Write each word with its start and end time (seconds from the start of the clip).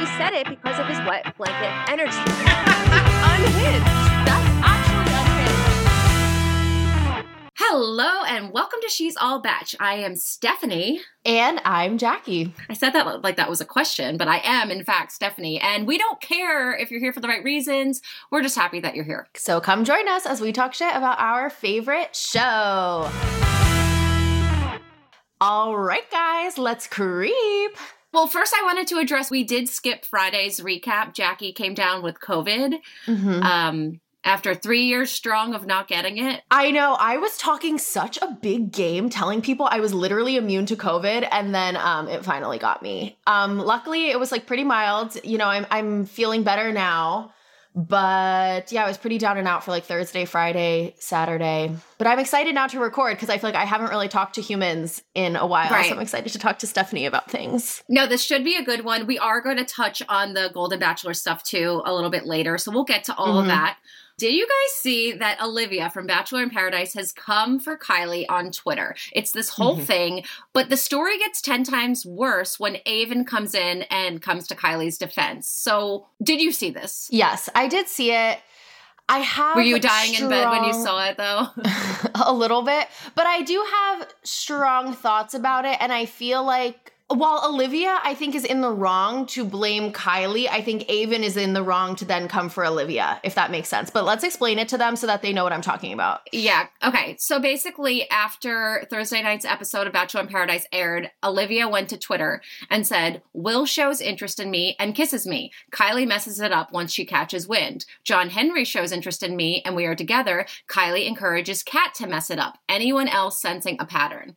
actually 0.00 0.16
said 0.16 0.32
it 0.32 0.48
because 0.48 0.78
of 0.78 0.86
his 0.86 0.98
wet 1.06 1.36
blanket 1.36 1.90
energy. 1.90 2.16
unhinged. 2.16 3.84
That's 4.24 4.48
actually 4.64 5.12
unhinged. 7.12 7.28
Hello 7.56 8.24
and 8.24 8.50
welcome 8.50 8.80
to 8.80 8.88
She's 8.88 9.16
All 9.16 9.42
Bach. 9.42 9.68
I 9.78 9.96
am 9.96 10.14
Stefanie. 10.14 11.00
And 11.26 11.60
I'm 11.66 11.98
Jackie. 11.98 12.54
I 12.70 12.74
said 12.74 12.90
that 12.90 13.22
like 13.22 13.36
that 13.36 13.50
was 13.50 13.60
a 13.60 13.66
question, 13.66 14.16
but 14.16 14.26
I 14.26 14.40
am 14.42 14.70
in 14.70 14.84
fact 14.84 15.12
Stefanie. 15.18 15.62
And 15.62 15.86
we 15.86 15.98
don't 15.98 16.20
care 16.20 16.74
if 16.74 16.90
you're 16.90 17.00
here 17.00 17.12
for 17.12 17.20
the 17.20 17.28
right 17.28 17.44
reasons. 17.44 18.00
We're 18.30 18.42
just 18.42 18.56
happy 18.56 18.80
that 18.80 18.94
you're 18.94 19.04
here. 19.04 19.28
So 19.36 19.60
come 19.60 19.84
join 19.84 20.08
us 20.08 20.24
as 20.24 20.40
we 20.40 20.52
talk 20.52 20.72
shit 20.72 20.96
about 20.96 21.20
our 21.20 21.50
favorite 21.50 22.16
show. 22.16 23.10
All 25.42 25.76
right, 25.76 26.10
guys, 26.10 26.56
let's 26.58 26.86
creep. 26.86 27.76
Well, 28.12 28.26
first, 28.26 28.52
I 28.58 28.64
wanted 28.64 28.86
to 28.88 28.98
address 28.98 29.30
we 29.30 29.44
did 29.44 29.68
skip 29.68 30.04
Friday's 30.04 30.60
recap. 30.60 31.14
Jackie 31.14 31.52
came 31.52 31.74
down 31.74 32.02
with 32.02 32.18
COVID 32.20 32.74
Mm-hmm. 33.06 33.42
um, 33.42 34.00
after 34.22 34.54
three 34.54 34.82
years 34.82 35.10
strong 35.10 35.54
of 35.54 35.64
not 35.64 35.88
getting 35.88 36.18
it. 36.18 36.42
I 36.50 36.70
know. 36.72 36.94
I 36.98 37.16
was 37.16 37.38
talking 37.38 37.78
such 37.78 38.18
a 38.18 38.36
big 38.42 38.70
game, 38.72 39.08
telling 39.08 39.40
people 39.40 39.66
I 39.70 39.80
was 39.80 39.94
literally 39.94 40.36
immune 40.36 40.66
to 40.66 40.76
COVID, 40.76 41.26
and 41.30 41.54
then 41.54 41.76
um, 41.76 42.06
it 42.08 42.24
finally 42.24 42.58
got 42.58 42.82
me. 42.82 43.16
Um, 43.26 43.58
luckily, 43.58 44.10
it 44.10 44.20
was 44.20 44.30
like 44.30 44.44
pretty 44.46 44.64
mild. 44.64 45.16
You 45.24 45.38
know, 45.38 45.46
I'm 45.46 45.66
I'm 45.70 46.04
feeling 46.04 46.42
better 46.42 46.70
now, 46.72 47.32
but 47.74 48.72
yeah, 48.72 48.84
I 48.84 48.88
was 48.88 48.98
pretty 48.98 49.18
down 49.18 49.38
and 49.38 49.46
out 49.46 49.64
for 49.64 49.70
like 49.70 49.84
Thursday, 49.84 50.24
Friday, 50.24 50.94
Saturday. 50.98 51.74
But 51.98 52.06
I'm 52.06 52.18
excited 52.18 52.54
now 52.54 52.66
to 52.66 52.80
record 52.80 53.14
because 53.16 53.30
I 53.30 53.38
feel 53.38 53.48
like 53.50 53.54
I 53.58 53.64
haven't 53.64 53.90
really 53.90 54.08
talked 54.08 54.34
to 54.36 54.40
humans 54.40 55.02
in 55.14 55.36
a 55.36 55.46
while, 55.46 55.70
Right. 55.70 55.86
so 55.86 55.94
I'm 55.94 56.00
excited 56.00 56.32
to 56.32 56.38
talk 56.38 56.58
to 56.60 56.66
Stefanie 56.66 57.06
about 57.06 57.30
things. 57.30 57.82
No, 57.88 58.06
this 58.06 58.22
should 58.22 58.44
be 58.44 58.56
a 58.56 58.62
good 58.64 58.84
one. 58.84 59.06
We 59.06 59.18
are 59.18 59.40
going 59.40 59.56
to 59.56 59.64
touch 59.64 60.02
on 60.08 60.34
the 60.34 60.50
Golden 60.52 60.78
Bachelor 60.80 61.14
stuff 61.14 61.42
too 61.44 61.82
a 61.84 61.94
little 61.94 62.10
bit 62.10 62.26
later, 62.26 62.58
so 62.58 62.70
we'll 62.70 62.84
get 62.84 63.04
to 63.04 63.14
all 63.16 63.38
of 63.38 63.44
Mhm. 63.44 63.48
that. 63.48 63.76
Did 64.20 64.34
you 64.34 64.46
guys 64.46 64.76
see 64.78 65.12
that 65.12 65.40
Olivia 65.42 65.88
from 65.88 66.06
Bachelor 66.06 66.42
in 66.42 66.50
Paradise 66.50 66.92
has 66.92 67.10
come 67.10 67.58
for 67.58 67.78
Kylee 67.78 68.26
on 68.28 68.50
Twitter? 68.52 68.94
It's 69.12 69.32
this 69.32 69.48
whole 69.48 69.78
Mhm. 69.78 69.86
thing, 69.86 70.24
but 70.52 70.68
the 70.68 70.76
story 70.76 71.16
gets 71.16 71.40
10 71.40 71.64
times 71.64 72.04
worse 72.04 72.60
when 72.60 72.76
Aven 72.84 73.24
comes 73.24 73.54
in 73.54 73.84
and 73.84 74.20
comes 74.20 74.46
to 74.48 74.54
Kylee's 74.54 74.98
defense. 74.98 75.48
So, 75.48 76.08
did 76.22 76.38
you 76.42 76.52
see 76.52 76.68
this? 76.68 77.08
Yes, 77.10 77.48
I 77.54 77.66
did 77.66 77.88
see 77.88 78.12
it. 78.12 78.38
I 79.08 79.20
have. 79.20 79.56
Were 79.56 79.62
you 79.62 79.80
dying 79.80 80.12
in 80.12 80.28
bed 80.28 80.50
when 80.50 80.64
you 80.64 80.74
saw 80.74 81.02
it 81.06 81.16
though? 81.16 81.48
a 82.14 82.32
little 82.34 82.60
bit, 82.60 82.88
but 83.14 83.26
I 83.26 83.40
do 83.40 83.64
have 83.72 84.06
strong 84.22 84.92
thoughts 84.92 85.32
about 85.32 85.64
it. 85.64 85.78
And 85.80 85.94
I 85.94 86.04
feel 86.04 86.44
like 86.44 86.89
while 87.10 87.42
Olivia, 87.44 87.98
I 88.04 88.14
think, 88.14 88.34
is 88.34 88.44
in 88.44 88.60
the 88.60 88.70
wrong 88.70 89.26
to 89.26 89.44
blame 89.44 89.92
Kylee, 89.92 90.48
I 90.48 90.62
think 90.62 90.88
Aven 90.88 91.24
is 91.24 91.36
in 91.36 91.54
the 91.54 91.62
wrong 91.62 91.96
to 91.96 92.04
then 92.04 92.28
come 92.28 92.48
for 92.48 92.64
Olivia, 92.64 93.20
if 93.24 93.34
that 93.34 93.50
makes 93.50 93.68
sense. 93.68 93.90
But 93.90 94.04
let's 94.04 94.22
explain 94.22 94.58
it 94.58 94.68
to 94.68 94.78
them 94.78 94.94
so 94.94 95.06
that 95.08 95.20
they 95.20 95.32
know 95.32 95.42
what 95.42 95.52
I'm 95.52 95.60
talking 95.60 95.92
about. 95.92 96.20
Yeah. 96.32 96.68
Okay. 96.84 97.16
So 97.18 97.40
basically, 97.40 98.08
after 98.10 98.86
Thursday 98.90 99.22
night's 99.22 99.44
episode 99.44 99.86
of 99.86 99.92
Bachelor 99.92 100.20
in 100.22 100.28
Paradise 100.28 100.66
aired, 100.72 101.10
Olivia 101.24 101.68
went 101.68 101.88
to 101.88 101.98
Twitter 101.98 102.42
and 102.70 102.86
said, 102.86 103.22
Will 103.32 103.66
shows 103.66 104.00
interest 104.00 104.38
in 104.38 104.50
me 104.50 104.76
and 104.78 104.94
kisses 104.94 105.26
me. 105.26 105.52
Kylee 105.72 106.06
messes 106.06 106.40
it 106.40 106.52
up 106.52 106.72
once 106.72 106.92
she 106.92 107.04
catches 107.04 107.48
wind. 107.48 107.86
John 108.04 108.30
Henry 108.30 108.64
shows 108.64 108.92
interest 108.92 109.22
in 109.22 109.34
me 109.34 109.62
and 109.64 109.74
we 109.74 109.84
are 109.86 109.96
together. 109.96 110.46
Kylee 110.68 111.06
encourages 111.06 111.64
Kat 111.64 111.92
to 111.94 112.06
mess 112.06 112.30
it 112.30 112.38
up. 112.38 112.58
Anyone 112.68 113.08
else 113.08 113.40
sensing 113.40 113.76
a 113.80 113.84
pattern? 113.84 114.36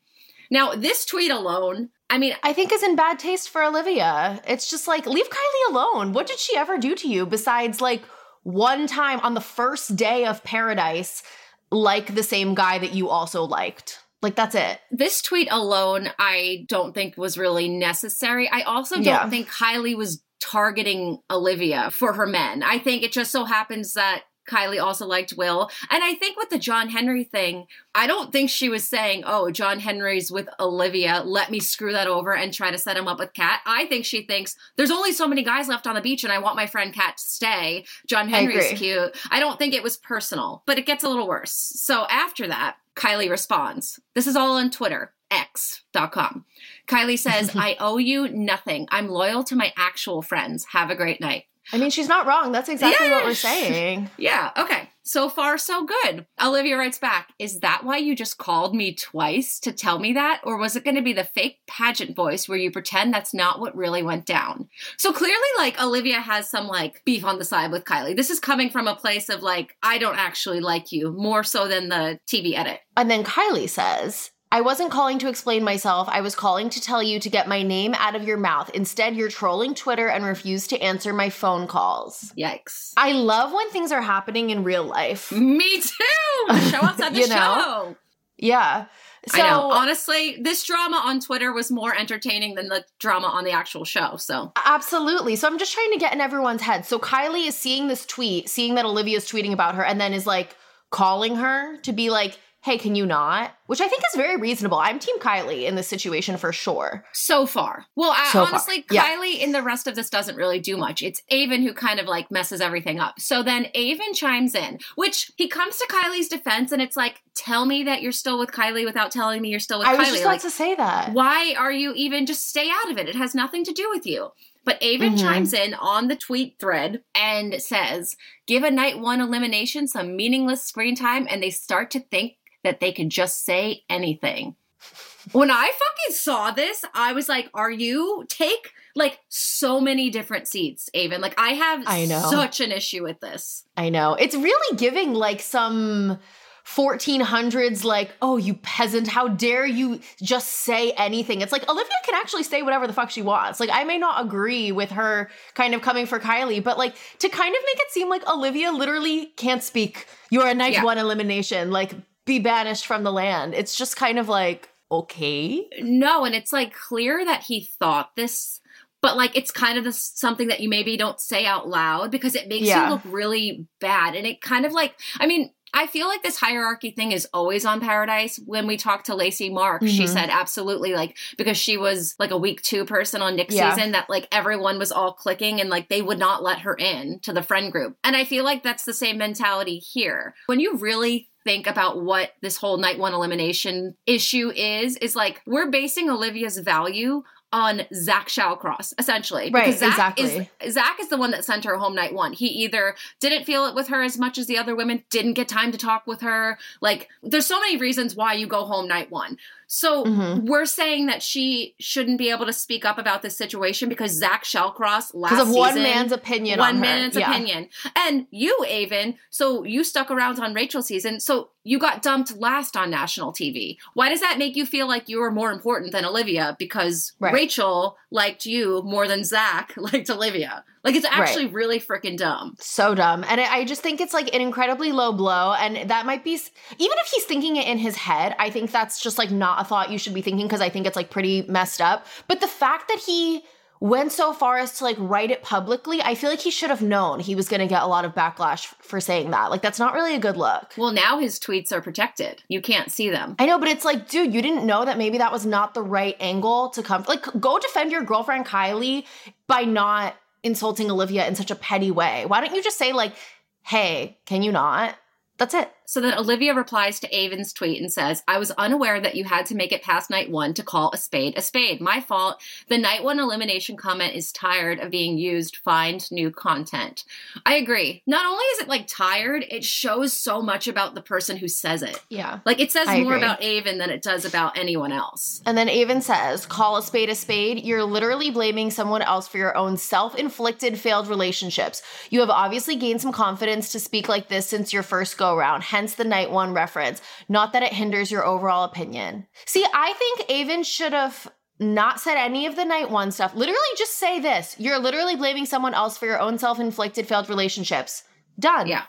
Now, 0.51 0.73
this 0.75 1.05
tweet 1.05 1.31
alone, 1.31 1.89
I 2.09 2.17
mean, 2.17 2.35
I 2.43 2.53
think 2.53 2.71
is 2.71 2.83
in 2.83 2.95
bad 2.95 3.19
taste 3.19 3.49
for 3.49 3.63
Olivia. 3.63 4.41
It's 4.47 4.69
just 4.69 4.87
like, 4.87 5.05
leave 5.05 5.29
Kylee 5.29 5.71
alone. 5.71 6.13
What 6.13 6.27
did 6.27 6.39
she 6.39 6.55
ever 6.57 6.77
do 6.77 6.95
to 6.95 7.07
you 7.07 7.25
besides 7.25 7.81
like 7.81 8.03
one 8.43 8.87
time 8.87 9.19
on 9.21 9.33
the 9.33 9.41
first 9.41 9.95
day 9.95 10.25
of 10.25 10.43
paradise, 10.43 11.23
like 11.71 12.13
the 12.13 12.23
same 12.23 12.53
guy 12.55 12.77
that 12.79 12.93
you 12.93 13.09
also 13.09 13.43
liked? 13.43 13.99
Like, 14.21 14.35
that's 14.35 14.55
it. 14.55 14.79
this 14.89 15.21
tweet 15.21 15.49
alone, 15.51 16.09
I 16.17 16.65
don't 16.69 16.93
think 16.93 17.17
was 17.17 17.37
really 17.37 17.67
necessary. 17.67 18.47
I 18.49 18.61
also 18.61 18.95
don't 18.95 19.03
Yeah. 19.03 19.29
think 19.29 19.49
Kylee 19.49 19.97
was 19.97 20.23
targeting 20.39 21.19
Olivia 21.29 21.89
for 21.91 22.13
her 22.13 22.25
men. 22.25 22.63
I 22.63 22.77
think 22.79 23.03
it 23.03 23.11
just 23.11 23.31
so 23.31 23.43
happens 23.43 23.93
that 23.95 24.23
Kylee 24.49 24.81
also 24.81 25.05
liked 25.05 25.33
Will. 25.37 25.69
And 25.89 26.03
I 26.03 26.15
think 26.15 26.37
with 26.37 26.49
the 26.49 26.59
John 26.59 26.89
Henry 26.89 27.23
thing, 27.23 27.67
I 27.95 28.07
don't 28.07 28.31
think 28.31 28.49
she 28.49 28.69
was 28.69 28.87
saying, 28.87 29.23
oh, 29.25 29.51
John 29.51 29.79
Henry's 29.79 30.31
with 30.31 30.49
Olivia. 30.59 31.23
Let 31.25 31.51
me 31.51 31.59
screw 31.59 31.91
that 31.91 32.07
over 32.07 32.35
and 32.35 32.53
try 32.53 32.71
to 32.71 32.77
set 32.77 32.97
him 32.97 33.07
up 33.07 33.19
with 33.19 33.33
Kat. 33.33 33.61
I 33.65 33.85
think 33.85 34.05
she 34.05 34.23
thinks 34.23 34.55
there's 34.75 34.91
only 34.91 35.11
so 35.11 35.27
many 35.27 35.43
guys 35.43 35.67
left 35.67 35.87
on 35.87 35.95
the 35.95 36.01
beach 36.01 36.23
and 36.23 36.33
I 36.33 36.39
want 36.39 36.55
my 36.55 36.67
friend 36.67 36.93
Kat 36.93 37.17
to 37.17 37.23
stay. 37.23 37.85
John 38.07 38.29
Henry's 38.29 38.65
agree. 38.65 38.77
cute. 38.77 39.15
I 39.29 39.39
don't 39.39 39.57
think 39.57 39.73
it 39.73 39.83
was 39.83 39.97
personal, 39.97 40.63
but 40.65 40.77
it 40.77 40.85
gets 40.85 41.03
a 41.03 41.09
little 41.09 41.27
worse. 41.27 41.51
So 41.51 42.05
after 42.09 42.47
that, 42.47 42.77
Kylee 42.95 43.29
responds. 43.29 43.99
This 44.13 44.27
is 44.27 44.35
all 44.35 44.57
on 44.57 44.69
Twitter, 44.69 45.13
x.com. 45.31 46.45
Kylee 46.87 47.17
says, 47.17 47.51
I 47.55 47.75
owe 47.79 47.97
you 47.97 48.27
nothing. 48.29 48.87
I'm 48.91 49.07
loyal 49.07 49.43
to 49.45 49.55
my 49.55 49.73
actual 49.77 50.21
friends. 50.21 50.65
Have 50.71 50.89
a 50.89 50.95
great 50.95 51.19
night. 51.19 51.45
I 51.71 51.77
mean, 51.77 51.89
she's 51.89 52.07
not 52.07 52.25
wrong. 52.25 52.51
That's 52.51 52.69
exactly 52.69 53.09
what 53.09 53.25
we're 53.25 53.33
saying. 53.33 54.09
Yeah, 54.17 54.51
okay. 54.57 54.89
So 55.05 55.27
far, 55.27 55.57
so 55.57 55.85
good. 55.85 56.25
Olivia 56.41 56.77
writes 56.77 56.97
back, 56.97 57.33
Is 57.37 57.59
that 57.59 57.83
why 57.83 57.97
you 57.97 58.15
just 58.15 58.37
called 58.37 58.73
me 58.73 58.95
twice 58.95 59.59
to 59.61 59.73
tell 59.73 59.99
me 59.99 60.13
that? 60.13 60.41
Or 60.43 60.57
was 60.57 60.75
it 60.77 60.85
going 60.85 60.95
to 60.95 61.01
be 61.01 61.11
the 61.11 61.25
fake 61.25 61.59
pageant 61.67 62.15
voice 62.15 62.47
where 62.47 62.57
you 62.57 62.71
pretend 62.71 63.13
that's 63.13 63.33
not 63.33 63.59
what 63.59 63.75
really 63.75 64.01
went 64.01 64.25
down? 64.25 64.69
So 64.97 65.11
clearly, 65.11 65.35
like, 65.57 65.81
Olivia 65.81 66.21
has 66.21 66.49
some, 66.49 66.67
like, 66.67 67.03
beef 67.05 67.25
on 67.25 67.37
the 67.37 67.45
side 67.45 67.71
with 67.71 67.83
Kylee. 67.83 68.15
This 68.15 68.29
is 68.29 68.39
coming 68.39 68.69
from 68.69 68.87
a 68.87 68.95
place 68.95 69.27
of, 69.27 69.41
like, 69.43 69.75
I 69.83 69.97
don't 69.97 70.17
actually 70.17 70.61
like 70.61 70.91
you, 70.93 71.11
more 71.11 71.43
so 71.43 71.67
than 71.67 71.89
the 71.89 72.19
TV 72.25 72.57
edit. 72.57 72.79
And 72.95 73.11
then 73.11 73.25
Kylee 73.25 73.69
says, 73.69 74.31
I 74.53 74.61
wasn't 74.61 74.91
calling 74.91 75.17
to 75.17 75.29
explain 75.29 75.63
myself. 75.63 76.07
I 76.11 76.21
was 76.21 76.35
calling 76.35 76.69
to 76.69 76.79
tell 76.79 77.01
you 77.01 77.19
to 77.19 77.27
get 77.27 77.47
my 77.47 77.63
name 77.63 77.95
out 77.95 78.15
of 78.15 78.21
your 78.23 78.37
mouth. 78.37 78.69
Instead, 78.75 79.15
you're 79.15 79.27
trolling 79.27 79.73
Twitter 79.73 80.07
and 80.07 80.23
refuse 80.23 80.67
to 80.67 80.79
answer 80.79 81.11
my 81.11 81.31
phone 81.31 81.65
calls. 81.65 82.31
Yikes. 82.37 82.93
I 82.95 83.13
love 83.13 83.51
when 83.51 83.71
things 83.71 83.91
are 83.91 84.03
happening 84.03 84.51
in 84.51 84.63
real 84.63 84.83
life. 84.83 85.31
Me 85.31 85.81
too. 85.81 86.55
Show 86.69 86.83
outside 86.83 87.15
the 87.15 87.21
You 87.21 87.29
know? 87.29 87.35
show. 87.35 87.95
Yeah. 88.37 88.85
So, 89.29 89.41
I 89.41 89.49
know. 89.49 89.71
Honestly, 89.71 90.37
this 90.39 90.63
drama 90.63 91.01
on 91.03 91.19
Twitter 91.19 91.51
was 91.51 91.71
more 91.71 91.97
entertaining 91.97 92.53
than 92.53 92.67
the 92.67 92.85
drama 92.99 93.29
on 93.29 93.45
the 93.45 93.51
actual 93.53 93.85
show. 93.85 94.17
So 94.17 94.51
Absolutely. 94.65 95.35
So 95.35 95.47
I'm 95.47 95.57
just 95.57 95.73
trying 95.73 95.93
to 95.93 95.97
get 95.97 96.13
in 96.13 96.21
everyone's 96.21 96.61
head. 96.61 96.85
So 96.85 96.99
Kylee 96.99 97.47
is 97.47 97.57
seeing 97.57 97.87
this 97.87 98.05
tweet, 98.05 98.49
seeing 98.49 98.75
that 98.75 98.85
Olivia's 98.85 99.25
tweeting 99.25 99.51
about 99.53 99.73
her, 99.73 99.83
and 99.83 99.99
then 99.99 100.13
is 100.13 100.27
like 100.27 100.55
calling 100.91 101.37
her 101.37 101.77
to 101.77 101.91
be 101.91 102.11
like, 102.11 102.37
hey, 102.63 102.77
can 102.77 102.95
you 102.95 103.05
not? 103.05 103.51
Which 103.67 103.81
I 103.81 103.87
think 103.89 104.03
is 104.09 104.15
very 104.17 104.37
reasonable. 104.37 104.77
I'm 104.77 104.97
Team 104.97 105.19
Kylee 105.19 105.63
in 105.63 105.75
this 105.75 105.87
situation 105.87 106.37
for 106.37 106.53
sure. 106.53 107.03
so 107.11 107.45
far, 107.45 107.85
well, 107.95 108.11
I, 108.15 108.25
So 108.31 108.39
far, 108.39 108.47
honestly, 108.47 108.85
yeah. 108.89 109.03
Kylee 109.03 109.39
in 109.39 109.51
the 109.51 109.61
rest 109.61 109.85
of 109.85 109.95
this 109.95 110.09
doesn't 110.09 110.35
really 110.37 110.59
do 110.59 110.77
much. 110.77 111.01
It's 111.01 111.21
Aven 111.29 111.61
who 111.61 111.73
kind 111.73 111.99
of 111.99 112.05
like 112.07 112.31
messes 112.31 112.61
everything 112.61 112.99
up. 112.99 113.19
So 113.19 113.43
then 113.43 113.67
Aven 113.75 114.13
chimes 114.13 114.55
in, 114.55 114.79
which 114.95 115.31
he 115.35 115.47
comes 115.47 115.77
to 115.77 115.87
Kylee's 115.89 116.27
defense, 116.29 116.71
and 116.71 116.81
it's 116.81 116.95
like, 116.95 117.21
tell 117.35 117.65
me 117.65 117.83
that 117.83 118.01
you're 118.01 118.11
still 118.11 118.39
with 118.39 118.51
Kylee 118.51 118.85
without 118.85 119.11
telling 119.11 119.41
me 119.41 119.49
you're 119.49 119.59
still 119.59 119.79
with 119.79 119.87
Kylee. 119.87 119.95
I 119.95 119.97
was 119.97 120.07
just 120.09 120.21
about 120.21 120.29
Like, 120.31 120.41
to 120.41 120.49
say 120.49 120.75
that. 120.75 121.11
why 121.13 121.55
are 121.57 121.71
you 121.71 121.93
even 121.95 122.25
just 122.25 122.47
stay 122.47 122.69
out 122.69 122.91
of 122.91 122.97
it? 122.97 123.09
It 123.09 123.15
has 123.15 123.35
nothing 123.35 123.63
to 123.65 123.73
do 123.73 123.89
with 123.89 124.05
you. 124.05 124.29
But 124.65 124.81
Aven 124.81 125.15
Mhm. 125.15 125.19
chimes 125.21 125.53
in 125.53 125.73
on 125.73 126.07
the 126.07 126.15
tweet 126.15 126.55
thread 126.57 127.03
and 127.13 127.61
says, 127.61 128.15
Give 128.47 128.63
a 128.63 128.71
night 128.71 128.97
one 128.99 129.19
elimination 129.19 129.87
some 129.89 130.15
meaningless 130.15 130.63
screen 130.63 130.95
time, 130.95 131.27
and 131.29 131.43
they 131.43 131.49
start 131.49 131.91
to 131.91 131.99
think 131.99 132.33
that 132.63 132.79
they 132.79 132.91
could 132.91 133.09
just 133.09 133.45
say 133.45 133.83
anything. 133.89 134.55
When 135.31 135.49
I 135.49 135.71
fucking 135.71 136.15
saw 136.17 136.51
this, 136.51 136.83
I 136.93 137.13
was 137.13 137.29
like, 137.29 137.49
Are 137.53 137.71
you 137.71 138.25
take 138.27 138.73
like 138.93 139.19
so 139.29 139.79
many 139.79 140.09
different 140.09 140.49
seats, 140.49 140.89
Aven? 140.93 141.21
Like, 141.21 141.39
I 141.39 141.51
have 141.53 141.83
I 141.87 142.03
know. 142.05 142.27
such 142.29 142.59
an 142.59 142.73
issue 142.73 143.03
with 143.03 143.21
this. 143.21 143.63
I 143.77 143.87
know. 143.89 144.15
It's 144.15 144.35
really 144.35 144.75
giving 144.77 145.13
like 145.13 145.39
some 145.39 146.19
1400s, 146.65 147.83
like, 147.83 148.11
oh, 148.21 148.37
you 148.37 148.53
peasant, 148.55 149.07
how 149.07 149.27
dare 149.27 149.65
you 149.65 149.99
just 150.21 150.49
say 150.49 150.91
anything? 150.91 151.41
It's 151.41 151.51
like 151.51 151.67
Olivia 151.69 151.95
can 152.05 152.15
actually 152.15 152.43
say 152.43 152.61
whatever 152.61 152.87
the 152.87 152.93
fuck 152.93 153.09
she 153.09 153.21
wants. 153.21 153.59
Like, 153.59 153.69
I 153.71 153.83
may 153.83 153.97
not 153.97 154.23
agree 154.25 154.71
with 154.71 154.91
her 154.91 155.29
kind 155.53 155.73
of 155.73 155.81
coming 155.81 156.05
for 156.05 156.19
Kylee, 156.19 156.63
but 156.63 156.77
like 156.77 156.95
to 157.19 157.29
kind 157.29 157.55
of 157.55 157.61
make 157.65 157.77
it 157.81 157.91
seem 157.91 158.09
like 158.09 158.27
Olivia 158.29 158.71
literally 158.71 159.27
can't 159.37 159.63
speak. 159.63 160.05
You're 160.29 160.47
a 160.47 160.53
night 160.53 160.73
Yeah. 160.73 160.83
one 160.83 160.97
elimination, 160.97 161.71
like, 161.71 161.93
be 162.25 162.39
banished 162.39 162.85
from 162.85 163.03
the 163.03 163.11
land. 163.11 163.53
It's 163.53 163.75
just 163.75 163.95
kind 163.97 164.17
of 164.19 164.29
like, 164.29 164.69
okay. 164.91 165.67
No, 165.79 166.23
and 166.25 166.35
it's 166.35 166.53
like 166.53 166.73
clear 166.73 167.23
that 167.25 167.43
he 167.43 167.69
thought 167.79 168.15
this, 168.15 168.61
but 169.01 169.17
like 169.17 169.35
it's 169.35 169.51
kind 169.51 169.77
of 169.77 169.83
the, 169.83 169.91
something 169.91 170.47
that 170.47 170.59
you 170.59 170.69
maybe 170.69 170.95
don't 170.97 171.19
say 171.19 171.45
out 171.45 171.67
loud 171.67 172.11
because 172.11 172.35
it 172.35 172.47
makes 172.47 172.67
Yeah. 172.67 172.85
you 172.85 172.91
look 172.93 173.01
really 173.05 173.67
bad. 173.79 174.15
And 174.15 174.25
it 174.25 174.41
kind 174.41 174.65
of 174.65 174.71
like, 174.71 174.95
I 175.19 175.27
mean, 175.27 175.51
I 175.75 175.87
feel 175.87 176.07
like 176.07 176.21
this 176.21 176.37
hierarchy 176.37 176.91
thing 176.91 177.11
is 177.11 177.27
always 177.33 177.65
on 177.65 177.81
Paradise. 177.81 178.39
When 178.45 178.67
we 178.67 178.77
talked 178.77 179.07
to 179.07 179.15
Lacey 179.15 179.49
Mark, 179.49 179.81
she 179.81 180.03
Mhm. 180.03 180.07
said 180.07 180.29
absolutely 180.29 180.93
like 180.93 181.17
because 181.35 181.57
she 181.57 181.77
was 181.77 182.13
like 182.19 182.29
a 182.29 182.37
week 182.37 182.61
two 182.61 182.85
person 182.85 183.23
on 183.23 183.35
Nick's 183.35 183.55
Yeah. 183.55 183.73
season 183.73 183.93
that 183.93 184.07
like 184.07 184.27
everyone 184.31 184.77
was 184.77 184.91
all 184.91 185.13
clicking 185.13 185.59
and 185.59 185.71
like 185.71 185.89
they 185.89 186.03
would 186.03 186.19
not 186.19 186.43
let 186.43 186.59
her 186.59 186.75
in 186.75 187.19
to 187.21 187.33
the 187.33 187.41
friend 187.41 187.71
group. 187.71 187.97
And 188.03 188.15
I 188.15 188.23
feel 188.23 188.43
like 188.43 188.61
that's 188.61 188.85
the 188.85 188.93
same 188.93 189.17
mentality 189.17 189.79
here. 189.79 190.35
When 190.45 190.59
you 190.59 190.77
really 190.77 191.31
think 191.43 191.67
about 191.67 192.01
what 192.01 192.31
this 192.41 192.57
whole 192.57 192.77
night 192.77 192.99
one 192.99 193.13
elimination 193.13 193.95
issue 194.05 194.51
is, 194.55 194.97
is 194.97 195.15
like 195.15 195.41
we're 195.45 195.69
basing 195.69 196.09
Olivia's 196.09 196.57
value 196.57 197.23
on 197.53 197.83
Zach 197.93 198.29
Shallcross, 198.29 198.93
essentially. 198.97 199.51
Right, 199.51 199.67
Because 199.67 199.79
Zach 199.79 200.17
exactly. 200.17 200.49
Is, 200.59 200.73
Zach 200.73 200.99
is 200.99 201.09
the 201.09 201.17
one 201.17 201.29
that 201.31 201.45
sent 201.45 201.65
her 201.65 201.77
home 201.77 201.93
night 201.93 202.13
one. 202.13 202.33
He 202.33 202.47
either 202.47 202.95
didn't 203.19 203.45
feel 203.45 203.67
it 203.67 203.75
with 203.75 203.89
her 203.89 204.01
as 204.01 204.17
much 204.17 204.39
as 204.39 204.47
the 204.47 204.57
other 204.57 204.75
women, 204.75 205.03
didn't 205.11 205.33
get 205.33 205.47
time 205.47 205.71
to 205.71 205.77
talk 205.77 206.07
with 206.07 206.21
her. 206.21 206.57
Like, 206.81 207.09
there's 207.21 207.45
so 207.45 207.59
many 207.59 207.77
reasons 207.77 208.15
why 208.15 208.33
you 208.33 208.47
go 208.47 208.65
home 208.65 208.87
night 208.87 209.11
one. 209.11 209.37
So 209.75 210.03
Mhm. 210.05 210.41
we're 210.43 210.67
saying 210.67 211.07
that 211.07 211.23
she 211.23 211.73
shouldn't 211.79 212.19
be 212.19 212.29
able 212.29 212.45
to 212.45 212.53
speak 212.53 212.85
up 212.85 212.99
about 212.99 213.23
this 213.23 213.35
situation 213.35 213.89
because 213.89 214.11
Zach 214.11 214.43
Shallcross 214.43 215.15
last 215.15 215.31
Because 215.31 215.49
of 215.49 215.55
one 215.55 215.69
season- 215.69 215.81
man's 215.81 216.11
opinion 216.11 216.59
one 216.59 216.75
on 216.75 216.79
man's 216.79 217.15
Yeah. 217.17 217.31
opinion. 217.31 217.69
And 217.95 218.27
you, 218.29 218.55
Aven, 218.69 219.15
so 219.31 219.63
you 219.63 219.83
stuck 219.83 220.11
around 220.11 220.39
on 220.39 220.53
Rachel's 220.53 220.85
season, 220.85 221.19
so 221.19 221.49
you 221.63 221.79
got 221.79 222.03
dumped 222.03 222.37
last 222.37 222.77
on 222.77 222.91
national 222.91 223.33
TV. 223.33 223.79
Why 223.95 224.09
does 224.09 224.19
that 224.19 224.37
make 224.37 224.55
you 224.55 224.67
feel 224.67 224.87
like 224.87 225.09
you 225.09 225.19
were 225.19 225.31
more 225.31 225.51
important 225.51 225.91
than 225.91 226.05
Olivia? 226.05 226.55
Because 226.59 227.13
Right. 227.19 227.33
Rachel 227.33 227.97
liked 228.11 228.45
you 228.45 228.83
more 228.85 229.07
than 229.07 229.23
Zach 229.23 229.73
liked 229.77 230.07
Olivia. 230.11 230.63
Like 230.83 230.95
it's 230.95 231.05
actually 231.09 231.45
really 231.47 231.79
freaking 231.79 232.17
dumb. 232.17 232.55
so 232.59 232.93
dumb 232.95 233.23
and 233.27 233.39
I 233.39 233.53
I 233.59 233.65
just 233.65 233.81
think 233.81 234.01
it's 234.01 234.13
like 234.13 234.33
an 234.35 234.41
incredibly 234.41 234.91
low 234.91 235.13
blow 235.13 235.53
and 235.53 235.89
that 235.89 236.05
might 236.05 236.23
be 236.23 236.31
even 236.33 236.97
if 236.99 237.07
he's 237.07 237.23
thinking 237.23 237.55
it 237.55 237.67
in 237.67 237.77
his 237.77 237.95
head 237.95 238.35
i 238.39 238.49
think 238.49 238.71
that's 238.71 239.01
just 239.01 239.17
like 239.17 239.31
not 239.31 239.61
a 239.61 239.63
thought 239.63 239.91
you 239.91 239.97
should 239.97 240.13
be 240.13 240.21
thinking 240.21 240.45
because 240.47 240.61
i 240.61 240.69
think 240.69 240.85
it's 240.87 240.95
like 240.95 241.09
pretty 241.09 241.43
messed 241.43 241.79
up 241.81 242.05
but 242.27 242.41
the 242.41 242.47
fact 242.47 242.87
that 242.87 242.99
he 242.99 243.43
went 243.79 244.11
so 244.11 244.33
far 244.33 244.57
as 244.57 244.77
to 244.77 244.83
like 244.83 244.95
write 244.99 245.29
it 245.29 245.41
publicly 245.43 246.01
i 246.01 246.15
feel 246.15 246.29
like 246.29 246.39
he 246.39 246.49
should 246.51 246.69
have 246.69 246.81
known 246.81 247.19
he 247.19 247.35
was 247.35 247.47
going 247.47 247.59
to 247.59 247.67
get 247.67 247.83
a 247.83 247.87
lot 247.87 248.05
of 248.05 248.13
backlash 248.15 248.65
for 248.79 248.99
saying 248.99 249.29
that 249.31 249.51
like 249.51 249.61
that's 249.61 249.79
not 249.79 249.93
really 249.93 250.15
a 250.15 250.19
good 250.19 250.37
look 250.37 250.73
Well, 250.77 250.91
now 250.91 251.19
his 251.19 251.39
tweets 251.39 251.71
are 251.71 251.81
protected. 251.81 252.41
You 252.47 252.61
can't 252.61 252.91
see 252.91 253.09
them. 253.09 253.35
I 253.39 253.45
know, 253.45 253.59
but 253.59 253.67
it's 253.67 253.85
like, 253.85 254.09
dude, 254.09 254.33
you 254.33 254.41
didn't 254.41 254.65
know 254.65 254.85
that 254.85 254.97
maybe 254.97 255.17
that 255.19 255.31
was 255.31 255.45
not 255.45 255.73
the 255.73 255.81
right 255.83 256.15
angle 256.19 256.69
to 256.69 256.81
come. 256.81 257.03
Like, 257.07 257.25
go 257.39 257.59
defend 257.59 257.91
your 257.91 258.03
girlfriend 258.03 258.45
Kylee 258.45 259.05
by 259.47 259.61
not 259.63 260.15
insulting 260.43 260.91
Olivia 260.91 261.27
in 261.27 261.35
such 261.35 261.51
a 261.51 261.55
petty 261.55 261.91
way. 261.91 262.25
Why 262.25 262.41
don't 262.41 262.55
you 262.55 262.63
just 262.63 262.77
say 262.77 262.93
like, 262.93 263.15
"Hey, 263.63 264.19
can 264.25 264.43
you 264.43 264.51
not?" 264.51 264.95
That's 265.37 265.53
it. 265.53 265.71
So 265.85 266.01
then 266.01 266.17
Olivia 266.17 266.53
replies 266.53 266.99
to 267.01 267.15
Aven's 267.15 267.53
tweet 267.53 267.81
and 267.81 267.91
says, 267.91 268.23
I 268.27 268.37
was 268.39 268.51
unaware 268.51 268.99
that 268.99 269.15
you 269.15 269.23
had 269.25 269.45
to 269.47 269.55
make 269.55 269.71
it 269.71 269.83
past 269.83 270.09
night 270.09 270.31
one 270.31 270.53
to 270.55 270.63
call 270.63 270.91
a 270.93 270.97
spade 270.97 271.37
a 271.37 271.41
spade. 271.41 271.81
My 271.81 272.01
fault. 272.01 272.41
The 272.69 272.77
night 272.77 273.03
one 273.03 273.19
elimination 273.19 273.75
comment 273.75 274.15
is 274.15 274.31
tired 274.31 274.79
of 274.79 274.91
being 274.91 275.17
used. 275.17 275.57
Find 275.57 276.09
new 276.11 276.31
content. 276.31 277.03
I 277.45 277.55
agree. 277.55 278.01
Not 278.07 278.25
only 278.25 278.43
is 278.43 278.59
it 278.61 278.67
like 278.67 278.87
tired, 278.87 279.45
it 279.49 279.63
shows 279.63 280.13
so 280.13 280.41
much 280.41 280.67
about 280.67 280.95
the 280.95 281.01
person 281.01 281.37
who 281.37 281.47
says 281.47 281.83
it. 281.83 282.01
Yeah. 282.09 282.39
Like 282.45 282.59
it 282.59 282.71
says 282.71 282.87
I 282.87 283.01
more 283.01 283.15
agree. 283.15 283.25
about 283.25 283.43
Aven 283.43 283.77
than 283.77 283.89
it 283.89 284.01
does 284.01 284.25
about 284.25 284.57
anyone 284.57 284.91
else. 284.91 285.41
And 285.45 285.57
then 285.57 285.69
Aven 285.69 286.01
says, 286.01 286.45
call 286.45 286.77
a 286.77 286.81
spade 286.81 287.09
a 287.09 287.15
spade. 287.15 287.63
You're 287.63 287.83
literally 287.83 288.31
blaming 288.31 288.71
someone 288.71 289.01
else 289.01 289.27
for 289.27 289.37
your 289.37 289.55
own 289.57 289.77
self 289.77 290.15
inflicted 290.15 290.79
failed 290.79 291.07
relationships. 291.07 291.81
You 292.09 292.21
have 292.21 292.29
obviously 292.29 292.75
gained 292.75 293.01
some 293.01 293.11
confidence 293.11 293.71
to 293.73 293.79
speak 293.79 294.07
like 294.07 294.29
this 294.29 294.47
since 294.47 294.71
your 294.71 294.83
first 294.83 295.17
go 295.17 295.35
round, 295.35 295.63
hence 295.63 295.82
the 295.95 296.03
night 296.05 296.31
one 296.31 296.53
reference. 296.53 297.01
Not 297.29 297.53
that 297.53 297.63
it 297.63 297.73
hinders 297.73 298.11
your 298.11 298.25
overall 298.25 298.63
opinion. 298.63 299.27
See, 299.45 299.65
I 299.73 299.93
think 299.93 300.29
Aven 300.29 300.63
should 300.63 300.93
have 300.93 301.29
not 301.59 301.99
said 301.99 302.15
any 302.17 302.45
of 302.47 302.55
the 302.55 302.65
night 302.65 302.89
one 302.89 303.11
stuff. 303.11 303.35
Literally 303.35 303.59
just 303.77 303.97
say 303.97 304.19
this 304.19 304.55
you're 304.59 304.79
literally 304.79 305.15
blaming 305.15 305.45
someone 305.45 305.73
else 305.73 305.97
for 305.97 306.05
your 306.05 306.19
own 306.19 306.37
self 306.37 306.59
inflicted 306.59 307.07
failed 307.07 307.29
relationships. 307.29 308.03
Done. 308.39 308.67
Yeah. 308.67 308.83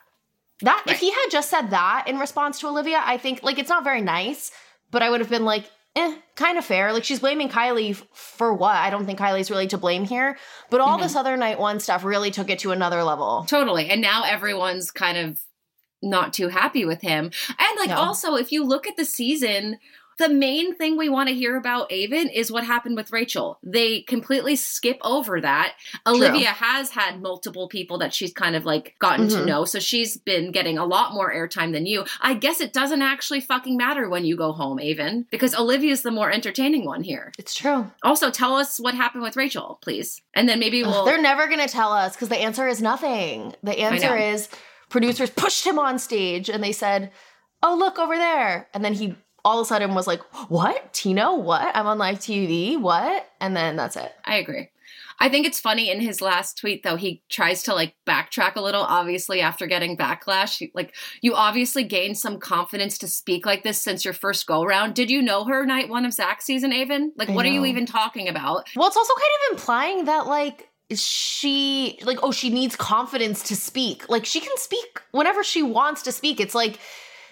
That 0.60 0.82
Right. 0.86 0.94
if 0.94 1.00
he 1.00 1.10
had 1.10 1.26
just 1.30 1.50
said 1.50 1.70
that 1.70 2.04
in 2.06 2.18
response 2.18 2.60
to 2.60 2.68
Olivia, 2.68 3.02
I 3.04 3.18
think 3.18 3.42
like 3.42 3.58
it's 3.58 3.68
not 3.68 3.84
very 3.84 4.00
nice, 4.00 4.50
but 4.90 5.02
I 5.02 5.10
would 5.10 5.20
have 5.20 5.28
been 5.28 5.44
like, 5.44 5.70
eh, 5.96 6.14
kind 6.36 6.56
of 6.58 6.64
fair. 6.64 6.92
Like 6.92 7.04
she's 7.04 7.20
blaming 7.20 7.48
Kylee 7.48 7.90
f- 7.92 8.06
for 8.12 8.54
what? 8.54 8.74
I 8.74 8.88
don't 8.90 9.04
think 9.04 9.18
Kylee's 9.18 9.50
really 9.50 9.66
to 9.68 9.78
blame 9.78 10.04
here. 10.04 10.38
But 10.70 10.80
all 10.80 10.96
this 10.98 11.14
other 11.16 11.36
night 11.36 11.58
one 11.58 11.80
stuff 11.80 12.02
really 12.04 12.30
took 12.30 12.50
it 12.50 12.60
to 12.60 12.72
another 12.72 13.02
level. 13.04 13.44
Totally. 13.48 13.90
And 13.90 14.00
now 14.00 14.22
everyone's 14.24 14.90
kind 14.90 15.18
of 15.18 15.40
not 16.04 16.32
too 16.32 16.48
happy 16.48 16.84
with 16.84 17.02
him. 17.02 17.30
And 17.58 17.78
like 17.78 17.88
No. 17.90 17.96
also 17.96 18.36
if 18.36 18.52
you 18.52 18.64
look 18.64 18.86
at 18.86 18.96
the 18.96 19.04
season, 19.04 19.78
the 20.16 20.28
main 20.28 20.76
thing 20.76 20.96
we 20.96 21.08
want 21.08 21.28
to 21.28 21.34
hear 21.34 21.56
about 21.56 21.90
Aven 21.90 22.28
is 22.28 22.48
what 22.52 22.62
happened 22.62 22.94
with 22.94 23.10
Rachel. 23.10 23.58
They 23.64 24.02
completely 24.02 24.54
skip 24.54 24.96
over 25.02 25.40
that. 25.40 25.72
Olivia 26.06 26.50
has 26.50 26.90
had 26.90 27.20
multiple 27.20 27.66
people 27.66 27.98
that 27.98 28.14
she's 28.14 28.32
kind 28.32 28.54
of 28.54 28.64
like 28.64 28.94
gotten 29.00 29.26
to 29.30 29.38
Mhm. 29.38 29.46
know, 29.46 29.64
so 29.64 29.80
she's 29.80 30.16
been 30.16 30.52
getting 30.52 30.78
a 30.78 30.84
lot 30.84 31.14
more 31.14 31.34
airtime 31.34 31.72
than 31.72 31.84
you. 31.86 32.04
I 32.20 32.34
guess 32.34 32.60
it 32.60 32.72
doesn't 32.72 33.02
actually 33.02 33.40
fucking 33.40 33.76
matter 33.76 34.08
when 34.08 34.24
you 34.24 34.36
go 34.36 34.52
home, 34.52 34.78
Aven, 34.78 35.26
because 35.32 35.52
Olivia's 35.52 36.02
the 36.02 36.12
more 36.12 36.30
entertaining 36.30 36.84
one 36.86 37.02
here. 37.02 37.32
It's 37.36 37.56
true. 37.56 37.90
Also, 38.04 38.30
tell 38.30 38.54
us 38.54 38.78
what 38.78 38.94
happened 38.94 39.24
with 39.24 39.34
Rachel, 39.34 39.80
please. 39.82 40.22
And 40.32 40.48
then 40.48 40.60
maybe 40.60 40.84
we'll 40.84 41.04
They're 41.04 41.20
never 41.20 41.48
gonna 41.48 41.66
tell 41.66 41.92
us 41.92 42.14
because 42.14 42.28
the 42.28 42.38
answer 42.38 42.68
is 42.68 42.80
nothing. 42.80 43.52
The 43.64 43.76
answer 43.80 44.16
is 44.16 44.48
producers 44.94 45.28
pushed 45.28 45.66
him 45.66 45.76
on 45.76 45.98
stage 45.98 46.48
and 46.48 46.62
they 46.62 46.70
said, 46.70 47.10
"Oh, 47.64 47.74
look 47.74 47.98
over 47.98 48.16
there," 48.16 48.68
and 48.72 48.84
then 48.84 48.94
he 48.94 49.16
all 49.44 49.58
of 49.58 49.64
a 49.64 49.68
sudden 49.68 49.92
was 49.92 50.06
like, 50.06 50.22
"What? 50.48 50.92
Tino? 50.92 51.34
What? 51.34 51.74
I'm 51.74 51.88
on 51.88 51.98
live 51.98 52.20
TV? 52.20 52.78
What?" 52.80 53.28
And 53.40 53.56
then 53.56 53.74
that's 53.74 53.96
it. 53.96 54.12
I 54.24 54.36
agree. 54.36 54.68
I 55.18 55.28
think 55.28 55.46
it's 55.46 55.58
funny 55.58 55.90
in 55.90 56.00
his 56.00 56.20
last 56.20 56.58
tweet 56.58 56.84
though 56.84 56.94
he 56.96 57.22
tries 57.28 57.64
to 57.64 57.74
like 57.74 57.94
backtrack 58.06 58.54
a 58.54 58.60
little 58.60 58.82
obviously 58.82 59.40
after 59.40 59.66
getting 59.66 59.96
backlash 59.96 60.58
He- 60.58 60.72
like 60.74 60.94
you 61.22 61.34
obviously 61.34 61.84
gained 61.84 62.18
some 62.18 62.38
confidence 62.38 62.98
to 62.98 63.08
speak 63.08 63.46
like 63.46 63.62
this 63.62 63.80
since 63.80 64.04
your 64.04 64.14
first 64.14 64.46
go 64.46 64.64
round 64.64 64.94
did 64.94 65.10
you 65.10 65.22
know 65.22 65.44
her 65.44 65.64
night 65.64 65.88
1 65.88 66.04
of 66.04 66.12
Zach 66.12 66.42
season 66.42 66.72
Aven 66.72 67.12
like 67.16 67.30
I 67.30 67.32
what 67.32 67.46
are 67.46 67.50
you 67.50 67.64
even 67.64 67.86
talking 67.86 68.28
about 68.28 68.68
Well, 68.74 68.88
it's 68.88 68.96
also 68.96 69.14
kind 69.14 69.32
of 69.52 69.58
implying 69.58 70.04
that 70.06 70.26
like 70.26 70.68
she 70.92 71.98
like 72.02 72.18
oh 72.22 72.32
she 72.32 72.50
needs 72.50 72.76
confidence 72.76 73.42
to 73.44 73.56
speak. 73.56 74.08
Like 74.08 74.26
she 74.26 74.40
can 74.40 74.56
speak 74.56 75.00
whenever 75.12 75.42
she 75.42 75.62
wants 75.62 76.02
to 76.02 76.12
speak. 76.12 76.40
It's 76.40 76.54
like 76.54 76.78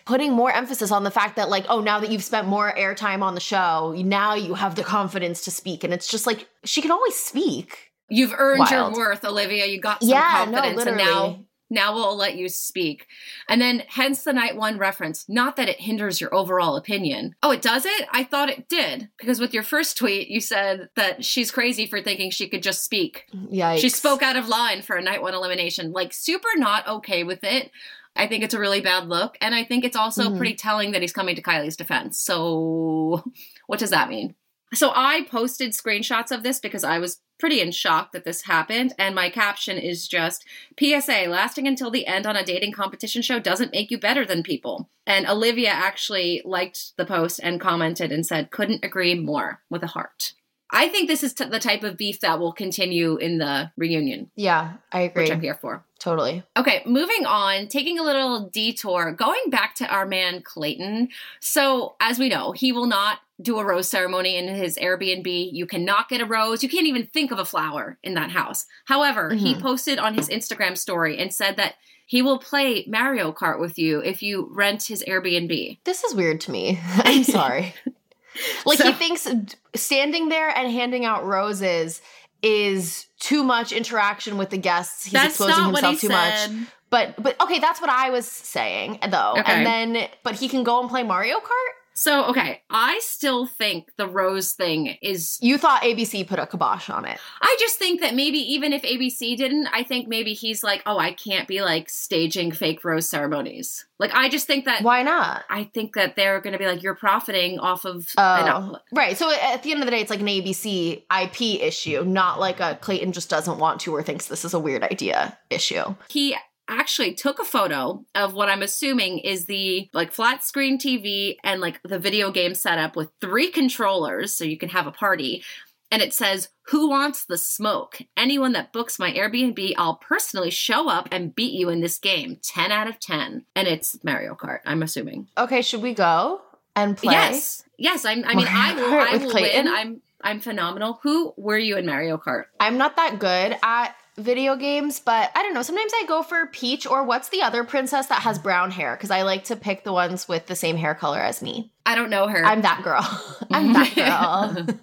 putting 0.04 0.32
more 0.32 0.50
emphasis 0.50 0.90
on 0.90 1.04
the 1.04 1.10
fact 1.10 1.36
that 1.36 1.48
like 1.48 1.66
oh 1.68 1.80
now 1.80 2.00
that 2.00 2.10
you've 2.10 2.24
spent 2.24 2.48
more 2.48 2.72
airtime 2.72 3.22
on 3.22 3.34
the 3.34 3.40
show, 3.40 3.94
now 3.96 4.34
you 4.34 4.54
have 4.54 4.74
the 4.74 4.82
confidence 4.84 5.44
to 5.44 5.50
speak 5.50 5.84
and 5.84 5.92
it's 5.92 6.08
just 6.08 6.26
like 6.26 6.48
she 6.64 6.82
can 6.82 6.90
always 6.90 7.16
speak. 7.16 7.92
you've 8.08 8.34
earned 8.36 8.68
your 8.70 8.92
worth 8.92 9.24
Olivia 9.24 9.66
you 9.66 9.80
got 9.80 10.00
some 10.00 10.08
Yeah, 10.08 10.46
no, 10.50 10.62
and 10.62 10.96
now. 10.96 11.44
Now 11.72 11.94
we'll 11.94 12.16
let 12.16 12.36
you 12.36 12.48
speak 12.48 13.06
and 13.48 13.60
then 13.60 13.82
hence 13.88 14.22
the 14.22 14.32
night 14.32 14.56
1 14.56 14.78
reference 14.78 15.24
not 15.28 15.56
that 15.56 15.68
it 15.68 15.80
hinders 15.80 16.20
your 16.20 16.32
overall 16.34 16.76
opinion 16.76 17.34
oh 17.42 17.50
it 17.50 17.62
does 17.62 17.86
it 17.86 18.06
I 18.12 18.24
thought 18.24 18.50
it 18.50 18.68
did 18.68 19.08
because 19.18 19.40
with 19.40 19.54
your 19.54 19.62
first 19.62 19.96
tweet 19.96 20.28
you 20.28 20.40
said 20.40 20.88
that 20.96 21.24
she's 21.24 21.50
crazy 21.50 21.86
for 21.86 22.00
thinking 22.02 22.30
she 22.30 22.48
could 22.48 22.62
just 22.62 22.84
speak 22.84 23.24
Yikes. 23.34 23.78
She 23.78 23.88
spoke 23.88 24.22
out 24.22 24.36
of 24.36 24.48
line 24.48 24.82
for 24.82 24.96
a 24.96 25.02
night 25.02 25.22
one 25.22 25.34
elimination. 25.34 25.92
Like, 25.92 26.12
super 26.12 26.48
not 26.56 26.86
okay 26.86 27.24
with 27.24 27.42
it. 27.42 27.70
I 28.14 28.26
think 28.26 28.44
it's 28.44 28.54
a 28.54 28.58
really 28.60 28.80
bad 28.82 29.08
look. 29.08 29.38
And 29.40 29.54
I 29.54 29.64
think 29.64 29.84
it's 29.84 29.96
also 29.96 30.28
Mhm. 30.30 30.36
pretty 30.36 30.54
telling 30.54 30.92
that 30.92 31.00
he's 31.02 31.12
coming 31.12 31.34
to 31.36 31.42
Kylee's 31.42 31.76
defense. 31.76 32.18
So, 32.20 33.24
what 33.66 33.78
does 33.78 33.90
that 33.90 34.08
mean? 34.10 34.34
So, 34.74 34.92
I 34.94 35.26
posted 35.30 35.72
screenshots 35.72 36.30
of 36.30 36.42
this 36.42 36.58
because 36.58 36.84
I 36.84 36.98
was 36.98 37.20
pretty 37.38 37.60
in 37.60 37.72
shock 37.72 38.12
that 38.12 38.24
this 38.24 38.42
happened. 38.42 38.94
And 38.98 39.16
my 39.16 39.28
caption 39.28 39.76
is 39.76 40.06
just 40.06 40.44
PSA 40.78 41.24
lasting 41.28 41.66
until 41.66 41.90
the 41.90 42.06
end 42.06 42.24
on 42.24 42.36
a 42.36 42.44
dating 42.44 42.70
competition 42.70 43.20
show 43.20 43.40
doesn't 43.40 43.72
make 43.72 43.90
you 43.90 43.98
better 43.98 44.24
than 44.24 44.44
people. 44.44 44.88
And 45.08 45.26
Olivia 45.26 45.70
actually 45.70 46.40
liked 46.44 46.96
the 46.96 47.04
post 47.04 47.40
and 47.42 47.60
commented 47.60 48.12
and 48.12 48.24
said, 48.24 48.52
couldn't 48.52 48.84
agree 48.84 49.16
more 49.18 49.60
with 49.68 49.82
a 49.82 49.88
heart. 49.88 50.34
I 50.70 50.88
think 50.88 51.08
this 51.08 51.22
is 51.24 51.34
t- 51.34 51.44
the 51.44 51.58
type 51.58 51.82
of 51.82 51.98
beef 51.98 52.20
that 52.20 52.38
will 52.38 52.52
continue 52.52 53.16
in 53.16 53.38
the 53.38 53.72
reunion, 53.76 54.30
Yeah, 54.36 54.74
I 54.90 55.00
agree. 55.00 55.24
which 55.24 55.32
I'm 55.32 55.40
here 55.42 55.58
for. 55.60 55.84
Totally. 55.98 56.44
Okay, 56.56 56.82
moving 56.86 57.26
on, 57.26 57.68
taking 57.68 57.98
a 57.98 58.02
little 58.02 58.48
detour, 58.48 59.12
going 59.12 59.50
back 59.50 59.74
to 59.76 59.86
our 59.86 60.06
man 60.06 60.42
Clayton. 60.42 61.08
So, 61.40 61.94
as 62.00 62.18
we 62.18 62.28
know, 62.30 62.52
he 62.52 62.72
will 62.72 62.86
not 62.86 63.18
do 63.42 63.58
a 63.58 63.64
rose 63.64 63.88
ceremony 63.88 64.36
in 64.36 64.48
his 64.48 64.76
Airbnb. 64.78 65.50
You 65.52 65.66
cannot 65.66 66.08
get 66.08 66.20
a 66.20 66.24
rose. 66.26 66.62
You 66.62 66.68
can't 66.68 66.86
even 66.86 67.06
think 67.06 67.30
of 67.32 67.38
a 67.38 67.44
flower 67.44 67.98
in 68.02 68.14
that 68.14 68.30
house. 68.30 68.66
However, 68.86 69.34
he 69.34 69.54
Mhm. 69.54 69.60
posted 69.60 69.98
on 69.98 70.14
his 70.14 70.28
Instagram 70.28 70.76
story 70.78 71.18
and 71.18 71.32
said 71.34 71.56
that 71.56 71.74
he 72.06 72.22
will 72.22 72.38
play 72.38 72.84
Mario 72.88 73.32
Kart 73.32 73.58
with 73.58 73.78
you 73.78 74.00
if 74.00 74.22
you 74.22 74.48
rent 74.52 74.84
his 74.84 75.02
Airbnb. 75.08 75.78
This 75.84 76.04
is 76.04 76.14
weird 76.14 76.40
to 76.42 76.50
me. 76.50 76.78
I'm 77.04 77.24
sorry. 77.24 77.74
like 78.66 78.78
So- 78.78 78.86
he 78.86 78.92
thinks 78.92 79.26
standing 79.74 80.28
there 80.28 80.48
and 80.56 80.70
handing 80.70 81.04
out 81.04 81.24
roses 81.26 82.00
is 82.42 83.06
too 83.20 83.42
much 83.44 83.72
interaction 83.72 84.36
with 84.36 84.50
the 84.50 84.58
guests. 84.58 85.04
He's 85.04 85.14
exposing 85.24 85.72
what 85.72 85.82
he 85.84 85.90
himself 85.90 86.00
too 86.00 86.08
much. 86.08 86.66
But 86.90 87.22
but 87.22 87.40
okay, 87.40 87.58
that's 87.60 87.80
what 87.80 87.88
I 87.88 88.10
was 88.10 88.26
saying 88.26 88.98
though. 89.08 89.34
Okay. 89.38 89.42
And 89.46 89.64
then 89.66 90.08
but 90.24 90.34
he 90.34 90.48
can 90.48 90.62
go 90.64 90.80
and 90.80 90.90
play 90.90 91.02
Mario 91.04 91.38
Kart? 91.38 91.72
So, 91.94 92.24
okay, 92.26 92.62
I 92.70 93.00
still 93.02 93.46
think 93.46 93.90
the 93.96 94.06
Rose 94.06 94.52
thing 94.52 94.96
is. 95.02 95.38
You 95.40 95.58
thought 95.58 95.82
ABC 95.82 96.26
put 96.26 96.38
a 96.38 96.46
kibosh 96.46 96.90
on 96.90 97.04
it. 97.04 97.18
I 97.40 97.56
just 97.60 97.78
think 97.78 98.00
that 98.00 98.14
maybe 98.14 98.38
even 98.38 98.72
if 98.72 98.82
ABC 98.82 99.36
didn't, 99.36 99.68
I 99.72 99.82
think 99.82 100.08
maybe 100.08 100.32
he's 100.32 100.62
like, 100.62 100.82
oh, 100.86 100.98
I 100.98 101.12
can't 101.12 101.46
be 101.46 101.62
like 101.62 101.90
staging 101.90 102.52
fake 102.52 102.84
Rose 102.84 103.08
ceremonies. 103.08 103.86
Like, 103.98 104.14
I 104.14 104.28
just 104.28 104.46
think 104.46 104.64
that. 104.64 104.82
Why 104.82 105.02
not? 105.02 105.44
I 105.48 105.64
think 105.64 105.94
that 105.94 106.16
they're 106.16 106.40
going 106.40 106.54
to 106.54 106.58
be 106.58 106.66
like, 106.66 106.82
you're 106.82 106.96
profiting 106.96 107.58
off 107.58 107.84
of. 107.84 108.08
Oh, 108.16 108.78
right. 108.92 109.16
So 109.16 109.30
at 109.30 109.62
the 109.62 109.72
end 109.72 109.80
of 109.80 109.86
the 109.86 109.92
day, 109.92 110.00
it's 110.00 110.10
like 110.10 110.20
an 110.20 110.26
ABC 110.26 111.02
IP 111.22 111.62
issue, 111.62 112.04
not 112.04 112.40
like 112.40 112.60
a 112.60 112.76
Clayton 112.80 113.12
just 113.12 113.30
doesn't 113.30 113.58
want 113.58 113.80
to 113.82 113.94
or 113.94 114.02
thinks 114.02 114.26
this 114.26 114.44
is 114.44 114.54
a 114.54 114.58
weird 114.58 114.82
idea 114.82 115.38
issue. 115.50 115.94
he 116.08 116.34
actually 116.68 117.14
took 117.14 117.38
a 117.38 117.44
photo 117.44 118.04
of 118.14 118.34
what 118.34 118.48
I'm 118.48 118.62
assuming 118.62 119.18
is 119.18 119.46
the 119.46 119.88
like 119.92 120.12
flat 120.12 120.42
screen 120.44 120.78
TV 120.78 121.36
and 121.44 121.60
like 121.60 121.80
the 121.82 121.98
video 121.98 122.30
game 122.30 122.54
setup 122.54 122.96
with 122.96 123.10
three 123.20 123.50
controllers 123.50 124.34
so 124.34 124.44
you 124.44 124.58
can 124.58 124.70
have 124.70 124.86
a 124.86 124.92
party. 124.92 125.42
And 125.90 126.00
it 126.00 126.14
says, 126.14 126.48
Who 126.68 126.88
wants 126.88 127.26
the 127.26 127.36
smoke? 127.36 128.00
Anyone 128.16 128.52
that 128.52 128.72
books 128.72 128.98
my 128.98 129.12
Airbnb, 129.12 129.74
I'll 129.76 129.96
personally 129.96 130.50
show 130.50 130.88
up 130.88 131.08
and 131.12 131.34
beat 131.34 131.52
you 131.52 131.68
in 131.68 131.82
this 131.82 131.98
game. 131.98 132.38
10 132.42 132.72
out 132.72 132.88
of 132.88 132.98
10. 132.98 133.44
And 133.54 133.68
it's 133.68 134.02
Mario 134.02 134.34
Kart, 134.34 134.60
I'm 134.64 134.82
assuming. 134.82 135.28
Okay, 135.36 135.60
should 135.60 135.82
we 135.82 135.92
go 135.92 136.40
and 136.74 136.96
play? 136.96 137.12
Yes. 137.12 137.64
Yes. 137.76 138.06
I'm, 138.06 138.24
I 138.24 138.34
mean, 138.34 138.46
I 138.48 138.74
will, 138.74 138.94
I 138.94 139.16
will 139.18 139.34
win. 139.34 139.68
I'm, 139.68 140.00
I'm 140.22 140.40
phenomenal. 140.40 141.00
Who 141.02 141.34
were 141.36 141.58
you 141.58 141.76
in 141.76 141.84
Mario 141.84 142.16
Kart? 142.16 142.44
I'm 142.58 142.78
not 142.78 142.96
that 142.96 143.18
good 143.18 143.58
at 143.62 143.94
video 144.16 144.56
games, 144.56 145.00
but 145.00 145.30
I 145.34 145.42
don't 145.42 145.54
know. 145.54 145.62
Sometimes 145.62 145.92
I 145.94 146.04
go 146.06 146.22
for 146.22 146.46
Peach 146.46 146.86
or 146.86 147.04
what's 147.04 147.28
the 147.30 147.42
other 147.42 147.64
princess 147.64 148.06
that 148.06 148.22
has 148.22 148.38
brown 148.38 148.70
hair? 148.70 148.94
Because 148.96 149.10
I 149.10 149.22
like 149.22 149.44
to 149.44 149.56
pick 149.56 149.84
the 149.84 149.92
ones 149.92 150.28
with 150.28 150.46
the 150.46 150.56
same 150.56 150.76
hair 150.76 150.94
color 150.94 151.20
as 151.20 151.42
me. 151.42 151.72
I 151.86 151.94
don't 151.94 152.10
know 152.10 152.26
her. 152.28 152.44
I'm 152.44 152.62
that 152.62 152.82
girl. 152.82 153.02
I'm 153.50 153.72
that 153.72 153.94
girl. 154.66 154.76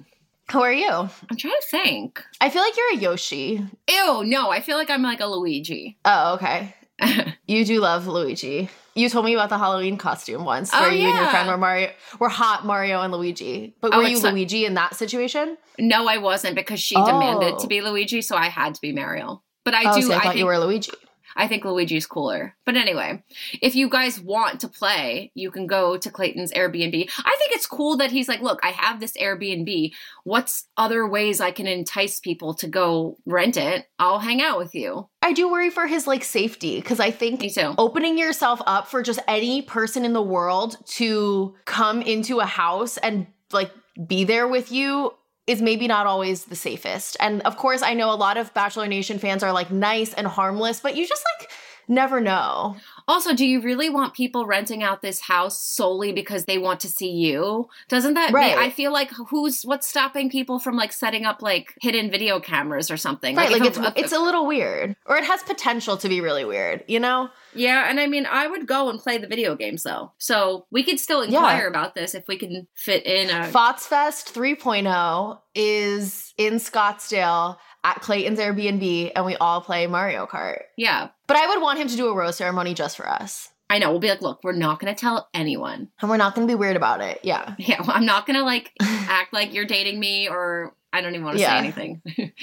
How 0.48 0.64
are 0.64 0.74
you? 0.74 0.90
I'm 0.90 1.38
trying 1.38 1.54
to 1.54 1.68
think. 1.70 2.24
I 2.42 2.50
feel 2.50 2.64
like 2.64 2.76
you're 2.76 2.94
a 2.94 2.98
Yoshi. 2.98 3.64
Ew, 3.88 4.24
no, 4.26 4.50
I 4.50 4.62
feel 4.62 4.78
like 4.78 4.90
I'm 4.90 5.04
like 5.04 5.20
a 5.20 5.28
Luigi. 5.28 5.98
Oh, 6.06 6.36
okay. 6.36 6.76
You 7.48 7.66
do 7.66 7.80
love 7.80 8.06
Luigi. 8.06 8.70
You 8.96 9.10
told 9.10 9.26
me 9.26 9.34
about 9.34 9.50
the 9.50 9.58
Halloween 9.58 9.98
costume 9.98 10.46
once, 10.46 10.72
Oh, 10.74 10.82
where 10.82 10.92
you 10.92 11.08
and 11.08 11.18
your 11.18 11.28
friend 11.30 11.48
were 11.48 11.58
Mario, 11.58 11.92
were 12.20 12.30
hot 12.30 12.66
Mario 12.66 13.02
and 13.02 13.14
Luigi. 13.14 13.76
But 13.82 13.94
Oh, 13.94 13.98
were 13.98 14.04
you 14.04 14.18
it's 14.18 14.24
Luigi 14.24 14.66
in 14.66 14.74
that 14.74 14.96
situation? 14.96 15.58
No, 15.78 16.08
I 16.08 16.18
wasn't 16.18 16.56
because 16.56 16.80
she 16.80 16.96
Oh. 16.96 17.06
demanded 17.06 17.60
to 17.60 17.66
oh. 17.66 17.68
be 17.68 17.82
Luigi, 17.82 18.22
so 18.22 18.36
I 18.36 18.48
had 18.48 18.76
to 18.76 18.82
be 18.82 18.92
Mario. 18.92 19.42
But 19.64 19.74
I 19.74 19.92
oh, 19.92 19.96
do. 19.96 20.02
so 20.08 20.14
I 20.14 20.18
I, 20.18 20.20
thought 20.20 20.24
think, 20.30 20.40
you 20.40 20.46
were 20.46 20.58
Luigi. 20.60 20.92
I 21.40 21.48
think 21.48 21.64
Luigi's 21.64 22.06
cooler. 22.06 22.56
But 22.66 22.76
anyway, 22.76 23.24
if 23.62 23.74
you 23.74 23.90
guys 23.90 24.20
want 24.20 24.60
to 24.60 24.68
play, 24.68 25.32
you 25.34 25.52
can 25.52 25.68
go 25.68 25.96
to 25.96 26.12
Clayton's 26.12 26.52
Airbnb. 26.52 27.10
I 27.18 27.36
think 27.40 27.52
it's 27.54 27.66
cool 27.66 27.96
that 27.98 28.12
he's 28.12 28.28
like, 28.28 28.42
look, 28.42 28.60
I 28.62 28.72
have 28.72 29.00
this 29.00 29.14
Airbnb. 29.14 29.94
What's 30.26 30.66
other 30.76 31.08
ways 31.08 31.40
I 31.40 31.52
can 31.52 31.66
entice 31.66 32.20
people 32.20 32.54
to 32.56 32.68
go 32.68 33.18
rent 33.26 33.56
it? 33.56 33.86
I'll 33.98 34.20
hang 34.20 34.42
out 34.42 34.58
with 34.58 34.76
you. 34.76 35.08
I 35.22 35.32
do 35.32 35.50
worry 35.50 35.70
for 35.70 35.88
his 35.88 36.08
like 36.08 36.26
safety 36.26 36.76
because 36.76 37.00
I 37.00 37.10
think 37.10 37.42
opening 37.78 38.18
yourself 38.18 38.62
up 38.68 38.88
for 38.88 39.02
just 39.02 39.20
any 39.28 39.62
person 39.62 40.04
in 40.04 40.12
the 40.12 40.22
world 40.22 40.76
to 40.98 41.56
come 41.64 42.02
into 42.02 42.40
a 42.40 42.46
house 42.46 42.98
and 42.98 43.28
like 43.54 43.72
be 44.08 44.26
there 44.26 44.48
with 44.48 44.72
you 44.72 45.14
is 45.50 45.64
maybe 45.64 45.88
not 45.88 46.06
always 46.06 46.46
the 46.46 46.56
safest. 46.56 47.18
And 47.20 47.42
of 47.42 47.58
course, 47.58 47.82
I 47.82 47.96
know 47.96 48.12
a 48.12 48.14
lot 48.14 48.38
of 48.38 48.54
Bachelor 48.54 48.86
Nation 48.86 49.18
fans 49.18 49.42
are 49.42 49.52
like 49.52 49.72
nice 49.72 50.14
and 50.14 50.28
harmless, 50.28 50.80
but 50.80 50.96
you 50.96 51.08
just 51.08 51.24
like 51.40 51.50
never 51.88 52.22
know. 52.22 52.76
Also, 53.10 53.34
do 53.34 53.46
you 53.46 53.60
really 53.60 53.90
want 53.90 54.14
people 54.14 54.46
renting 54.46 54.84
out 54.84 55.02
this 55.02 55.20
house 55.20 55.60
solely 55.62 56.12
because 56.14 56.46
they 56.46 56.60
want 56.60 56.80
to 56.82 56.88
see 56.88 57.10
you? 57.10 57.68
Doesn't 57.88 58.14
that 58.14 58.32
Right. 58.32 58.56
I 58.56 58.70
feel 58.70 58.94
like 58.94 59.10
who's 59.30 59.64
what's 59.64 59.88
stopping 59.88 60.30
people 60.30 60.60
from 60.60 60.76
like 60.78 60.94
setting 60.94 61.26
up 61.26 61.42
like 61.42 61.74
hidden 61.82 62.12
video 62.12 62.40
cameras 62.40 62.92
or 62.92 62.98
something? 62.98 63.36
Right, 63.36 63.52
like, 63.52 63.62
if 63.62 63.68
it's 63.70 63.78
a- 63.80 63.94
it's 63.98 64.12
a 64.14 64.20
little 64.20 64.46
weird, 64.46 64.96
or 65.08 65.18
it 65.18 65.24
has 65.24 65.42
potential 65.44 65.98
to 65.98 66.08
be 66.08 66.22
really 66.22 66.46
weird. 66.46 66.84
You 66.88 67.00
know? 67.00 67.30
Yeah, 67.56 67.90
and 67.90 68.00
I 68.00 68.06
mean, 68.06 68.28
I 68.28 68.46
would 68.46 68.68
go 68.68 68.90
and 68.92 69.00
play 69.00 69.18
the 69.18 69.26
video 69.28 69.56
games 69.56 69.82
though. 69.82 70.12
So 70.20 70.68
we 70.70 70.84
could 70.84 71.00
still 71.00 71.22
Yeah. 71.26 71.40
inquire 71.40 71.68
about 71.68 71.96
this 71.96 72.14
if 72.14 72.26
we 72.28 72.38
can 72.38 72.68
fit 72.76 73.08
in 73.08 73.32
a. 73.32 73.48
Fotsfest 73.52 74.32
3.0 74.32 75.40
is 75.56 76.34
in 76.38 76.56
Scottsdale 76.56 77.58
at 77.84 78.02
Clayton's 78.02 78.40
Airbnb, 78.40 79.12
and 79.16 79.26
we 79.26 79.36
all 79.38 79.62
play 79.62 79.88
Mario 79.88 80.26
Kart. 80.26 80.62
yeah, 80.78 81.10
But 81.28 81.38
I 81.38 81.48
would 81.48 81.62
want 81.62 81.80
him 81.80 81.88
to 81.88 81.96
do 81.96 82.08
a 82.08 82.16
rose 82.16 82.36
ceremony 82.38 82.74
just 82.74 82.98
for 82.98 83.08
us. 83.10 83.50
I 83.72 83.78
know. 83.78 83.92
We'll 83.92 84.00
be 84.00 84.10
like, 84.10 84.22
look, 84.24 84.40
we're 84.44 84.52
not 84.54 84.80
going 84.80 84.94
to 84.94 85.00
tell 85.00 85.30
anyone. 85.34 85.90
And 86.02 86.10
we're 86.10 86.18
not 86.18 86.34
going 86.34 86.48
to 86.48 86.52
be 86.52 86.56
weird 86.56 86.76
about 86.76 87.02
it. 87.02 87.20
Yeah. 87.24 87.54
Yeah, 87.60 87.82
I'm 87.88 88.06
not 88.06 88.26
going 88.26 88.38
to 88.38 88.44
like 88.44 88.72
act 88.82 89.32
like 89.32 89.54
you're 89.54 89.66
dating 89.66 90.00
me 90.00 90.28
or 90.28 90.74
I 90.92 91.02
don't 91.02 91.14
even 91.14 91.24
want 91.24 91.38
to 91.38 91.42
Yeah. 91.42 91.52
say 91.52 91.58
anything. 91.60 92.02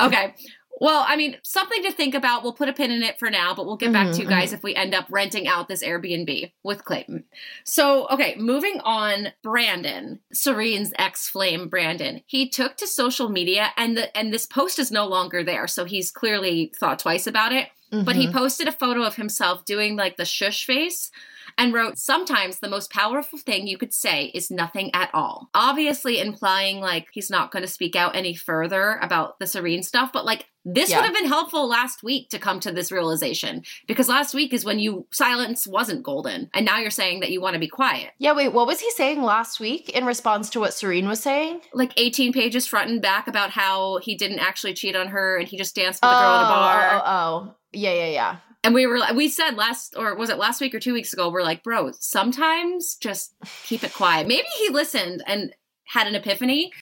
okay. 0.00 0.34
Well, 0.80 1.04
I 1.06 1.16
mean, 1.16 1.36
something 1.42 1.82
to 1.82 1.92
think 1.92 2.14
about. 2.14 2.42
We'll 2.42 2.52
put 2.52 2.68
a 2.68 2.72
pin 2.72 2.90
in 2.92 3.02
it 3.02 3.18
for 3.18 3.30
now, 3.30 3.52
but 3.54 3.66
we'll 3.66 3.76
get 3.76 3.92
back 3.92 4.12
to 4.12 4.22
you 4.22 4.26
Mhm, 4.26 4.30
guys 4.30 4.52
if 4.52 4.62
we 4.62 4.74
end 4.74 4.94
up 4.94 5.06
renting 5.10 5.48
out 5.48 5.66
this 5.66 5.82
Airbnb 5.82 6.52
with 6.62 6.84
Clayton. 6.84 7.24
So, 7.64 8.06
okay, 8.08 8.36
moving 8.36 8.80
on, 8.84 9.32
Brandon, 9.42 10.20
Serene's 10.32 10.92
ex-flame 10.98 11.68
Brandon. 11.68 12.22
He 12.26 12.48
took 12.48 12.76
to 12.76 12.86
social 12.86 13.28
media 13.28 13.72
and 13.76 13.96
the 13.96 14.16
and 14.16 14.32
this 14.32 14.46
post 14.46 14.78
is 14.78 14.92
no 14.92 15.06
longer 15.06 15.42
there, 15.42 15.66
so 15.66 15.84
he's 15.84 16.10
clearly 16.12 16.72
thought 16.78 17.00
twice 17.00 17.26
about 17.26 17.52
it. 17.52 17.68
But 18.04 18.16
he 18.16 18.28
Mhm. 18.28 18.32
posted 18.32 18.68
a 18.68 18.72
photo 18.72 19.02
of 19.02 19.16
himself 19.16 19.64
doing 19.64 19.96
like 19.96 20.16
the 20.16 20.24
shush 20.24 20.64
face 20.64 21.10
and 21.56 21.72
wrote, 21.72 21.98
Sometimes 21.98 22.58
the 22.58 22.68
most 22.68 22.90
powerful 22.90 23.38
thing 23.38 23.66
you 23.66 23.78
could 23.78 23.94
say 23.94 24.26
is 24.34 24.50
nothing 24.50 24.90
at 24.94 25.10
all. 25.14 25.48
Obviously, 25.54 26.20
implying 26.20 26.80
like 26.80 27.08
he's 27.12 27.30
not 27.30 27.50
going 27.50 27.62
to 27.62 27.68
speak 27.68 27.96
out 27.96 28.16
any 28.16 28.34
further 28.34 28.98
about 29.02 29.38
the 29.38 29.46
Serene 29.46 29.82
stuff, 29.82 30.10
but 30.12 30.24
like 30.24 30.46
this 30.64 30.90
Yeah. 30.90 30.98
would 30.98 31.06
have 31.06 31.14
been 31.14 31.28
helpful 31.28 31.66
last 31.66 32.02
week 32.02 32.28
to 32.30 32.38
come 32.38 32.60
to 32.60 32.70
this 32.72 32.92
realization 32.92 33.62
because 33.86 34.08
last 34.08 34.34
week 34.34 34.52
is 34.52 34.64
when 34.64 34.78
you 34.78 35.06
silence 35.12 35.66
wasn't 35.66 36.02
golden. 36.02 36.50
And 36.52 36.66
now 36.66 36.78
you're 36.78 36.90
saying 36.90 37.20
that 37.20 37.30
you 37.30 37.40
want 37.40 37.54
to 37.54 37.60
be 37.60 37.68
quiet. 37.68 38.10
Yeah, 38.18 38.34
wait, 38.34 38.52
what 38.52 38.66
was 38.66 38.80
he 38.80 38.90
saying 38.90 39.22
last 39.22 39.60
week 39.60 39.88
in 39.90 40.04
response 40.04 40.50
to 40.50 40.60
what 40.60 40.74
Serene 40.74 41.08
was 41.08 41.20
saying? 41.20 41.62
Like 41.72 41.92
18 41.96 42.32
pages 42.32 42.66
front 42.66 42.90
and 42.90 43.00
back 43.00 43.28
about 43.28 43.50
how 43.50 43.98
he 43.98 44.14
didn't 44.16 44.40
actually 44.40 44.74
cheat 44.74 44.96
on 44.96 45.08
her 45.08 45.38
and 45.38 45.48
he 45.48 45.56
just 45.56 45.74
danced 45.74 46.02
with 46.02 46.10
a 46.10 46.14
oh, 46.14 46.18
girl 46.18 46.34
in 46.36 46.44
a 46.44 46.48
bar. 46.48 46.90
Oh, 46.92 47.02
oh, 47.04 47.48
oh. 47.50 47.54
Yeah, 47.72 47.92
yeah, 47.92 48.08
yeah. 48.08 48.36
And 48.64 48.74
we 48.74 48.86
were 48.86 49.00
we 49.14 49.28
said 49.28 49.56
last 49.56 49.94
or 49.96 50.16
was 50.16 50.30
it 50.30 50.38
last 50.38 50.60
week 50.60 50.74
or 50.74 50.80
two 50.80 50.92
weeks 50.92 51.12
ago? 51.12 51.30
We're 51.30 51.42
like, 51.42 51.62
bro, 51.62 51.92
sometimes 52.00 52.96
just 52.96 53.34
keep 53.64 53.84
it 53.84 53.94
quiet. 53.94 54.26
Maybe 54.26 54.48
he 54.58 54.70
listened 54.70 55.22
and 55.26 55.52
had 55.84 56.06
an 56.06 56.14
epiphany. 56.14 56.72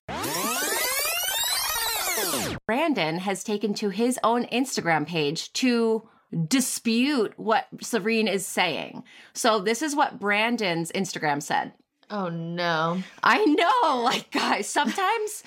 Brandon 2.66 3.18
has 3.18 3.44
taken 3.44 3.74
to 3.74 3.90
his 3.90 4.18
own 4.24 4.44
Instagram 4.46 5.06
page 5.06 5.52
to 5.54 6.08
dispute 6.48 7.32
what 7.36 7.66
Serene 7.80 8.26
is 8.26 8.44
saying. 8.44 9.04
So 9.34 9.60
this 9.60 9.82
is 9.82 9.94
what 9.94 10.18
Brandon's 10.18 10.90
Instagram 10.92 11.42
said. 11.42 11.72
Oh, 12.10 12.28
no. 12.28 13.02
I 13.22 13.44
know, 13.44 14.00
like 14.02 14.30
guys, 14.30 14.68
sometimes 14.68 15.42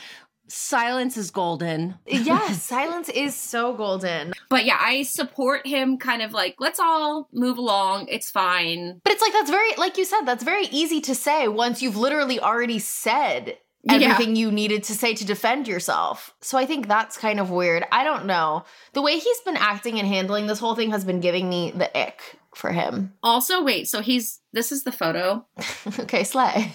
silence 0.50 1.16
is 1.18 1.32
golden. 1.32 1.96
yes, 2.06 2.62
silence 2.64 3.10
is 3.10 3.36
so 3.36 3.74
golden. 3.74 4.34
But 4.50 4.66
yeah, 4.66 4.78
I 4.80 5.04
support 5.04 5.66
him 5.66 5.98
kind 5.98 6.22
of 6.22 6.34
like, 6.34 6.56
let's 6.60 6.80
all 6.80 7.30
move 7.32 7.58
along. 7.58 8.08
It's 8.10 8.32
fine. 8.32 9.00
But 9.04 9.14
it's 9.14 9.22
like, 9.22 9.34
that's 9.34 9.50
very, 9.52 9.74
like 9.78 9.98
you 9.98 10.06
said, 10.06 10.22
that's 10.26 10.44
very 10.44 10.66
easy 10.72 11.02
to 11.02 11.16
say 11.16 11.48
once 11.48 11.82
you've 11.82 11.98
literally 11.98 12.40
already 12.40 12.80
said 12.80 13.58
Yeah. 13.84 13.94
everything 13.96 14.36
you 14.36 14.52
needed 14.52 14.84
to 14.86 14.94
say 14.94 15.14
to 15.14 15.26
defend 15.26 15.68
yourself. 15.68 16.34
So 16.42 16.58
I 16.58 16.66
think 16.66 16.88
that's 16.88 17.16
kind 17.18 17.40
of 17.40 17.50
weird. 17.52 17.86
I 17.92 18.04
don't 18.04 18.26
know. 18.26 18.66
The 18.94 19.02
way 19.02 19.18
he's 19.20 19.42
been 19.42 19.56
acting 19.58 20.00
and 20.00 20.08
handling 20.08 20.48
this 20.48 20.60
whole 20.60 20.76
thing 20.76 20.92
has 20.92 21.06
been 21.06 21.20
giving 21.22 21.48
me 21.50 21.72
the 21.72 21.96
ick 21.98 22.22
for 22.56 22.72
him. 22.72 23.14
Also, 23.24 23.64
wait, 23.64 23.88
so 23.88 24.02
he's 24.02 24.40
this 24.52 24.72
is 24.72 24.84
the 24.84 24.92
photo. 24.92 25.46
okay, 26.00 26.24
Slay. 26.24 26.74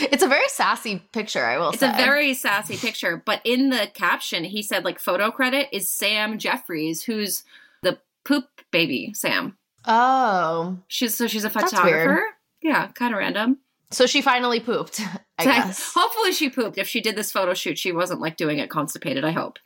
It's 0.00 0.22
a 0.22 0.28
very 0.28 0.48
sassy 0.48 1.02
picture, 1.12 1.44
I 1.44 1.58
will 1.58 1.72
say. 1.72 1.86
It's 1.86 1.96
say. 1.96 2.02
a 2.02 2.04
very 2.06 2.34
sassy 2.34 2.76
picture, 2.76 3.22
but 3.24 3.40
in 3.44 3.70
the 3.70 3.88
caption, 3.92 4.44
he 4.44 4.62
said 4.62 4.84
like 4.84 4.98
photo 4.98 5.30
credit 5.30 5.68
is 5.72 5.90
Sam 5.90 6.38
Jeffries, 6.38 7.02
who's 7.02 7.44
the 7.82 7.98
poop 8.24 8.46
baby 8.70 9.12
Sam. 9.14 9.56
Oh. 9.86 10.78
She's 10.88 11.14
so 11.14 11.26
she's 11.26 11.44
a 11.44 11.50
photographer. 11.50 12.24
Yeah, 12.62 12.88
kind 12.88 13.12
of 13.12 13.18
random. 13.18 13.58
So 13.90 14.06
she 14.06 14.22
finally 14.22 14.58
pooped, 14.58 15.00
I 15.38 15.44
guess. 15.44 15.92
Hopefully 15.94 16.32
she 16.32 16.50
pooped. 16.50 16.78
If 16.78 16.88
she 16.88 17.00
did 17.00 17.16
this 17.16 17.30
photo 17.30 17.54
shoot, 17.54 17.78
she 17.78 17.92
wasn't 17.92 18.20
like 18.20 18.36
doing 18.36 18.58
it 18.58 18.70
constipated. 18.70 19.24
I 19.24 19.30
hope. 19.30 19.58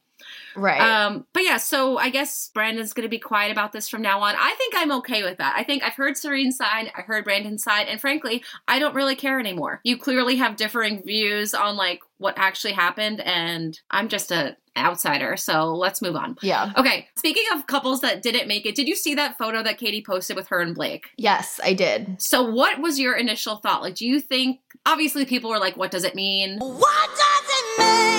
Right. 0.58 0.80
Um, 0.80 1.26
but 1.32 1.44
yeah, 1.44 1.56
so 1.56 1.98
I 1.98 2.10
guess 2.10 2.50
Brandon's 2.52 2.92
going 2.92 3.04
to 3.04 3.08
be 3.10 3.18
quiet 3.18 3.52
about 3.52 3.72
this 3.72 3.88
from 3.88 4.02
now 4.02 4.20
on. 4.20 4.34
I 4.38 4.54
think 4.58 4.74
I'm 4.76 4.92
okay 4.98 5.22
with 5.22 5.38
that. 5.38 5.54
I 5.56 5.62
think 5.64 5.82
I've 5.82 5.94
heard 5.94 6.16
Serene's 6.16 6.56
side, 6.56 6.90
I 6.96 7.02
heard 7.02 7.24
Brandon's 7.24 7.62
side, 7.62 7.86
and 7.88 8.00
frankly, 8.00 8.42
I 8.66 8.78
don't 8.78 8.94
really 8.94 9.16
care 9.16 9.38
anymore. 9.38 9.80
You 9.84 9.96
clearly 9.96 10.36
have 10.36 10.56
differing 10.56 11.02
views 11.02 11.54
on 11.54 11.76
like 11.76 12.00
what 12.18 12.34
actually 12.36 12.72
happened, 12.72 13.20
and 13.20 13.78
I'm 13.90 14.08
just 14.08 14.32
a 14.32 14.56
outsider. 14.76 15.36
So 15.36 15.74
let's 15.74 16.00
move 16.00 16.16
on. 16.16 16.36
yeah. 16.42 16.72
Okay, 16.76 17.08
speaking 17.16 17.44
of 17.52 17.66
couples 17.66 18.00
that 18.02 18.22
didn't 18.22 18.48
make 18.48 18.64
it, 18.66 18.74
did 18.74 18.88
you 18.88 18.94
see 18.96 19.14
that 19.16 19.36
photo 19.38 19.62
that 19.62 19.78
Katie 19.78 20.04
posted 20.06 20.36
with 20.36 20.48
her 20.48 20.60
and 20.60 20.74
Blake? 20.74 21.08
Yes, 21.16 21.60
I 21.62 21.74
did. 21.74 22.20
So, 22.20 22.42
what 22.42 22.80
was 22.80 22.98
your 22.98 23.16
initial 23.16 23.56
thought? 23.56 23.82
Like, 23.82 23.96
do 23.96 24.06
you 24.06 24.20
think, 24.20 24.60
obviously, 24.86 25.24
people 25.24 25.50
were 25.50 25.58
like, 25.58 25.76
what 25.76 25.90
does 25.90 26.04
it 26.04 26.14
mean? 26.14 26.58
What 26.58 27.08
does 27.08 27.50
it 27.50 27.78
mean? 27.80 28.17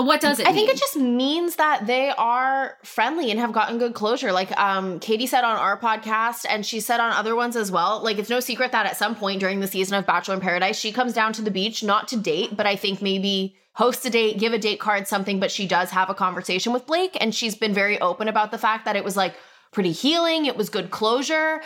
But 0.00 0.06
what 0.06 0.22
does 0.22 0.38
it 0.38 0.46
I 0.46 0.54
think 0.54 0.70
it 0.70 0.78
just 0.78 0.96
means 0.96 1.56
that 1.56 1.86
they 1.86 2.08
are 2.08 2.78
friendly 2.82 3.30
and 3.30 3.38
have 3.38 3.52
gotten 3.52 3.76
good 3.76 3.92
closure. 3.92 4.32
Like 4.32 4.50
um 4.58 4.98
Katie 4.98 5.26
said 5.26 5.44
on 5.44 5.58
our 5.58 5.78
podcast 5.78 6.46
and 6.48 6.64
she 6.64 6.80
said 6.80 7.00
on 7.00 7.12
other 7.12 7.36
ones 7.36 7.54
as 7.54 7.70
well. 7.70 8.02
Like 8.02 8.16
it's 8.16 8.30
no 8.30 8.40
secret 8.40 8.72
that 8.72 8.86
at 8.86 8.96
some 8.96 9.14
point 9.14 9.40
during 9.40 9.60
the 9.60 9.66
season 9.66 9.98
of 9.98 10.06
Bachelor 10.06 10.36
in 10.36 10.40
Paradise, 10.40 10.78
she 10.78 10.90
comes 10.90 11.12
down 11.12 11.34
to 11.34 11.42
the 11.42 11.50
beach 11.50 11.82
not 11.82 12.08
to 12.08 12.16
date, 12.16 12.56
but 12.56 12.64
I 12.64 12.76
think 12.76 13.02
maybe 13.02 13.56
host 13.74 14.06
a 14.06 14.10
date, 14.10 14.38
give 14.38 14.54
a 14.54 14.58
date 14.58 14.80
card, 14.80 15.06
something, 15.06 15.38
but 15.38 15.50
she 15.50 15.66
does 15.66 15.90
have 15.90 16.08
a 16.08 16.14
conversation 16.14 16.72
with 16.72 16.86
Blake 16.86 17.18
and 17.20 17.34
she's 17.34 17.54
been 17.54 17.74
very 17.74 18.00
open 18.00 18.26
about 18.26 18.52
the 18.52 18.58
fact 18.58 18.86
that 18.86 18.96
it 18.96 19.04
was 19.04 19.18
like 19.18 19.34
pretty 19.70 19.92
healing, 19.92 20.46
it 20.46 20.56
was 20.56 20.70
good 20.70 20.90
closure. 20.90 21.60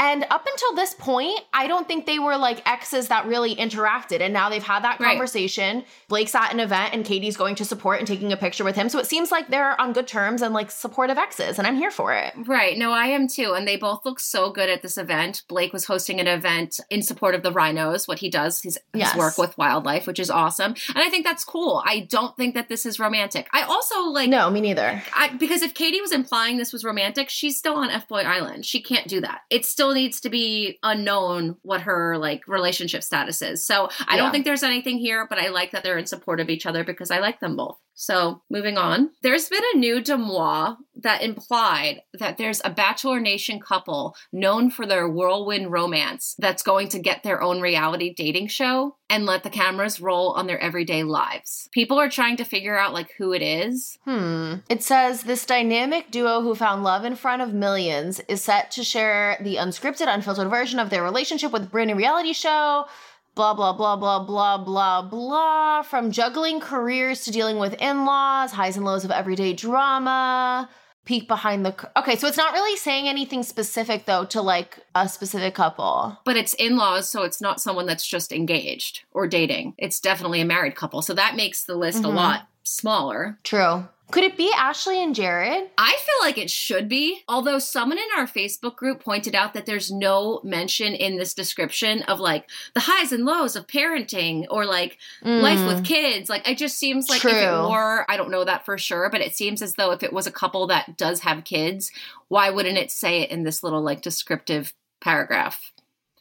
And 0.00 0.26
up 0.30 0.46
until 0.50 0.74
this 0.74 0.94
point, 0.94 1.38
I 1.52 1.66
don't 1.66 1.86
think 1.86 2.06
they 2.06 2.18
were 2.18 2.36
like 2.38 2.66
exes 2.68 3.08
that 3.08 3.26
really 3.26 3.54
interacted. 3.54 4.20
And 4.22 4.32
now 4.32 4.48
they've 4.48 4.62
had 4.62 4.82
that 4.82 4.98
Right. 4.98 5.10
conversation. 5.10 5.84
Blake's 6.08 6.34
at 6.34 6.52
an 6.52 6.58
event 6.58 6.94
and 6.94 7.04
Katie's 7.04 7.36
going 7.36 7.54
to 7.56 7.64
support 7.66 7.98
and 7.98 8.08
taking 8.08 8.32
a 8.32 8.36
picture 8.36 8.64
with 8.64 8.76
him. 8.76 8.88
So 8.88 8.98
it 8.98 9.06
seems 9.06 9.30
like 9.30 9.48
they're 9.48 9.78
on 9.80 9.92
good 9.92 10.08
terms 10.08 10.40
and 10.42 10.54
like 10.54 10.70
supportive 10.70 11.18
exes. 11.18 11.58
And 11.58 11.66
I'm 11.68 11.76
here 11.76 11.90
for 11.90 12.14
it. 12.14 12.32
Right. 12.46 12.78
No, 12.78 12.92
I 12.92 13.06
am 13.08 13.28
too. 13.28 13.52
And 13.52 13.68
they 13.68 13.76
both 13.76 14.04
look 14.06 14.18
so 14.20 14.50
good 14.50 14.70
at 14.70 14.80
this 14.82 14.96
event. 14.96 15.42
Blake 15.48 15.72
was 15.72 15.84
hosting 15.84 16.18
an 16.18 16.26
event 16.26 16.80
in 16.88 17.02
support 17.02 17.34
of 17.34 17.42
the 17.42 17.52
rhinos, 17.52 18.08
what 18.08 18.20
he 18.20 18.30
does, 18.30 18.62
his, 18.62 18.78
his 18.94 19.00
Yes. 19.00 19.16
work 19.16 19.36
with 19.36 19.56
wildlife, 19.58 20.06
which 20.06 20.18
is 20.18 20.30
awesome. 20.30 20.74
And 20.88 20.98
I 20.98 21.10
think 21.10 21.26
that's 21.26 21.44
cool. 21.44 21.82
I 21.86 22.00
don't 22.00 22.34
think 22.38 22.54
that 22.54 22.70
this 22.70 22.86
is 22.86 22.98
romantic. 22.98 23.48
I 23.52 23.62
also 23.64 24.00
like. 24.04 24.30
No, 24.30 24.48
me 24.48 24.62
neither. 24.62 25.02
I, 25.14 25.28
because 25.28 25.60
if 25.62 25.74
Katie 25.74 26.00
was 26.00 26.12
implying 26.12 26.56
this 26.56 26.72
was 26.72 26.84
romantic, 26.84 27.28
she's 27.28 27.58
still 27.58 27.74
on 27.76 27.90
F 27.90 28.08
Boy 28.08 28.22
Island. 28.22 28.64
She 28.64 28.80
can't 28.80 29.06
do 29.06 29.20
that. 29.20 29.42
It's 29.50 29.68
still 29.68 29.89
needs 29.92 30.20
to 30.22 30.30
be 30.30 30.78
unknown 30.82 31.56
what 31.62 31.82
her 31.82 32.16
like 32.18 32.46
relationship 32.46 33.02
status 33.02 33.42
is. 33.42 33.64
So 33.66 33.88
I 34.06 34.14
Yeah. 34.16 34.22
don't 34.22 34.30
think 34.32 34.44
there's 34.44 34.62
anything 34.62 34.98
here, 34.98 35.26
but 35.28 35.38
I 35.38 35.48
like 35.48 35.72
that 35.72 35.82
they're 35.82 35.98
in 35.98 36.06
support 36.06 36.40
of 36.40 36.48
each 36.50 36.66
other 36.66 36.84
because 36.84 37.10
I 37.10 37.18
like 37.18 37.40
them 37.40 37.56
both. 37.56 37.78
So 38.00 38.40
moving 38.48 38.78
on, 38.78 39.10
there's 39.20 39.50
been 39.50 39.62
a 39.74 39.76
new 39.76 40.00
DeuxMoi 40.00 40.78
that 41.02 41.22
implied 41.22 42.00
that 42.18 42.38
there's 42.38 42.62
a 42.64 42.70
Bachelor 42.70 43.20
Nation 43.20 43.60
couple 43.60 44.16
known 44.32 44.70
for 44.70 44.86
their 44.86 45.06
whirlwind 45.06 45.70
romance 45.70 46.34
that's 46.38 46.62
going 46.62 46.88
to 46.88 46.98
get 46.98 47.22
their 47.22 47.42
own 47.42 47.60
reality 47.60 48.14
dating 48.14 48.46
show 48.48 48.96
and 49.10 49.26
let 49.26 49.42
the 49.42 49.50
cameras 49.50 50.00
roll 50.00 50.30
on 50.30 50.46
their 50.46 50.58
everyday 50.60 51.02
lives. 51.02 51.68
People 51.72 52.00
are 52.00 52.08
trying 52.08 52.38
to 52.38 52.44
figure 52.44 52.78
out 52.78 52.94
like 52.94 53.12
who 53.18 53.34
it 53.34 53.42
is. 53.42 53.98
Hmm. 54.06 54.54
It 54.70 54.82
says 54.82 55.24
this 55.24 55.44
dynamic 55.44 56.10
duo 56.10 56.40
who 56.40 56.54
found 56.54 56.82
love 56.82 57.04
in 57.04 57.16
front 57.16 57.42
of 57.42 57.52
millions 57.52 58.20
is 58.28 58.42
set 58.42 58.70
to 58.72 58.82
share 58.82 59.36
the 59.42 59.56
unscripted, 59.56 60.12
unfiltered 60.12 60.48
version 60.48 60.78
of 60.78 60.88
their 60.88 61.02
relationship 61.02 61.52
with 61.52 61.74
new 61.74 61.94
reality 61.94 62.32
show. 62.32 62.86
Blah, 63.34 63.54
blah, 63.54 63.72
blah, 63.72 63.96
blah, 63.96 64.18
blah, 64.24 64.58
blah, 64.58 65.02
blah. 65.02 65.82
From 65.82 66.10
juggling 66.10 66.60
careers 66.60 67.24
to 67.24 67.30
dealing 67.30 67.58
with 67.58 67.74
in 67.80 68.04
laws, 68.04 68.52
highs 68.52 68.76
and 68.76 68.84
lows 68.84 69.04
of 69.04 69.10
everyday 69.10 69.52
drama. 69.52 70.68
Peek 71.06 71.26
behind 71.28 71.64
the. 71.64 71.72
cur- 71.72 71.90
Okay, 71.96 72.16
so 72.16 72.26
it's 72.26 72.36
not 72.36 72.52
really 72.52 72.76
saying 72.76 73.08
anything 73.08 73.42
specific, 73.42 74.04
though, 74.04 74.24
to 74.26 74.42
like 74.42 74.80
a 74.94 75.08
specific 75.08 75.54
couple. 75.54 76.18
but 76.24 76.36
it's 76.36 76.54
in-laws 76.54 77.08
so 77.08 77.22
it's 77.22 77.40
not 77.40 77.60
someone 77.60 77.86
that's 77.86 78.06
just 78.06 78.32
engaged 78.32 79.00
or 79.12 79.26
dating 79.26 79.74
it's 79.78 79.98
definitely 80.00 80.40
a 80.40 80.44
married 80.44 80.74
couple 80.74 81.00
so 81.00 81.14
that 81.14 81.34
makes 81.36 81.64
the 81.64 81.74
list 81.74 82.04
a 82.04 82.08
Mhm. 82.08 82.14
lot 82.14 82.40
smaller 82.64 83.38
True. 83.44 83.88
Could 84.10 84.24
it 84.24 84.36
be 84.36 84.52
Ashley 84.56 85.02
and 85.02 85.14
Jared? 85.14 85.68
i 85.78 85.90
feel 85.90 86.26
like 86.26 86.38
it 86.38 86.50
should 86.50 86.88
be 86.88 87.22
although 87.28 87.58
someone 87.58 87.98
in 87.98 88.04
our 88.16 88.26
facebook 88.26 88.76
group 88.76 89.02
pointed 89.04 89.34
out 89.34 89.54
that 89.54 89.66
there's 89.66 89.90
no 89.90 90.40
mention 90.44 90.94
in 90.94 91.16
this 91.16 91.34
description 91.34 92.02
of 92.02 92.20
like 92.20 92.48
the 92.74 92.80
highs 92.80 93.12
and 93.12 93.24
lows 93.24 93.56
of 93.56 93.66
parenting 93.66 94.46
or 94.50 94.64
like 94.66 94.98
life 95.22 95.64
with 95.66 95.84
kids 95.84 96.28
like 96.28 96.46
it 96.48 96.58
just 96.58 96.78
seems 96.78 97.08
like 97.08 97.24
if 97.24 97.32
it 97.32 97.40
Mm. 97.40 97.70
Were 97.70 98.04
i 98.10 98.16
don't 98.16 98.30
know 98.30 98.44
that 98.44 98.64
for 98.64 98.76
sure 98.78 99.08
but 99.10 99.20
it 99.20 99.34
seems 99.36 99.62
as 99.62 99.74
though 99.74 99.92
if 99.92 100.02
it 100.02 100.12
was 100.12 100.26
a 100.26 100.32
couple 100.32 100.66
that 100.66 100.96
does 100.96 101.20
have 101.20 101.44
kids 101.44 101.90
why 102.28 102.50
wouldn't 102.50 102.78
it 102.78 102.90
say 102.90 103.22
it 103.22 103.30
in 103.30 103.44
this 103.44 103.62
little 103.62 103.82
like 103.82 104.02
descriptive 104.02 104.74
paragraph 105.00 105.72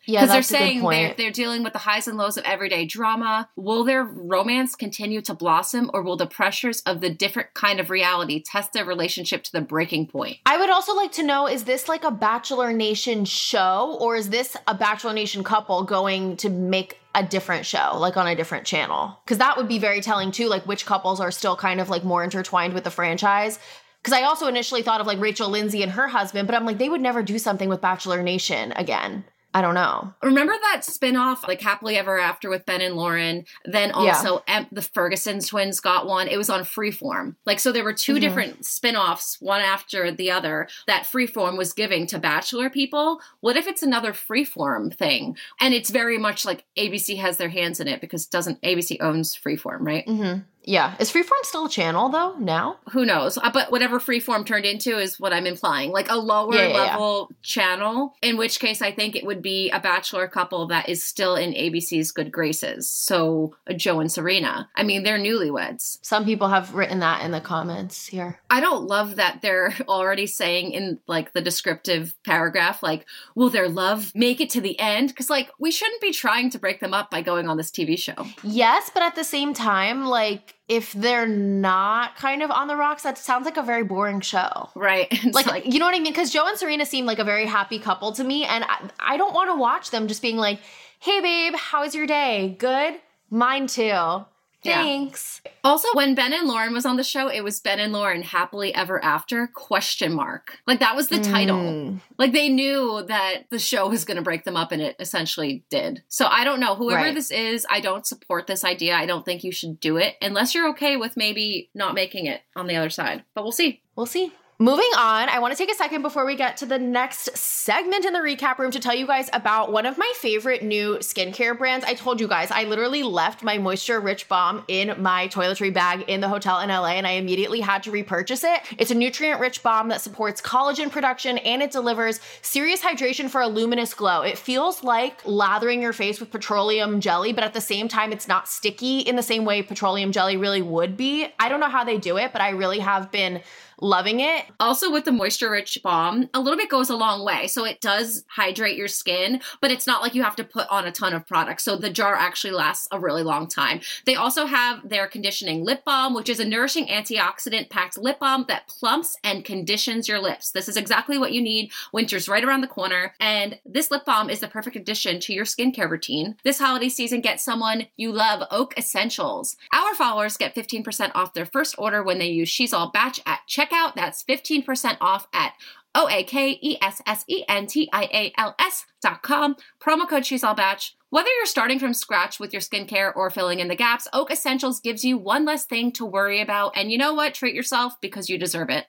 Yeah, 0.10 0.22
because 0.22 0.30
they're 0.30 0.38
that's 0.38 0.50
a 0.50 0.54
good 0.54 0.60
saying 0.60 0.90
they're, 0.90 1.14
they're 1.16 1.32
dealing 1.32 1.64
with 1.64 1.74
the 1.74 1.80
highs 1.80 2.08
and 2.08 2.18
lows 2.18 2.36
of 2.36 2.44
everyday 2.44 2.86
drama. 2.86 3.48
Will 3.56 3.84
their 3.84 4.04
romance 4.04 4.76
continue 4.76 5.22
to 5.22 5.34
blossom, 5.36 5.92
or 5.94 6.02
will 6.02 6.18
the 6.18 6.26
pressures 6.26 6.82
of 6.82 7.00
the 7.00 7.10
different 7.10 7.54
kind 7.54 7.80
of 7.80 7.90
reality 7.90 8.42
test 8.42 8.74
their 8.74 8.86
relationship 8.86 9.44
to 9.44 9.52
the 9.52 9.62
breaking 9.62 10.08
point? 10.08 10.38
I 10.48 10.58
would 10.58 10.72
also 10.72 10.96
like 10.96 11.12
to 11.14 11.24
know 11.24 11.48
is 11.48 11.66
this 11.66 11.88
like 11.88 12.04
a 12.04 12.12
Bachelor 12.12 12.74
Nation 12.74 13.24
show 13.24 13.98
or 14.02 14.16
is 14.16 14.30
this 14.30 14.58
a 14.68 14.74
Bachelor 14.74 15.14
Nation 15.14 15.44
couple 15.44 15.84
going 15.84 16.38
to 16.38 16.50
make 16.50 16.98
a 17.14 17.24
different 17.24 17.66
show, 17.66 17.98
like 17.98 18.18
on 18.18 18.28
a 18.28 18.36
different 18.36 18.66
channel? 18.66 19.20
Because 19.24 19.38
that 19.38 19.58
would 19.58 19.68
be 19.68 19.78
very 19.78 20.02
telling 20.02 20.32
too, 20.32 20.48
like 20.48 20.64
which 20.66 20.86
couples 20.88 21.20
are 21.20 21.32
still 21.32 21.56
kind 21.56 21.80
of 21.80 21.90
like 21.90 22.04
more 22.04 22.24
intertwined 22.24 22.74
with 22.74 22.84
the 22.84 22.92
franchise. 22.92 23.60
Because 24.02 24.18
I 24.18 24.24
also 24.24 24.48
initially 24.48 24.82
thought 24.82 25.02
of 25.02 25.08
like 25.08 25.20
Rachel 25.20 25.50
Lindsay 25.50 25.84
and 25.84 25.92
her 25.92 26.08
husband, 26.08 26.48
but 26.48 26.56
I'm 26.56 26.66
like, 26.66 26.78
they 26.78 26.90
would 26.90 27.02
never 27.02 27.22
do 27.22 27.38
something 27.38 27.70
with 27.70 27.82
Bachelor 27.82 28.24
Nation 28.24 28.72
again. 28.76 29.26
I 29.52 29.62
don't 29.64 29.74
know. 29.74 30.14
Remember 30.22 30.54
that 30.72 30.86
spin-off, 30.86 31.48
like 31.48 31.60
Happily 31.60 31.98
Ever 31.98 32.20
After 32.20 32.50
with 32.50 32.68
Ben 32.68 32.82
and 32.82 32.96
Lauren? 32.96 33.46
Then 33.66 33.90
Yeah. 33.90 33.96
also 33.96 34.44
em- 34.48 34.68
the 34.72 34.84
Ferguson 34.84 35.40
twins 35.40 35.80
got 35.80 36.06
one. 36.06 36.28
It 36.28 36.38
was 36.38 36.52
on 36.52 36.62
Freeform. 36.62 37.36
Like, 37.48 37.60
so 37.60 37.72
there 37.72 37.84
were 37.84 37.94
2 37.94 38.16
Mhm. 38.16 38.22
different 38.22 38.66
spin-offs, 38.68 39.38
one 39.40 39.62
after 39.62 40.12
the 40.12 40.30
other, 40.30 40.68
that 40.86 41.04
Freeform 41.04 41.58
was 41.58 41.74
giving 41.74 42.06
to 42.08 42.20
Bachelor 42.20 42.70
people. 42.70 43.22
What 43.40 43.58
if 43.58 43.66
it's 43.68 43.82
another 43.82 44.14
Freeform 44.14 44.96
thing? 44.96 45.36
And 45.60 45.74
it's 45.74 45.90
very 45.90 46.20
much 46.20 46.46
like 46.46 46.66
ABC 46.78 47.16
has 47.16 47.38
their 47.38 47.50
hands 47.50 47.80
in 47.80 47.88
it 47.88 48.02
because 48.02 48.28
doesn't 48.28 48.62
ABC 48.62 49.00
owns 49.02 49.36
Freeform, 49.36 49.80
right? 49.82 50.08
hmm 50.08 50.34
Yeah. 50.64 50.96
Is 51.00 51.12
Freeform 51.12 51.44
still 51.44 51.66
a 51.66 51.70
channel 51.70 52.10
though 52.10 52.36
now? 52.38 52.78
who 52.92 53.06
knows? 53.06 53.38
Uh, 53.38 53.50
But 53.52 53.72
whatever 53.72 54.00
freeform 54.00 54.46
turned 54.46 54.66
into 54.66 54.98
is 54.98 55.20
what 55.20 55.34
I'm 55.34 55.46
implying. 55.48 55.92
Like 55.92 56.10
a 56.10 56.16
lower 56.16 56.54
Yeah, 56.54 56.68
yeah, 56.68 56.68
yeah. 56.68 56.92
level 56.92 57.32
channel, 57.42 58.16
in 58.22 58.38
which 58.38 58.60
case 58.60 58.82
I 58.82 58.92
think 58.92 59.16
it 59.16 59.26
would 59.26 59.42
be 59.42 59.70
a 59.72 59.80
bachelor 59.80 60.28
couple 60.28 60.68
that 60.68 60.90
is 60.90 61.04
still 61.04 61.36
in 61.36 61.54
ABC's 61.54 62.12
good 62.12 62.32
graces. 62.32 62.90
So 62.90 63.56
uh, 63.70 63.74
Joe 63.74 64.00
and 64.00 64.12
Serena. 64.12 64.70
I 64.76 64.84
mean, 64.84 65.04
they're 65.04 65.18
newlyweds. 65.20 65.98
Some 66.02 66.26
people 66.26 66.50
have 66.50 66.74
written 66.76 67.00
that 67.00 67.24
in 67.24 67.32
the 67.32 67.42
comments 67.42 68.08
here. 68.08 68.40
I 68.50 68.60
don't 68.60 68.86
love 68.86 69.16
that 69.16 69.42
they're 69.42 69.74
already 69.88 70.28
saying 70.28 70.72
in 70.72 71.00
like 71.08 71.34
the 71.34 71.42
descriptive 71.42 72.14
paragraph, 72.26 72.84
like, 72.84 73.06
will 73.36 73.50
their 73.50 73.70
love 73.70 74.12
make 74.14 74.42
it 74.42 74.50
to 74.52 74.62
the 74.62 74.80
end? 74.80 75.10
Because 75.10 75.30
like 75.30 75.50
we 75.60 75.72
shouldn't 75.72 76.02
be 76.02 76.12
trying 76.12 76.50
to 76.52 76.60
break 76.60 76.80
them 76.80 76.94
up 76.94 77.10
by 77.10 77.22
going 77.22 77.48
on 77.48 77.58
this 77.58 77.72
TV 77.72 77.98
show. 77.98 78.26
Yes, 78.44 78.92
but 78.94 79.04
at 79.04 79.16
the 79.16 79.24
same 79.24 79.54
time, 79.54 80.06
like 80.06 80.56
if 80.70 80.94
they're 80.94 81.28
not 81.28 82.16
kind 82.16 82.44
of 82.44 82.52
on 82.52 82.68
the 82.68 82.76
rocks, 82.76 83.04
that 83.04 83.18
sounds 83.18 83.44
like 83.44 83.58
a 83.58 83.64
very 83.64 83.84
boring 83.84 84.22
show. 84.22 84.70
Right. 84.76 85.08
It's 85.12 85.36
Like, 85.48 85.66
you 85.66 85.80
know 85.80 85.86
what 85.86 85.96
I 85.96 86.00
mean? 86.00 86.14
Because 86.14 86.32
Joe 86.32 86.46
and 86.48 86.58
Serena 86.58 86.86
seem 86.86 87.06
like 87.06 87.20
a 87.20 87.24
very 87.24 87.46
happy 87.48 87.80
couple 87.80 88.12
to 88.14 88.24
me, 88.24 88.46
and 88.46 88.64
I, 88.64 88.90
I 89.00 89.18
don't 89.18 89.34
want 89.34 89.50
to 89.50 89.56
watch 89.56 89.90
them 89.90 90.08
just 90.08 90.22
being 90.22 90.38
like, 90.38 90.60
"Hey, 91.00 91.20
babe, 91.22 91.56
how 91.56 91.82
was 91.82 91.96
your 91.96 92.06
day? 92.08 92.56
Good, 92.60 92.96
mine 93.30 93.68
too. 93.68 94.26
Yeah. 94.64 94.82
Thanks." 94.84 95.42
Also, 95.64 95.88
when 95.94 96.16
Ben 96.16 96.34
and 96.34 96.48
Lauren 96.48 96.74
was 96.74 96.86
on 96.86 96.96
the 96.98 97.04
show, 97.04 97.28
it 97.28 97.42
was 97.44 97.60
Ben 97.60 97.80
and 97.80 97.92
Lauren 97.94 98.22
happily 98.24 98.74
ever 98.74 99.04
after 99.04 99.48
question 99.48 100.14
mark. 100.14 100.60
Like 100.68 100.80
that 100.80 100.96
was 100.96 101.10
the 101.10 101.20
title. 101.20 101.58
Mm. 101.58 102.00
Like 102.18 102.32
they 102.32 102.50
knew 102.50 103.04
that 103.08 103.44
the 103.50 103.60
show 103.60 103.88
was 103.90 104.06
going 104.06 104.18
to 104.18 104.24
break 104.24 104.44
them 104.46 104.56
up 104.58 104.72
and 104.72 104.82
it 104.82 104.96
essentially 105.00 105.64
did. 105.70 106.04
So 106.08 106.26
I 106.28 106.44
don't 106.44 106.60
know 106.60 106.76
whoever 106.76 107.04
Right. 107.04 107.14
this 107.16 107.32
is, 107.32 107.66
I 107.70 107.80
don't 107.82 108.06
support 108.08 108.48
this 108.48 108.64
idea. 108.64 108.96
I 108.96 109.06
don't 109.06 109.26
think 109.26 109.44
you 109.44 109.52
should 109.52 109.80
do 109.80 109.98
it 109.98 110.16
unless 110.22 110.54
you're 110.56 110.70
okay 110.70 110.96
with 110.98 111.18
maybe 111.18 111.70
not 111.74 111.94
making 111.94 112.26
it 112.26 112.42
on 112.56 112.68
the 112.68 112.76
other 112.76 112.90
side. 112.90 113.24
But 113.34 113.44
we'll 113.44 113.52
see. 113.52 113.82
We'll 113.96 114.06
see. 114.06 114.32
Moving 114.62 114.90
on, 114.98 115.30
I 115.30 115.40
want 115.40 115.54
to 115.54 115.58
take 115.58 115.72
a 115.72 115.78
second 115.78 116.02
before 116.02 116.26
we 116.26 116.36
get 116.36 116.58
to 116.58 116.66
the 116.66 116.78
next 116.78 117.38
segment 117.38 118.04
in 118.04 118.12
the 118.12 118.20
recap 118.20 118.58
room 118.58 118.72
to 118.72 118.80
tell 118.82 118.94
you 118.94 119.08
guys 119.08 119.30
about 119.32 119.72
one 119.72 119.86
of 119.86 119.98
my 119.98 120.12
favorite 120.18 120.64
new 120.64 120.98
skincare 120.98 121.58
brands. 121.58 121.86
I 121.86 121.94
told 121.94 122.20
you 122.20 122.28
guys, 122.28 122.52
I 122.52 122.66
literally 122.66 123.02
left 123.02 123.42
my 123.42 123.58
Moisture 123.58 124.02
Rich 124.02 124.28
Balm 124.28 124.66
in 124.68 125.02
my 125.02 125.30
toiletry 125.30 125.74
bag 125.74 126.04
in 126.10 126.20
the 126.20 126.28
hotel 126.28 126.60
in 126.60 126.68
LA 126.68 126.90
and 126.90 127.08
I 127.08 127.12
immediately 127.12 127.62
had 127.62 127.84
to 127.84 127.92
repurchase 127.92 128.44
it. 128.44 128.60
It's 128.78 128.92
a 128.92 128.96
nutrient 128.96 129.40
rich 129.40 129.64
balm 129.64 129.88
that 129.88 130.02
supports 130.02 130.42
collagen 130.42 130.92
production 130.92 131.38
and 131.38 131.62
it 131.62 131.72
delivers 131.72 132.20
serious 132.42 132.82
hydration 132.82 133.30
for 133.30 133.40
a 133.40 133.48
luminous 133.48 133.94
glow. 133.94 134.24
It 134.24 134.38
feels 134.38 134.84
like 134.84 135.22
lathering 135.26 135.82
your 135.82 135.94
face 135.94 136.20
with 136.20 136.32
petroleum 136.32 137.00
jelly, 137.00 137.32
but 137.32 137.46
at 137.46 137.54
the 137.54 137.62
same 137.62 137.88
time, 137.88 138.12
it's 138.12 138.28
not 138.28 138.50
sticky 138.50 139.00
in 139.00 139.16
the 139.16 139.24
same 139.24 139.46
way 139.46 139.64
petroleum 139.64 140.12
jelly 140.12 140.36
really 140.36 140.62
would 140.62 140.98
be. 140.98 141.30
I 141.40 141.48
don't 141.48 141.62
know 141.62 141.70
how 141.70 141.86
they 141.86 141.98
do 141.98 142.18
it, 142.18 142.34
but 142.34 142.42
I 142.42 142.50
really 142.50 142.80
have 142.80 143.10
been 143.10 143.40
loving 143.82 144.20
it. 144.20 144.46
Also, 144.60 144.92
with 144.92 145.06
the 145.06 145.12
moisture 145.12 145.50
rich 145.50 145.80
balm, 145.84 146.30
a 146.34 146.40
little 146.40 146.58
bit 146.58 146.70
goes 146.70 146.90
a 146.90 146.96
long 146.96 147.26
way. 147.26 147.48
So 147.48 147.66
it 147.66 147.82
does 147.82 148.24
hydrate 148.28 148.78
your 148.78 148.88
skin, 148.88 149.42
but 149.62 149.72
it's 149.72 149.88
not 149.88 150.02
like 150.02 150.16
you 150.16 150.24
have 150.24 150.36
to 150.38 150.44
put 150.44 150.68
on 150.70 150.86
a 150.86 150.92
ton 150.92 151.14
of 151.14 151.26
product. 151.28 151.62
So 151.62 151.76
the 151.76 151.90
jar 151.90 152.16
actually 152.16 152.52
lasts 152.52 152.88
a 152.92 153.00
really 153.00 153.24
long 153.24 153.48
time. 153.48 153.82
They 154.06 154.16
also 154.16 154.46
have 154.46 154.88
their 154.88 155.08
conditioning 155.08 155.64
lip 155.64 155.84
balm, 155.86 156.14
which 156.14 156.30
is 156.30 156.40
a 156.40 156.46
nourishing 156.46 156.88
antioxidant 156.88 157.70
packed 157.70 157.98
lip 157.98 158.20
balm 158.20 158.46
that 158.48 158.68
plumps 158.68 159.16
and 159.24 159.46
conditions 159.46 160.08
your 160.08 160.20
lips. 160.20 160.52
This 160.52 160.68
is 160.70 160.78
exactly 160.78 161.18
what 161.18 161.32
you 161.32 161.42
need. 161.42 161.72
Winter's 161.94 162.30
right 162.30 162.44
around 162.44 162.62
the 162.62 162.68
corner, 162.68 163.14
and 163.20 163.60
this 163.66 163.92
lip 163.92 164.06
balm 164.06 164.30
is 164.30 164.40
the 164.40 164.48
perfect 164.48 164.76
addition 164.76 165.20
to 165.22 165.34
your 165.34 165.46
skincare 165.46 165.90
routine. 165.90 166.36
This 166.44 166.60
holiday 166.60 166.90
season, 166.90 167.22
get 167.22 167.40
someone 167.40 167.88
you 167.98 168.12
love 168.12 168.48
Oak 168.52 168.78
Essentials. 168.78 169.56
Our 169.74 169.96
followers 169.96 170.38
get 170.38 170.56
15% 170.56 171.12
off 171.16 171.34
their 171.34 171.46
first 171.46 171.76
order 171.78 172.04
when 172.04 172.20
they 172.20 172.30
use 172.30 172.50
She's 172.50 172.74
All 172.74 172.92
Bach 172.92 173.16
at 173.26 173.42
checkout. 173.48 173.69
Out 173.74 173.96
that's 173.96 174.24
15% 174.24 174.98
off 175.02 175.28
at 175.34 175.54
O 175.96 176.08
A 176.10 176.24
K 176.24 176.52
E 176.62 176.78
S 176.82 177.02
S 177.06 177.24
E 177.28 177.44
N 177.48 177.66
T 177.68 177.90
I 177.92 178.04
A 178.06 178.34
L 178.38 178.56
S 178.60 178.86
dot 179.02 179.22
com. 179.24 179.56
Promo 179.82 180.08
code 180.08 180.26
She's 180.26 180.44
All 180.44 180.54
Bach. 180.56 180.80
Whether 181.12 181.30
you're 181.38 181.46
starting 181.48 181.80
from 181.80 181.94
scratch 181.96 182.40
with 182.40 182.54
your 182.54 182.62
skincare 182.62 183.12
or 183.16 183.32
filling 183.32 183.60
in 183.60 183.68
the 183.68 183.76
gaps, 183.76 184.08
Oak 184.14 184.30
Essentials 184.30 184.80
gives 184.80 185.04
you 185.04 185.18
one 185.18 185.44
less 185.44 185.66
thing 185.66 185.92
to 185.94 186.06
worry 186.06 186.40
about. 186.40 186.78
And 186.78 186.92
you 186.92 187.00
know 187.00 187.16
what? 187.16 187.34
Treat 187.34 187.56
yourself 187.56 188.00
because 188.00 188.30
you 188.30 188.38
deserve 188.38 188.70
it. 188.70 188.86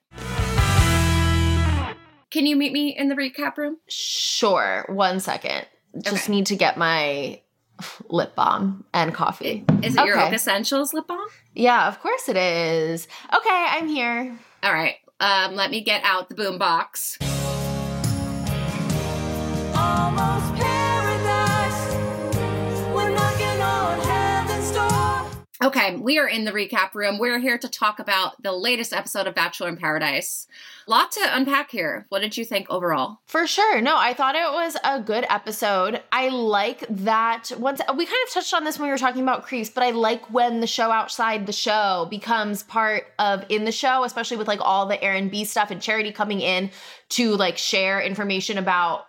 Can 2.30 2.46
you 2.46 2.54
meet 2.56 2.72
me 2.72 2.96
in 2.96 3.08
the 3.08 3.14
recap 3.16 3.56
room? 3.56 3.78
Sure, 3.88 4.84
one 4.88 5.18
second. 5.18 5.66
Just 6.00 6.24
Okay. 6.26 6.32
need 6.32 6.46
to 6.46 6.56
get 6.56 6.76
my 6.76 7.40
lip 8.08 8.36
balm 8.36 8.84
and 8.94 9.12
coffee. 9.12 9.64
Is 9.82 9.96
it 9.96 10.04
your 10.04 10.20
Oak 10.20 10.32
Essentials 10.32 10.92
lip 10.94 11.08
balm? 11.08 11.26
Yeah, 11.54 11.88
of 11.88 11.98
course 12.00 12.28
it 12.28 12.36
is. 12.36 13.08
Okay, 13.34 13.66
I'm 13.70 13.88
here. 13.88 14.38
All 14.62 14.72
right. 14.72 14.96
Um, 15.20 15.54
let 15.54 15.70
me 15.70 15.80
get 15.82 16.02
out 16.04 16.28
the 16.28 16.34
boom 16.34 16.58
box. 16.58 17.18
Almost 19.74 20.49
Okay, 25.62 25.94
we 25.96 26.18
are 26.18 26.26
in 26.26 26.46
the 26.46 26.52
recap 26.52 26.94
room. 26.94 27.18
We're 27.18 27.38
here 27.38 27.58
to 27.58 27.68
talk 27.68 27.98
about 27.98 28.42
the 28.42 28.50
latest 28.50 28.94
episode 28.94 29.26
of 29.26 29.34
Bachelor 29.34 29.68
in 29.68 29.76
Paradise. 29.76 30.46
Lot 30.86 31.12
to 31.12 31.36
unpack 31.36 31.70
here. 31.70 32.06
What 32.08 32.20
did 32.20 32.38
you 32.38 32.46
think 32.46 32.70
overall? 32.70 33.18
For 33.26 33.46
sure. 33.46 33.82
No, 33.82 33.94
I 33.98 34.14
thought 34.14 34.34
it 34.36 34.50
was 34.54 34.78
a 34.82 35.02
good 35.02 35.26
episode. 35.28 36.02
I 36.12 36.30
like 36.30 36.86
that 36.88 37.52
once 37.58 37.82
we 37.94 38.06
kind 38.06 38.18
of 38.26 38.32
touched 38.32 38.54
on 38.54 38.64
this 38.64 38.78
when 38.78 38.88
we 38.88 38.90
were 38.90 38.96
talking 38.96 39.22
about 39.22 39.44
creeps, 39.44 39.68
but 39.68 39.84
I 39.84 39.90
like 39.90 40.32
when 40.32 40.60
the 40.60 40.66
show 40.66 40.90
outside 40.90 41.44
the 41.44 41.52
show 41.52 42.06
becomes 42.08 42.62
part 42.62 43.08
of 43.18 43.44
in 43.50 43.66
the 43.66 43.72
show, 43.72 44.04
especially 44.04 44.38
with 44.38 44.48
like 44.48 44.60
all 44.62 44.86
the 44.86 45.02
Aaron 45.04 45.28
B 45.28 45.44
stuff 45.44 45.70
and 45.70 45.82
Charity 45.82 46.10
coming 46.10 46.40
in 46.40 46.70
to 47.10 47.36
like 47.36 47.58
share 47.58 48.00
information 48.00 48.56
about 48.56 49.04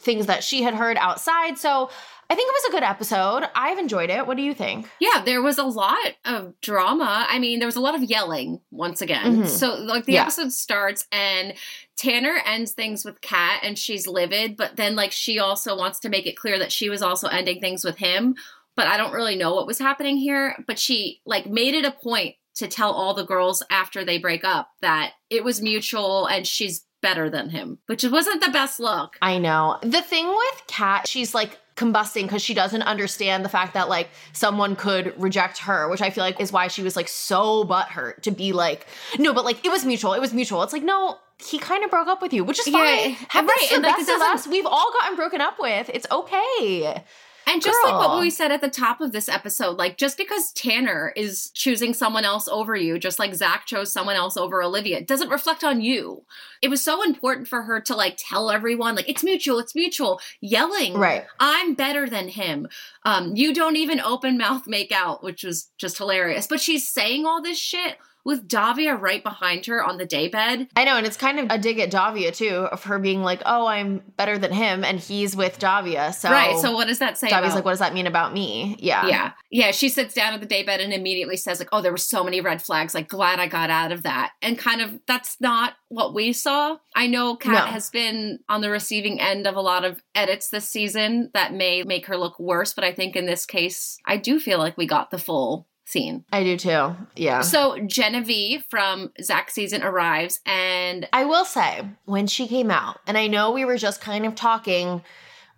things 0.00 0.26
that 0.26 0.42
she 0.42 0.62
had 0.62 0.74
heard 0.74 0.96
outside. 0.96 1.58
So 1.58 1.90
I 2.32 2.34
think 2.34 2.48
it 2.48 2.54
was 2.54 2.64
a 2.70 2.70
good 2.72 2.82
episode. 2.82 3.50
I've 3.54 3.76
enjoyed 3.76 4.08
it. 4.08 4.26
What 4.26 4.38
do 4.38 4.42
you 4.42 4.54
think? 4.54 4.88
Yeah, 5.00 5.20
there 5.22 5.42
was 5.42 5.58
a 5.58 5.64
lot 5.64 6.14
of 6.24 6.58
drama. 6.62 7.26
I 7.28 7.38
mean, 7.38 7.58
there 7.58 7.66
was 7.68 7.76
a 7.76 7.80
lot 7.80 7.94
of 7.94 8.02
yelling 8.02 8.58
once 8.70 9.02
again. 9.02 9.42
Mhm. 9.42 9.48
So, 9.48 9.74
like, 9.74 10.06
the 10.06 10.14
Yeah. 10.14 10.22
episode 10.22 10.50
starts 10.50 11.06
and 11.12 11.52
Tanner 11.98 12.40
ends 12.46 12.72
things 12.72 13.04
with 13.04 13.20
Kat 13.20 13.60
and 13.62 13.78
she's 13.78 14.06
livid, 14.06 14.56
but 14.56 14.76
then, 14.76 14.96
like, 14.96 15.12
she 15.12 15.38
also 15.38 15.76
wants 15.76 15.98
to 16.00 16.08
make 16.08 16.26
it 16.26 16.38
clear 16.38 16.58
that 16.58 16.72
she 16.72 16.88
was 16.88 17.02
also 17.02 17.28
ending 17.28 17.60
things 17.60 17.84
with 17.84 17.98
him. 17.98 18.34
But 18.76 18.86
I 18.86 18.96
don't 18.96 19.12
really 19.12 19.36
know 19.36 19.54
what 19.54 19.66
was 19.66 19.78
happening 19.78 20.16
here. 20.16 20.56
But 20.66 20.78
she, 20.78 21.20
like, 21.26 21.44
made 21.44 21.74
it 21.74 21.84
a 21.84 21.90
point 21.92 22.36
to 22.54 22.66
tell 22.66 22.92
all 22.92 23.12
the 23.12 23.26
girls 23.26 23.62
after 23.68 24.06
they 24.06 24.16
break 24.16 24.42
up 24.42 24.70
that 24.80 25.12
it 25.28 25.44
was 25.44 25.60
mutual 25.60 26.24
and 26.24 26.46
she's 26.46 26.86
better 27.02 27.28
than 27.28 27.50
him, 27.50 27.78
which 27.86 28.04
wasn't 28.04 28.42
the 28.42 28.50
best 28.52 28.78
look. 28.78 29.18
I 29.20 29.38
know. 29.38 29.78
The 29.82 30.00
thing 30.00 30.28
with 30.28 30.62
Kat, 30.68 31.08
she's 31.08 31.34
like 31.34 31.58
combusting 31.76 32.22
because 32.22 32.42
she 32.42 32.54
doesn't 32.54 32.82
understand 32.82 33.44
the 33.44 33.48
fact 33.48 33.74
that 33.74 33.88
like 33.88 34.08
someone 34.32 34.76
could 34.76 35.14
reject 35.20 35.58
her, 35.58 35.88
which 35.88 36.02
I 36.02 36.10
feel 36.10 36.24
like 36.24 36.40
is 36.40 36.52
why 36.52 36.68
she 36.68 36.82
was 36.82 36.96
like 36.96 37.08
so 37.08 37.64
butthurt 37.64 38.22
to 38.22 38.30
be 38.30 38.52
like, 38.52 38.86
no, 39.18 39.32
but 39.32 39.44
like 39.44 39.64
it 39.64 39.70
was 39.70 39.84
mutual. 39.84 40.12
It 40.12 40.20
was 40.20 40.32
mutual. 40.34 40.62
It's 40.62 40.72
like, 40.72 40.82
no, 40.82 41.18
he 41.44 41.58
kind 41.58 41.84
of 41.84 41.90
broke 41.90 42.08
up 42.08 42.22
with 42.22 42.32
you, 42.32 42.44
which 42.44 42.60
is 42.60 42.66
Yeah, 42.68 42.78
fine. 42.78 43.12
Have 43.28 43.46
right, 43.46 43.68
and, 43.72 43.82
like, 43.82 43.96
best 43.96 44.08
it 44.08 44.14
of 44.16 44.22
us. 44.22 44.46
We've 44.46 44.66
all 44.66 44.92
gotten 45.00 45.16
broken 45.16 45.40
up 45.40 45.56
with. 45.58 45.90
It's 45.92 46.06
okay. 46.10 47.02
And 47.46 47.60
just 47.60 47.78
like 47.84 47.94
what 47.94 48.20
we 48.20 48.30
said 48.30 48.52
at 48.52 48.60
the 48.60 48.70
top 48.70 49.00
of 49.00 49.12
this 49.12 49.28
episode, 49.28 49.76
like 49.76 49.96
just 49.96 50.16
because 50.16 50.52
Tanner 50.52 51.12
is 51.16 51.50
choosing 51.50 51.92
someone 51.94 52.24
else 52.24 52.48
over 52.48 52.74
you, 52.76 52.98
just 52.98 53.18
like 53.18 53.34
Zach 53.34 53.66
chose 53.66 53.92
someone 53.92 54.16
else 54.16 54.36
over 54.36 54.62
Olivia, 54.62 54.98
it 54.98 55.06
doesn't 55.06 55.28
reflect 55.28 55.64
on 55.64 55.80
you. 55.80 56.24
It 56.62 56.68
was 56.68 56.82
so 56.82 57.02
important 57.02 57.48
for 57.48 57.62
her 57.62 57.80
to 57.82 57.96
like 57.96 58.16
tell 58.18 58.50
everyone, 58.50 58.94
like, 58.94 59.08
it's 59.08 59.24
mutual, 59.24 59.58
it's 59.58 59.74
mutual, 59.74 60.20
yelling. 60.40 60.94
Right. 60.94 61.24
I'm 61.40 61.74
better 61.74 62.08
than 62.08 62.28
him. 62.28 62.68
Um, 63.04 63.34
you 63.34 63.52
don't 63.52 63.76
even 63.76 64.00
open 64.00 64.38
mouth 64.38 64.66
make 64.66 64.92
out, 64.92 65.22
which 65.22 65.44
was 65.44 65.70
just 65.76 65.98
hilarious. 65.98 66.46
But 66.46 66.60
she's 66.60 66.88
saying 66.88 67.26
all 67.26 67.42
this 67.42 67.58
shit 67.58 67.96
with 68.24 68.46
Davia 68.48 68.94
right 68.94 69.22
behind 69.22 69.66
her 69.66 69.82
on 69.82 69.98
the 69.98 70.06
daybed. 70.06 70.68
I 70.76 70.84
know, 70.84 70.96
and 70.96 71.06
it's 71.06 71.16
kind 71.16 71.40
of 71.40 71.46
a 71.50 71.58
dig 71.58 71.78
at 71.78 71.90
Davia 71.90 72.32
too, 72.32 72.68
of 72.70 72.84
her 72.84 72.98
being 72.98 73.22
like, 73.22 73.42
"Oh, 73.44 73.66
I'm 73.66 74.02
better 74.16 74.38
than 74.38 74.52
him," 74.52 74.84
and 74.84 74.98
he's 75.00 75.34
with 75.36 75.58
Davia. 75.58 76.12
So 76.12 76.30
right. 76.30 76.58
So 76.58 76.72
what 76.72 76.86
does 76.88 76.98
that 77.00 77.18
say? 77.18 77.28
Davia's 77.28 77.52
about- 77.52 77.56
like, 77.56 77.64
"What 77.64 77.72
does 77.72 77.78
that 77.80 77.94
mean 77.94 78.06
about 78.06 78.32
me?" 78.32 78.76
Yeah, 78.78 79.06
Yeah. 79.06 79.32
Yeah. 79.50 79.70
She 79.72 79.88
sits 79.88 80.14
down 80.14 80.32
at 80.34 80.40
the 80.40 80.46
daybed 80.46 80.80
and 80.80 80.92
immediately 80.92 81.36
says, 81.36 81.58
like, 81.58 81.68
oh, 81.72 81.82
there 81.82 81.92
were 81.92 81.98
so 81.98 82.24
many 82.24 82.40
red 82.40 82.62
flags. 82.62 82.94
Like, 82.94 83.08
glad 83.08 83.38
I 83.38 83.46
got 83.46 83.68
out 83.70 83.92
of 83.92 84.02
that. 84.04 84.32
And 84.40 84.58
kind 84.58 84.80
of 84.80 84.98
that's 85.06 85.36
not 85.40 85.74
what 85.88 86.14
we 86.14 86.32
saw. 86.32 86.78
I 86.96 87.06
know 87.06 87.36
Kat 87.36 87.52
No. 87.66 87.70
has 87.72 87.90
been 87.90 88.38
on 88.48 88.60
the 88.62 88.70
receiving 88.70 89.20
end 89.20 89.46
of 89.46 89.56
a 89.56 89.60
lot 89.60 89.84
of 89.84 90.02
edits 90.14 90.48
this 90.48 90.68
season 90.68 91.30
that 91.34 91.52
may 91.52 91.82
make 91.82 92.06
her 92.06 92.16
look 92.16 92.38
worse, 92.38 92.72
but 92.72 92.84
I 92.84 92.92
think 92.92 93.14
in 93.14 93.26
this 93.26 93.44
case, 93.44 93.98
I 94.06 94.16
do 94.16 94.40
feel 94.40 94.58
like 94.58 94.78
we 94.78 94.86
got 94.86 95.10
the 95.10 95.18
full 95.18 95.66
scene. 95.92 96.24
I 96.32 96.42
do 96.42 96.56
too. 96.56 96.94
Yeah. 97.16 97.42
So 97.42 97.78
Genevieve 97.78 98.64
from 98.68 99.12
Zach's 99.22 99.54
season 99.54 99.82
arrives 99.82 100.40
and 100.46 101.08
I 101.12 101.24
will 101.24 101.44
say, 101.44 101.86
when 102.04 102.26
she 102.26 102.48
came 102.48 102.70
out, 102.70 102.98
and 103.06 103.16
I 103.16 103.26
know 103.26 103.52
we 103.52 103.64
were 103.64 103.76
just 103.76 104.00
kind 104.00 104.26
of 104.26 104.34
talking 104.34 105.02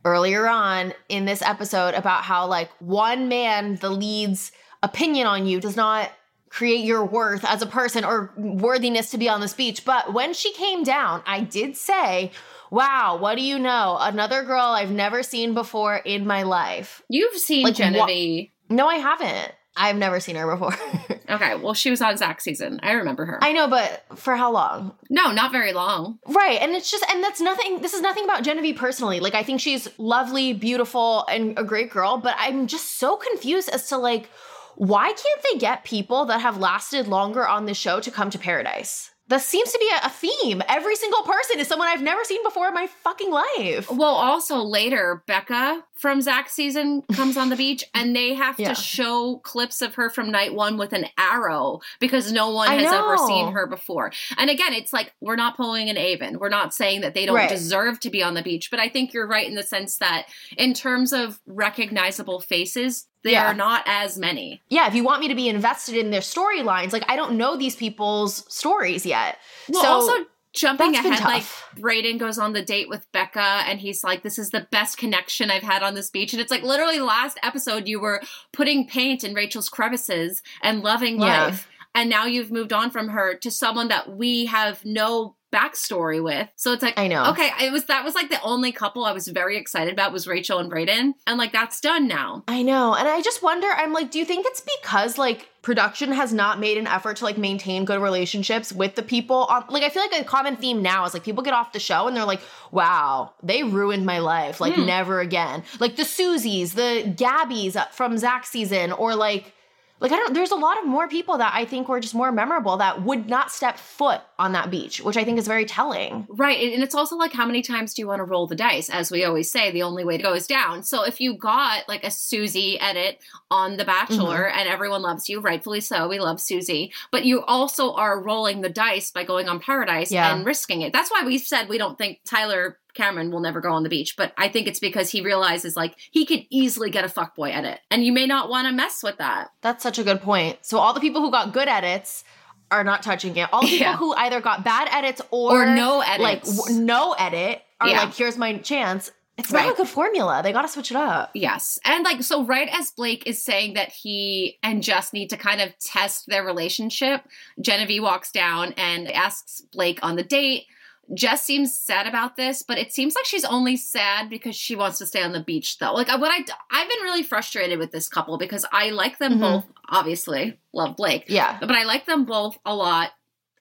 earlier 0.04 0.46
on 0.46 0.92
in 1.08 1.24
this 1.24 1.40
episode 1.40 1.94
about 1.94 2.24
how, 2.24 2.46
like, 2.46 2.70
one 2.78 3.28
man, 3.28 3.76
the 3.76 3.90
lead's 3.90 4.52
opinion 4.82 5.26
on 5.26 5.46
you 5.46 5.60
does 5.60 5.76
not 5.76 6.10
create 6.50 6.84
your 6.84 7.04
worth 7.04 7.44
as 7.44 7.62
a 7.62 7.66
person 7.66 8.04
or 8.04 8.32
worthiness 8.36 9.10
to 9.10 9.18
be 9.18 9.28
on 9.28 9.40
this 9.40 9.54
beach. 9.54 9.84
But 9.84 10.12
when 10.12 10.34
she 10.34 10.52
came 10.52 10.84
down, 10.84 11.22
I 11.26 11.40
did 11.40 11.76
say, 11.76 12.30
Wow, 12.70 13.18
what 13.20 13.36
do 13.36 13.42
you 13.42 13.58
know? 13.58 13.96
Another 14.00 14.42
girl 14.42 14.60
I've 14.60 14.90
never 14.90 15.22
seen 15.22 15.54
before 15.54 15.96
in 15.96 16.26
my 16.26 16.42
life. 16.42 17.02
you've 17.08 17.36
seen 17.36 17.64
Like, 17.64 17.74
Genevieve. 17.74 18.50
No, 18.68 18.88
I 18.88 18.96
haven't. 18.96 19.52
I've 19.76 19.96
never 19.96 20.20
seen 20.20 20.36
her 20.36 20.50
before. 20.50 20.74
Okay, 21.28 21.54
well, 21.56 21.74
she 21.74 21.90
was 21.90 22.02
on 22.02 22.16
Zach's 22.16 22.44
season. 22.44 22.78
I 22.82 22.92
remember 22.92 23.24
her. 23.24 23.42
I 23.42 23.52
know, 23.52 23.66
but 23.66 24.04
for 24.14 24.36
how 24.36 24.52
long? 24.52 24.94
no, 25.10 25.32
not 25.32 25.52
very 25.52 25.72
long. 25.72 26.18
Right. 26.26 26.60
And 26.60 26.72
it's 26.72 26.90
just, 26.90 27.04
and 27.10 27.24
that's 27.24 27.40
nothing, 27.40 27.80
this 27.80 27.94
is 27.94 28.02
nothing 28.02 28.24
about 28.24 28.44
Genevieve 28.44 28.76
personally. 28.76 29.20
Like, 29.20 29.34
I 29.34 29.42
think 29.42 29.60
she's 29.60 29.88
lovely, 29.98 30.52
beautiful, 30.52 31.24
and 31.26 31.58
a 31.58 31.64
great 31.64 31.90
girl, 31.90 32.18
but 32.18 32.34
I'm 32.38 32.66
just 32.66 32.98
so 32.98 33.16
confused 33.16 33.68
as 33.70 33.88
to, 33.88 33.96
like, 33.96 34.28
why 34.76 35.06
can't 35.06 35.40
they 35.50 35.58
get 35.58 35.84
people 35.84 36.26
that 36.26 36.40
have 36.40 36.58
lasted 36.58 37.08
longer 37.08 37.46
on 37.46 37.66
the 37.66 37.74
show 37.74 38.00
to 38.00 38.10
come 38.10 38.30
to 38.30 38.38
paradise? 38.38 39.10
That 39.28 39.40
seems 39.40 39.72
to 39.72 39.78
be 39.78 39.90
a, 40.02 40.10
theme. 40.10 40.62
Every 40.68 40.96
single 40.96 41.22
person 41.22 41.58
is 41.58 41.66
someone 41.66 41.88
I've 41.88 42.02
never 42.02 42.24
seen 42.24 42.42
before 42.44 42.68
in 42.68 42.74
my 42.74 42.86
fucking 42.86 43.30
life. 43.30 43.90
Well, 43.90 44.14
also 44.14 44.58
later, 44.58 45.22
Becca 45.26 45.82
from 45.94 46.20
Zach's 46.20 46.52
season 46.52 47.02
comes 47.14 47.36
on 47.38 47.48
the 47.48 47.56
beach 47.56 47.84
and 47.94 48.14
they 48.14 48.34
have 48.34 48.58
Yeah. 48.60 48.68
to 48.68 48.74
show 48.74 49.36
clips 49.42 49.80
of 49.80 49.94
her 49.94 50.10
from 50.10 50.30
night 50.30 50.54
one 50.54 50.76
with 50.76 50.92
an 50.92 51.06
arrow 51.18 51.80
because 52.00 52.30
no 52.32 52.50
one 52.50 52.68
I 52.68 52.74
has 52.74 52.92
ever 52.92 53.16
seen 53.16 53.52
her 53.52 53.66
before. 53.66 54.12
And 54.36 54.50
again, 54.50 54.74
it's 54.74 54.92
like 54.92 55.14
we're 55.20 55.36
not 55.36 55.56
pulling 55.56 55.88
an 55.88 55.96
Aven. 55.96 56.38
We're 56.38 56.48
not 56.50 56.74
saying 56.74 57.00
that 57.00 57.14
they 57.14 57.24
don't 57.24 57.36
Right. 57.36 57.48
deserve 57.48 58.00
to 58.00 58.10
be 58.10 58.22
on 58.22 58.34
the 58.34 58.42
beach, 58.42 58.70
but 58.70 58.78
I 58.78 58.88
think 58.90 59.14
you're 59.14 59.26
right 59.26 59.46
in 59.48 59.54
the 59.54 59.62
sense 59.62 59.96
that 59.98 60.26
in 60.58 60.74
terms 60.74 61.12
of 61.14 61.40
recognizable 61.46 62.40
faces, 62.40 63.06
there 63.24 63.32
Yeah. 63.32 63.50
are 63.50 63.54
not 63.54 63.82
as 63.86 64.16
many. 64.16 64.62
Yeah, 64.68 64.86
if 64.86 64.94
you 64.94 65.02
want 65.02 65.20
me 65.20 65.28
to 65.28 65.34
be 65.34 65.48
invested 65.48 65.96
in 65.96 66.10
their 66.10 66.20
storylines, 66.20 66.92
like, 66.92 67.04
I 67.10 67.16
don't 67.16 67.36
know 67.36 67.56
these 67.56 67.74
people's 67.74 68.44
stories 68.54 69.04
yet. 69.04 69.38
Well, 69.68 69.82
so, 69.82 69.88
also 69.88 70.26
jumping 70.52 70.94
ahead, 70.94 71.20
like 71.24 71.42
tough. 71.42 71.68
Brayden 71.76 72.18
goes 72.18 72.38
on 72.38 72.52
the 72.52 72.62
date 72.62 72.88
with 72.88 73.10
Becca 73.10 73.40
and 73.66 73.80
he's 73.80 74.04
like, 74.04 74.22
This 74.22 74.38
is 74.38 74.50
the 74.50 74.68
best 74.70 74.98
connection 74.98 75.50
I've 75.50 75.64
had 75.64 75.82
on 75.82 75.94
this 75.94 76.10
beach. 76.10 76.32
And 76.32 76.40
it's 76.40 76.50
like 76.52 76.62
literally 76.62 77.00
last 77.00 77.40
episode 77.42 77.88
you 77.88 77.98
were 77.98 78.22
putting 78.52 78.86
paint 78.86 79.24
in 79.24 79.34
Rachel's 79.34 79.68
crevices 79.68 80.42
and 80.62 80.82
loving 80.82 81.20
Yeah. 81.20 81.46
life. 81.46 81.66
And 81.96 82.10
now 82.10 82.26
you've 82.26 82.50
moved 82.52 82.72
on 82.72 82.90
from 82.90 83.08
her 83.08 83.34
to 83.36 83.50
someone 83.50 83.88
that 83.88 84.16
we 84.16 84.46
have 84.46 84.84
no 84.84 85.36
backstory 85.54 86.22
with. 86.22 86.48
So 86.56 86.72
it's 86.72 86.82
like 86.82 86.98
I 86.98 87.06
know. 87.08 87.30
Okay, 87.30 87.50
it 87.62 87.72
was 87.72 87.84
that 87.86 88.04
was 88.04 88.14
like 88.14 88.28
the 88.30 88.40
only 88.42 88.72
couple 88.72 89.04
I 89.04 89.12
was 89.12 89.28
very 89.28 89.56
excited 89.56 89.92
about 89.92 90.12
was 90.12 90.26
Rachel 90.26 90.58
and 90.58 90.70
Brayden. 90.70 91.12
And 91.26 91.38
like 91.38 91.52
that's 91.52 91.80
done 91.80 92.08
now. 92.08 92.42
I 92.48 92.62
know. 92.62 92.94
And 92.94 93.06
I 93.08 93.20
just 93.22 93.42
wonder, 93.42 93.66
I'm 93.68 93.92
like, 93.92 94.10
do 94.10 94.18
you 94.18 94.24
think 94.24 94.46
it's 94.46 94.62
because 94.80 95.16
like 95.18 95.48
production 95.62 96.12
has 96.12 96.30
not 96.32 96.60
made 96.60 96.76
an 96.76 96.86
effort 96.86 97.16
to 97.16 97.24
like 97.24 97.38
maintain 97.38 97.86
good 97.86 97.98
relationships 98.02 98.70
with 98.70 98.96
the 98.96 99.02
people 99.02 99.44
on 99.48 99.64
like 99.70 99.82
I 99.82 99.88
feel 99.88 100.02
like 100.02 100.20
a 100.20 100.24
common 100.24 100.56
theme 100.56 100.82
now 100.82 101.06
is 101.06 101.14
like 101.14 101.24
people 101.24 101.42
get 101.42 101.54
off 101.54 101.72
the 101.72 101.80
show 101.80 102.06
and 102.06 102.14
they're 102.16 102.24
like, 102.26 102.42
wow, 102.70 103.32
they 103.42 103.62
ruined 103.62 104.04
my 104.04 104.18
life. 104.18 104.60
Like 104.60 104.74
Hmm. 104.74 104.84
never 104.86 105.20
again. 105.20 105.62
Like 105.80 105.96
the 105.96 106.02
Susies, 106.02 106.74
the 106.74 107.10
Gabbies 107.16 107.76
from 107.92 108.18
Zach 108.18 108.44
season, 108.44 108.92
or 108.92 109.14
like 109.14 109.53
like 110.00 110.12
I 110.12 110.16
don't 110.16 110.34
there's 110.34 110.50
a 110.50 110.56
lot 110.56 110.78
of 110.78 110.86
more 110.86 111.08
people 111.08 111.38
that 111.38 111.52
I 111.54 111.64
think 111.64 111.88
were 111.88 112.00
just 112.00 112.14
more 112.14 112.30
memorable 112.32 112.76
that 112.78 113.02
would 113.02 113.28
not 113.28 113.50
step 113.52 113.78
foot 113.78 114.20
on 114.38 114.52
that 114.52 114.70
beach, 114.70 115.00
which 115.00 115.16
I 115.16 115.24
think 115.24 115.38
is 115.38 115.46
very 115.46 115.64
telling. 115.64 116.26
Right. 116.28 116.72
And 116.74 116.82
it's 116.82 116.94
also 116.94 117.16
like, 117.16 117.32
how 117.32 117.46
many 117.46 117.62
times 117.62 117.94
do 117.94 118.02
you 118.02 118.08
want 118.08 118.18
to 118.18 118.24
roll 118.24 118.46
the 118.46 118.56
dice? 118.56 118.90
As 118.90 119.10
we 119.10 119.24
always 119.24 119.50
say, 119.50 119.70
the 119.70 119.82
only 119.84 120.04
way 120.04 120.16
to 120.16 120.22
go 120.22 120.34
is 120.34 120.46
down. 120.46 120.82
So 120.82 121.04
if 121.04 121.20
you 121.20 121.36
got 121.36 121.88
like 121.88 122.04
a 122.04 122.10
Susie 122.10 122.78
edit 122.80 123.20
on 123.50 123.76
The 123.76 123.84
Bachelor 123.84 124.48
Mm-hmm. 124.48 124.58
and 124.58 124.68
everyone 124.68 125.02
loves 125.02 125.28
you, 125.28 125.40
rightfully 125.40 125.80
so, 125.80 126.08
we 126.08 126.18
love 126.18 126.40
Susie, 126.40 126.92
but 127.12 127.24
you 127.24 127.42
also 127.42 127.92
are 127.94 128.20
rolling 128.20 128.60
the 128.60 128.68
dice 128.68 129.10
by 129.12 129.22
going 129.24 129.48
on 129.48 129.60
Paradise 129.60 130.10
Yeah. 130.10 130.34
and 130.34 130.44
risking 130.44 130.82
it. 130.82 130.92
That's 130.92 131.10
why 131.10 131.22
we 131.24 131.38
said 131.38 131.68
we 131.68 131.78
don't 131.78 131.96
think 131.96 132.20
Tyler 132.24 132.78
Cameron 132.94 133.30
will 133.30 133.40
never 133.40 133.60
go 133.60 133.72
on 133.72 133.82
the 133.82 133.88
beach, 133.88 134.16
but 134.16 134.32
I 134.38 134.48
think 134.48 134.66
it's 134.66 134.78
because 134.80 135.10
he 135.10 135.20
realizes 135.20 135.76
like 135.76 135.96
he 136.10 136.24
could 136.24 136.44
easily 136.50 136.90
get 136.90 137.04
a 137.04 137.08
fuckboy 137.08 137.54
edit. 137.54 137.80
And 137.90 138.04
you 138.04 138.12
may 138.12 138.26
not 138.26 138.48
want 138.48 138.66
to 138.68 138.72
mess 138.72 139.02
with 139.02 139.18
that. 139.18 139.48
That's 139.60 139.82
such 139.82 139.98
a 139.98 140.04
good 140.04 140.22
point. 140.22 140.58
So 140.62 140.78
all 140.78 140.94
the 140.94 141.00
people 141.00 141.20
who 141.20 141.30
got 141.30 141.52
good 141.52 141.68
edits 141.68 142.24
are 142.70 142.84
not 142.84 143.02
touching 143.02 143.36
it. 143.36 143.48
All 143.52 143.60
the 143.62 143.68
people 143.68 143.86
Yeah. 143.86 143.96
who 143.96 144.14
either 144.14 144.40
got 144.40 144.64
bad 144.64 144.88
edits 144.90 145.20
or, 145.30 145.62
Or 145.62 145.66
no 145.74 145.98
like 146.18 146.42
w- 146.44 146.80
no 146.80 147.12
edit, 147.12 147.62
are 147.80 147.88
Yeah. 147.88 148.00
like, 148.04 148.14
here's 148.14 148.36
my 148.38 148.56
chance. 148.58 149.10
It's 149.36 149.50
Right. 149.50 149.64
not 149.66 149.74
a 149.74 149.76
good 149.76 149.88
formula. 149.88 150.42
They 150.44 150.52
got 150.52 150.62
to 150.62 150.68
switch 150.68 150.92
it 150.92 150.96
up. 150.96 151.30
Yes. 151.34 151.78
And 151.84 152.04
like, 152.04 152.22
so 152.22 152.44
right 152.44 152.68
as 152.72 152.92
Blake 152.92 153.24
is 153.26 153.42
saying 153.44 153.74
that 153.74 153.90
he 153.90 154.58
and 154.62 154.80
Jess 154.80 155.12
need 155.12 155.28
to 155.30 155.36
kind 155.36 155.60
of 155.60 155.76
test 155.80 156.26
their 156.28 156.44
relationship, 156.44 157.22
Genevieve 157.60 158.02
walks 158.04 158.30
down 158.30 158.74
and 158.76 159.10
asks 159.10 159.60
Blake 159.72 159.98
on 160.02 160.14
the 160.14 160.22
date. 160.22 160.66
Jess 161.12 161.44
seems 161.44 161.76
sad 161.78 162.06
about 162.06 162.36
this, 162.36 162.62
but 162.62 162.78
it 162.78 162.92
seems 162.92 163.14
like 163.14 163.24
she's 163.26 163.44
only 163.44 163.76
sad 163.76 164.30
because 164.30 164.56
she 164.56 164.74
wants 164.74 164.98
to 164.98 165.06
stay 165.06 165.22
on 165.22 165.32
the 165.32 165.40
beach, 165.40 165.78
though. 165.78 165.92
Like, 165.92 166.08
what 166.08 166.30
I 166.30 166.44
I've 166.70 166.88
been 166.88 167.02
really 167.02 167.22
frustrated 167.22 167.78
with 167.78 167.92
this 167.92 168.08
couple 168.08 168.38
because 168.38 168.64
I 168.72 168.90
like 168.90 169.18
them 169.18 169.34
Mhm. 169.34 169.40
both. 169.40 169.64
Obviously, 169.88 170.58
love 170.72 170.96
Blake, 170.96 171.24
Yeah. 171.28 171.58
but 171.60 171.72
I 171.72 171.82
like 171.84 172.06
them 172.06 172.24
both 172.24 172.58
a 172.64 172.74
lot 172.74 173.12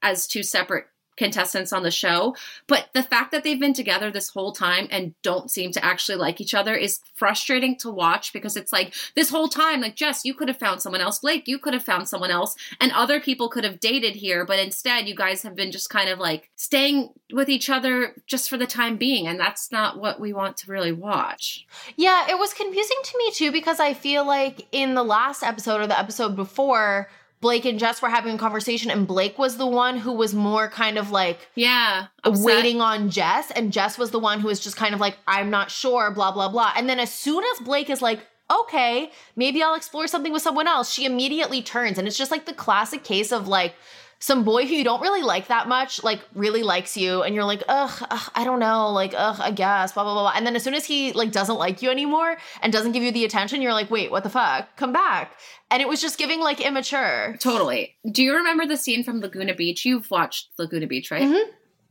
as 0.02 0.28
two 0.28 0.44
separate 0.44 0.86
contestants 1.18 1.74
on 1.74 1.84
the 1.84 1.92
show. 1.92 2.36
But 2.68 2.90
the 2.94 3.04
fact 3.04 3.32
that 3.32 3.44
they've 3.44 3.60
been 3.60 3.74
together 3.74 4.12
this 4.12 4.30
whole 4.30 4.52
time 4.52 4.88
and 4.92 5.14
don't 5.22 5.52
seem 5.52 5.72
to 5.72 5.84
actually 5.84 6.18
like 6.18 6.42
each 6.42 6.54
other 6.54 6.76
is 6.76 7.00
frustrating 7.16 7.78
to 7.78 7.90
watch 7.90 8.34
because 8.34 8.58
it's 8.58 8.74
like 8.74 8.94
this 9.16 9.30
whole 9.30 9.48
time, 9.48 9.82
like 9.82 9.96
Jess, 9.96 10.26
you 10.26 10.34
could 10.34 10.48
have 10.48 10.60
found 10.60 10.82
someone 10.82 11.02
else. 11.02 11.20
Blake, 11.20 11.48
you 11.48 11.60
could 11.60 11.74
have 11.74 11.84
found 11.84 12.08
someone 12.08 12.32
else. 12.32 12.56
And 12.80 12.92
other 12.92 13.20
people 13.20 13.50
could 13.50 13.64
have 13.64 13.80
dated 13.80 14.16
here. 14.16 14.46
But 14.46 14.60
instead, 14.60 15.08
you 15.08 15.16
guys 15.16 15.44
have 15.44 15.56
been 15.56 15.72
just 15.72 15.90
kind 15.90 16.10
of 16.10 16.20
like 16.20 16.50
staying 16.56 17.10
with 17.32 17.50
each 17.50 17.70
other 17.70 18.16
just 18.26 18.50
for 18.50 18.58
the 18.58 18.68
time 18.68 18.98
being. 18.98 19.28
And 19.28 19.40
that's 19.40 19.72
not 19.72 20.00
what 20.00 20.20
we 20.20 20.34
want 20.34 20.58
to 20.58 20.72
really 20.72 20.92
watch. 20.92 21.66
Yeah, 21.96 22.30
it 22.30 22.38
was 22.38 22.54
confusing 22.54 22.98
to 23.04 23.18
me 23.18 23.32
too 23.32 23.52
because 23.52 23.80
I 23.80 23.94
feel 23.94 24.26
like 24.26 24.68
in 24.72 24.94
the 24.94 25.04
last 25.04 25.44
episode 25.44 25.82
or 25.82 25.88
the 25.88 26.00
episode 26.00 26.36
before, 26.36 27.10
Blake 27.44 27.66
and 27.66 27.78
Jess 27.78 28.02
were 28.02 28.10
having 28.10 28.34
a 28.36 28.38
conversation, 28.40 28.90
and 28.90 29.06
Blake 29.06 29.38
was 29.38 29.58
the 29.58 29.68
one 29.68 29.98
who 29.98 30.12
was 30.14 30.34
more 30.34 30.68
kind 30.70 30.98
of 30.98 31.12
like 31.12 31.48
Yeah. 31.54 32.08
upset. 32.24 32.44
waiting 32.46 32.82
on 32.82 33.10
Jess, 33.12 33.52
and 33.52 33.72
Jess 33.72 33.98
was 34.00 34.10
the 34.12 34.18
one 34.18 34.40
who 34.40 34.48
was 34.48 34.60
just 34.60 34.76
kind 34.78 34.96
of 34.96 35.00
like, 35.00 35.18
I'm 35.28 35.50
not 35.52 35.70
sure, 35.70 36.10
blah, 36.10 36.32
blah, 36.32 36.50
blah. 36.50 36.72
And 36.76 36.90
then 36.90 37.00
as 37.00 37.14
soon 37.14 37.44
as 37.54 37.60
Blake 37.60 37.90
is 37.92 38.02
like, 38.02 38.26
okay, 38.50 39.12
maybe 39.36 39.62
I'll 39.62 39.76
explore 39.76 40.08
something 40.08 40.34
with 40.34 40.42
someone 40.42 40.68
else, 40.68 40.92
she 40.92 41.06
immediately 41.06 41.62
turns. 41.62 41.98
And 41.98 42.08
it's 42.08 42.18
just 42.18 42.32
like 42.32 42.46
the 42.46 42.54
classic 42.54 43.04
case 43.04 43.32
of 43.32 43.48
like, 43.48 43.76
some 44.20 44.46
boy 44.46 44.66
who 44.66 44.74
you 44.74 44.86
don't 44.86 45.02
really 45.02 45.22
like 45.22 45.50
that 45.50 45.68
much, 45.68 46.02
like 46.02 46.22
really 46.34 46.64
likes 46.64 46.96
you, 46.96 47.24
and 47.24 47.36
you're 47.36 47.44
like, 47.44 47.62
ugh, 47.68 47.92
ugh, 48.10 48.32
I 48.34 48.46
don't 48.46 48.60
know, 48.60 48.90
like, 48.90 49.14
ugh, 49.18 49.36
I 49.38 49.52
guess, 49.52 49.92
blah, 49.92 50.04
blah, 50.04 50.14
blah, 50.14 50.24
blah. 50.24 50.34
And 50.34 50.48
then 50.48 50.56
as 50.56 50.64
soon 50.64 50.76
as 50.76 50.86
he 50.86 51.12
like 51.12 51.34
doesn't 51.34 51.58
like 51.58 51.82
you 51.82 51.90
anymore 51.90 52.38
and 52.62 52.72
doesn't 52.72 52.94
give 52.94 53.04
you 53.04 53.12
the 53.12 53.26
attention, 53.26 53.62
you're 53.62 53.74
like, 53.74 53.92
wait, 53.92 54.12
what 54.12 54.24
the 54.24 54.30
fuck? 54.30 54.78
Come 54.78 54.94
back. 54.94 55.34
And 55.74 55.82
it 55.82 55.88
was 55.88 56.00
just 56.00 56.20
giving 56.20 56.40
like 56.40 56.62
immature. 56.62 57.36
Totally. 57.40 57.96
Do 58.10 58.22
you 58.24 58.36
remember 58.36 58.68
the 58.68 58.78
scene 58.78 59.04
from 59.04 59.22
Laguna 59.22 59.56
Beach? 59.56 59.86
You've 59.86 60.10
watched 60.12 60.50
Laguna 60.60 60.86
Beach, 60.86 61.10
right? 61.10 61.24
Mhm. 61.24 61.44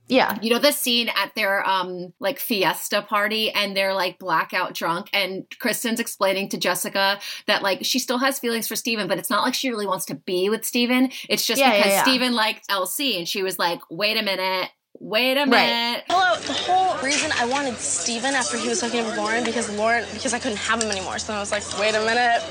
Yeah. 0.06 0.38
You 0.40 0.50
know 0.50 0.60
the 0.60 0.70
scene 0.70 1.08
at 1.08 1.34
their 1.34 1.68
um 1.68 2.12
like 2.20 2.38
fiesta 2.38 3.02
party 3.02 3.50
and 3.50 3.76
they're 3.76 3.92
like 3.92 4.20
blackout 4.20 4.74
drunk 4.74 5.10
and 5.12 5.46
Kristen's 5.58 5.98
explaining 5.98 6.48
to 6.50 6.58
Jessica 6.58 7.18
that 7.48 7.64
like 7.64 7.84
she 7.84 7.98
still 7.98 8.18
has 8.18 8.38
feelings 8.38 8.68
for 8.68 8.76
Stephen, 8.76 9.08
but 9.08 9.18
it's 9.18 9.30
not 9.30 9.42
like 9.42 9.54
she 9.54 9.68
really 9.68 9.86
wants 9.86 10.04
to 10.06 10.14
be 10.14 10.48
with 10.48 10.64
Stephen. 10.64 11.10
It's 11.28 11.44
just 11.44 11.58
Yeah, 11.58 11.72
yeah, 11.72 11.76
because 11.78 11.92
yeah. 11.92 12.02
Stephen 12.04 12.34
liked 12.34 12.68
LC 12.68 13.18
and 13.18 13.26
she 13.26 13.42
was 13.42 13.58
like, 13.58 13.80
wait 13.90 14.16
a 14.16 14.22
minute, 14.22 14.70
wait 15.00 15.38
a 15.38 15.46
minute. 15.46 16.04
Hello, 16.08 16.38
the 16.40 16.52
whole 16.52 16.96
reason 17.02 17.32
I 17.36 17.46
wanted 17.46 17.76
Stephen 17.78 18.34
after 18.34 18.56
he 18.58 18.68
was 18.68 18.80
hooking 18.80 19.00
up 19.00 19.06
with 19.06 19.16
Lauren 19.16 19.42
because 19.42 19.74
Lauren 19.76 20.04
because 20.14 20.34
I 20.34 20.38
couldn't 20.38 20.58
have 20.58 20.80
him 20.80 20.90
anymore. 20.90 21.18
So 21.18 21.32
I 21.34 21.40
was 21.40 21.50
like, 21.50 21.64
wait 21.80 21.96
a 21.96 22.04
minute. 22.04 22.42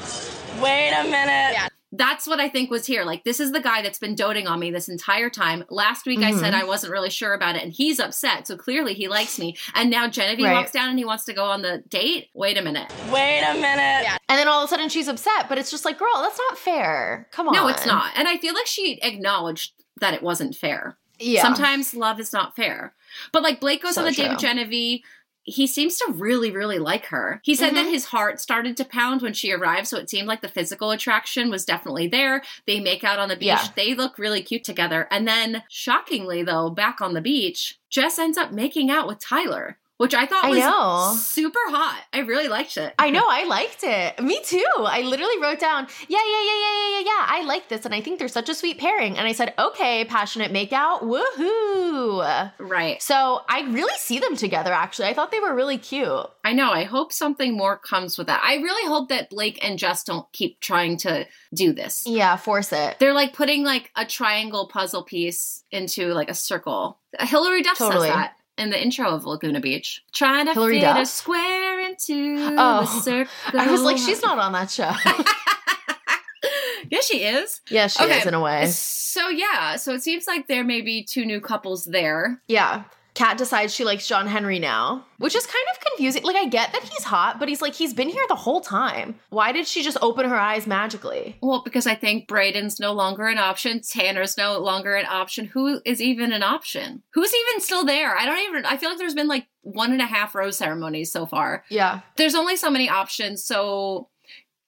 Wait 0.59 0.89
a 0.91 1.03
minute. 1.03 1.53
Yeah. 1.53 1.67
That's 1.93 2.25
what 2.25 2.39
I 2.39 2.47
think 2.47 2.71
was 2.71 2.85
here. 2.85 3.03
Like, 3.03 3.25
this 3.25 3.41
is 3.41 3.51
the 3.51 3.59
guy 3.59 3.81
that's 3.81 3.99
been 3.99 4.15
doting 4.15 4.47
on 4.47 4.59
me 4.61 4.71
this 4.71 4.87
entire 4.87 5.29
time. 5.29 5.65
Last 5.69 6.05
week 6.05 6.19
I 6.19 6.31
Mm-hmm. 6.31 6.39
said 6.39 6.53
I 6.53 6.63
wasn't 6.63 6.93
really 6.93 7.09
sure 7.09 7.33
about 7.33 7.57
it, 7.57 7.63
and 7.63 7.73
he's 7.73 7.99
upset. 7.99 8.47
So 8.47 8.55
clearly 8.55 8.93
he 8.93 9.09
likes 9.09 9.37
me. 9.37 9.57
And 9.75 9.89
now 9.89 10.07
Genevieve 10.07 10.45
Right. 10.45 10.53
walks 10.53 10.71
down 10.71 10.87
and 10.89 10.97
he 10.97 11.03
wants 11.03 11.25
to 11.25 11.33
go 11.33 11.43
on 11.43 11.61
the 11.63 11.83
date. 11.89 12.29
Wait 12.33 12.57
a 12.57 12.61
minute. 12.61 12.89
Wait 13.11 13.41
a 13.41 13.53
minute. 13.55 14.03
Yeah. 14.03 14.17
And 14.29 14.39
then 14.39 14.47
all 14.47 14.63
of 14.63 14.67
a 14.67 14.69
sudden 14.69 14.87
she's 14.87 15.09
upset, 15.09 15.49
but 15.49 15.57
it's 15.57 15.69
just 15.69 15.83
like, 15.83 15.99
girl, 15.99 16.07
that's 16.21 16.39
not 16.49 16.57
fair. 16.57 17.27
Come 17.31 17.49
on. 17.49 17.53
No, 17.53 17.67
it's 17.67 17.85
not. 17.85 18.13
And 18.15 18.25
I 18.27 18.37
feel 18.37 18.53
like 18.53 18.67
she 18.67 18.97
acknowledged 19.01 19.73
that 19.99 20.13
it 20.13 20.23
wasn't 20.23 20.55
fair. 20.55 20.97
Yeah. 21.19 21.41
Sometimes 21.41 21.93
love 21.93 22.19
is 22.21 22.31
not 22.31 22.55
fair. 22.55 22.93
But 23.33 23.43
like 23.43 23.59
Blake 23.59 23.83
goes 23.83 23.95
So 23.95 24.01
on 24.01 24.07
the 24.07 24.13
date 24.13 24.29
with. 24.29 24.39
Genevieve. 24.39 25.01
He 25.43 25.65
seems 25.67 25.97
to 25.97 26.11
really, 26.13 26.51
really 26.51 26.77
like 26.79 27.07
her. 27.07 27.41
He 27.43 27.55
said 27.55 27.73
that 27.75 27.87
Mhm. 27.87 27.91
his 27.91 28.05
heart 28.05 28.39
started 28.39 28.77
to 28.77 28.85
pound 28.85 29.21
when 29.21 29.33
she 29.33 29.51
arrived, 29.51 29.87
so 29.87 29.97
it 29.97 30.09
seemed 30.09 30.27
like 30.27 30.41
the 30.41 30.47
physical 30.47 30.91
attraction 30.91 31.49
was 31.49 31.65
definitely 31.65 32.07
there. 32.07 32.43
They 32.67 32.79
make 32.79 33.03
out 33.03 33.17
on 33.19 33.29
the 33.29 33.35
beach. 33.35 33.47
Yeah. 33.47 33.67
They 33.75 33.95
look 33.95 34.17
really 34.19 34.43
cute 34.43 34.63
together. 34.63 35.07
And 35.09 35.27
then, 35.27 35.63
shockingly, 35.69 36.43
though, 36.43 36.69
back 36.69 37.01
on 37.01 37.13
the 37.13 37.21
beach, 37.21 37.79
Jess 37.89 38.19
ends 38.19 38.37
up 38.37 38.51
making 38.51 38.89
out 38.91 39.07
with 39.07 39.19
Tyler, 39.19 39.77
which 40.01 40.15
I 40.15 40.25
thought 40.25 40.45
I 40.45 40.49
was 40.49 40.57
know. 40.57 41.15
super 41.15 41.59
hot. 41.67 42.01
I 42.11 42.21
really 42.21 42.47
liked 42.47 42.75
it. 42.75 42.95
I 42.97 43.11
know, 43.11 43.23
I 43.29 43.43
liked 43.43 43.83
it. 43.83 44.19
Me 44.19 44.41
too. 44.43 44.65
I 44.79 45.03
literally 45.03 45.39
wrote 45.39 45.59
down, 45.59 45.85
yeah, 46.07 46.17
yeah, 46.17 46.43
yeah, 46.43 46.59
yeah, 46.59 46.73
yeah, 46.73 46.97
yeah, 46.97 47.03
yeah. 47.05 47.25
I 47.27 47.43
like 47.45 47.69
this, 47.69 47.85
and 47.85 47.93
I 47.93 48.01
think 48.01 48.17
they're 48.17 48.27
such 48.27 48.49
a 48.49 48.55
sweet 48.55 48.79
pairing. 48.79 49.19
And 49.19 49.27
I 49.27 49.33
said, 49.33 49.53
okay, 49.59 50.03
passionate 50.05 50.51
makeout, 50.51 51.03
woohoo! 51.03 52.51
Right. 52.57 52.99
So 52.99 53.41
I 53.47 53.61
really 53.69 53.93
see 53.97 54.17
them 54.17 54.35
together. 54.35 54.73
Actually, 54.73 55.09
I 55.09 55.13
thought 55.13 55.29
they 55.29 55.39
were 55.39 55.53
really 55.53 55.77
cute. 55.77 56.27
I 56.43 56.53
know. 56.53 56.71
I 56.71 56.85
hope 56.85 57.13
something 57.13 57.55
more 57.55 57.77
comes 57.77 58.17
with 58.17 58.25
that. 58.25 58.41
I 58.43 58.55
really 58.55 58.87
hope 58.89 59.09
that 59.09 59.29
Blake 59.29 59.63
and 59.63 59.77
Jess 59.77 60.03
don't 60.03 60.25
keep 60.31 60.59
trying 60.61 60.97
to 60.97 61.27
do 61.53 61.73
this. 61.73 62.07
Yeah, 62.07 62.37
force 62.37 62.73
it. 62.73 62.97
They're 62.97 63.13
like 63.13 63.33
putting 63.33 63.63
like 63.63 63.91
a 63.95 64.07
triangle 64.07 64.67
puzzle 64.67 65.03
piece 65.03 65.63
into 65.69 66.07
like 66.15 66.31
a 66.31 66.33
circle. 66.33 66.97
Hilary 67.19 67.61
Duff 67.61 67.77
Totally. 67.77 68.07
says 68.07 68.15
that 68.15 68.33
in 68.57 68.69
the 68.69 68.81
intro 68.81 69.09
of 69.09 69.25
Laguna 69.25 69.59
Beach. 69.59 70.03
Trying 70.13 70.45
to 70.45 70.53
Hilary 70.53 70.79
fit 70.81 70.95
a 70.97 71.05
square 71.05 71.79
into 71.81 72.35
Oh, 72.57 72.81
a 72.81 72.87
circle. 73.01 73.59
I 73.59 73.71
was 73.71 73.81
like, 73.81 73.97
she's 73.97 74.21
not 74.21 74.37
on 74.39 74.51
that 74.53 74.69
show. 74.71 74.91
yeah, 76.89 76.99
she 77.01 77.23
is. 77.23 77.61
yeah, 77.69 77.87
she 77.87 78.03
Okay. 78.03 78.19
is 78.19 78.25
in 78.25 78.33
a 78.33 78.41
way. 78.41 78.67
So 78.67 79.29
yeah, 79.29 79.75
so 79.75 79.93
it 79.93 80.03
seems 80.03 80.27
like 80.27 80.47
there 80.47 80.63
may 80.63 80.81
be 80.81 81.03
two 81.03 81.25
new 81.25 81.39
couples 81.41 81.85
there. 81.85 82.41
Yeah. 82.47 82.83
Kat 83.13 83.37
decides 83.37 83.73
she 83.75 83.83
likes 83.83 84.07
John 84.07 84.25
Henry 84.25 84.57
now, 84.57 85.05
which 85.17 85.35
is 85.35 85.45
kind 85.45 85.65
of 85.73 85.79
confusing. 85.85 86.23
Like, 86.23 86.37
I 86.37 86.45
get 86.47 86.71
that 86.71 86.83
he's 86.83 87.03
hot, 87.03 87.39
but 87.39 87.49
he's 87.49 87.61
like, 87.61 87.73
he's 87.73 87.93
been 87.93 88.07
here 88.07 88.23
the 88.29 88.35
whole 88.35 88.61
time. 88.61 89.15
Why 89.29 89.51
did 89.51 89.67
she 89.67 89.83
just 89.83 89.97
open 90.01 90.29
her 90.29 90.35
eyes 90.35 90.65
magically? 90.65 91.35
Well, 91.41 91.61
because 91.63 91.85
I 91.87 91.95
think 91.95 92.29
Brayden's 92.29 92.79
no 92.79 92.93
longer 92.93 93.27
an 93.27 93.37
option. 93.37 93.81
Tanner's 93.81 94.37
no 94.37 94.59
longer 94.59 94.95
an 94.95 95.05
option. 95.09 95.45
Who 95.45 95.81
is 95.83 96.01
even 96.01 96.31
an 96.31 96.41
option? 96.41 97.03
Who's 97.13 97.33
even 97.33 97.61
still 97.61 97.83
there? 97.83 98.15
I 98.15 98.25
don't 98.25 98.39
even. 98.49 98.65
I 98.65 98.77
feel 98.77 98.89
like 98.89 98.97
there's 98.97 99.15
been 99.15 99.27
like 99.27 99.47
one 99.61 99.91
and 99.91 100.01
a 100.01 100.05
half 100.05 100.33
rose 100.33 100.57
ceremonies 100.57 101.11
so 101.11 101.25
far. 101.25 101.65
Yeah. 101.69 101.99
There's 102.15 102.35
only 102.35 102.55
so 102.55 102.69
many 102.71 102.87
options. 102.89 103.43
So 103.43 104.07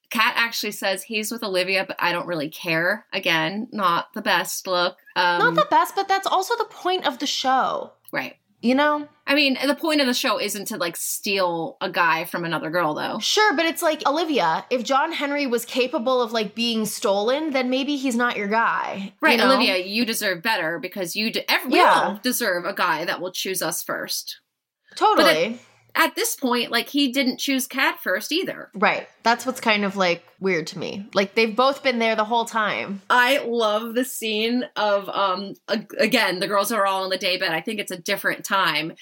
Kat 0.09 0.33
actually 0.35 0.73
says 0.73 1.01
he's 1.01 1.31
with 1.31 1.43
Olivia, 1.43 1.85
but 1.87 1.95
I 1.97 2.11
don't 2.11 2.27
really 2.27 2.49
care. 2.49 3.05
Again, 3.13 3.69
not 3.71 4.13
the 4.13 4.21
best 4.21 4.67
look. 4.67 4.97
Um, 5.15 5.39
Not 5.39 5.55
the 5.55 5.67
best, 5.69 5.95
but 5.95 6.07
that's 6.07 6.27
also 6.27 6.55
the 6.57 6.65
point 6.65 7.07
of 7.07 7.19
the 7.19 7.25
show. 7.25 7.93
Right. 8.13 8.35
You 8.61 8.75
know? 8.75 9.09
I 9.27 9.35
mean, 9.35 9.57
the 9.67 9.75
point 9.75 9.99
of 9.99 10.07
the 10.07 10.13
show 10.13 10.39
isn't 10.39 10.65
to 10.69 10.77
like 10.77 10.95
steal 10.95 11.75
a 11.81 11.89
guy 11.89 12.23
from 12.23 12.45
another 12.45 12.69
girl, 12.69 12.93
though. 12.93 13.19
Sure, 13.19 13.53
but 13.57 13.65
it's 13.65 13.81
like 13.81 14.07
Olivia, 14.07 14.65
if 14.69 14.83
John 14.85 15.11
Henry 15.11 15.45
was 15.47 15.65
capable 15.65 16.21
of 16.21 16.31
like 16.31 16.55
being 16.55 16.85
stolen, 16.85 17.49
then 17.51 17.69
maybe 17.69 17.97
he's 17.97 18.15
not 18.15 18.37
your 18.37 18.47
guy. 18.47 19.07
you 19.07 19.11
Right, 19.19 19.37
know? 19.37 19.47
Olivia, 19.47 19.79
you 19.79 20.05
deserve 20.05 20.41
better 20.41 20.79
because 20.79 21.13
you 21.13 21.29
de- 21.29 21.49
every, 21.51 21.71
we 21.71 21.77
Yeah. 21.79 21.91
all 22.03 22.19
deserve 22.23 22.63
a 22.63 22.73
guy 22.73 23.03
that 23.03 23.19
will 23.19 23.31
choose 23.33 23.61
us 23.61 23.83
first. 23.83 24.39
Totally. 24.95 25.59
At 25.95 26.15
this 26.15 26.35
point, 26.35 26.71
like 26.71 26.89
he 26.89 27.11
didn't 27.11 27.37
choose 27.37 27.67
Kat 27.67 27.99
first 28.01 28.31
either. 28.31 28.69
right. 28.73 29.07
That's 29.23 29.45
what's 29.45 29.61
kind 29.61 29.85
of 29.85 29.95
like 29.95 30.23
weird 30.39 30.67
to 30.67 30.79
me. 30.79 31.07
Like 31.13 31.35
they've 31.35 31.55
both 31.55 31.81
been 31.83 31.99
there 31.99 32.15
the 32.15 32.25
whole 32.25 32.45
time. 32.45 33.01
I 33.09 33.39
love 33.39 33.93
the 33.93 34.05
scene 34.05 34.65
of 34.75 35.07
um 35.09 35.53
again 35.97 36.39
the 36.39 36.47
girls 36.47 36.71
are 36.71 36.85
all 36.85 37.03
in 37.03 37.09
the 37.09 37.17
day 37.17 37.33
daybed. 37.37 37.51
I 37.51 37.61
think 37.61 37.79
it's 37.79 37.91
a 37.91 37.97
different 37.97 38.45
time. 38.45 38.93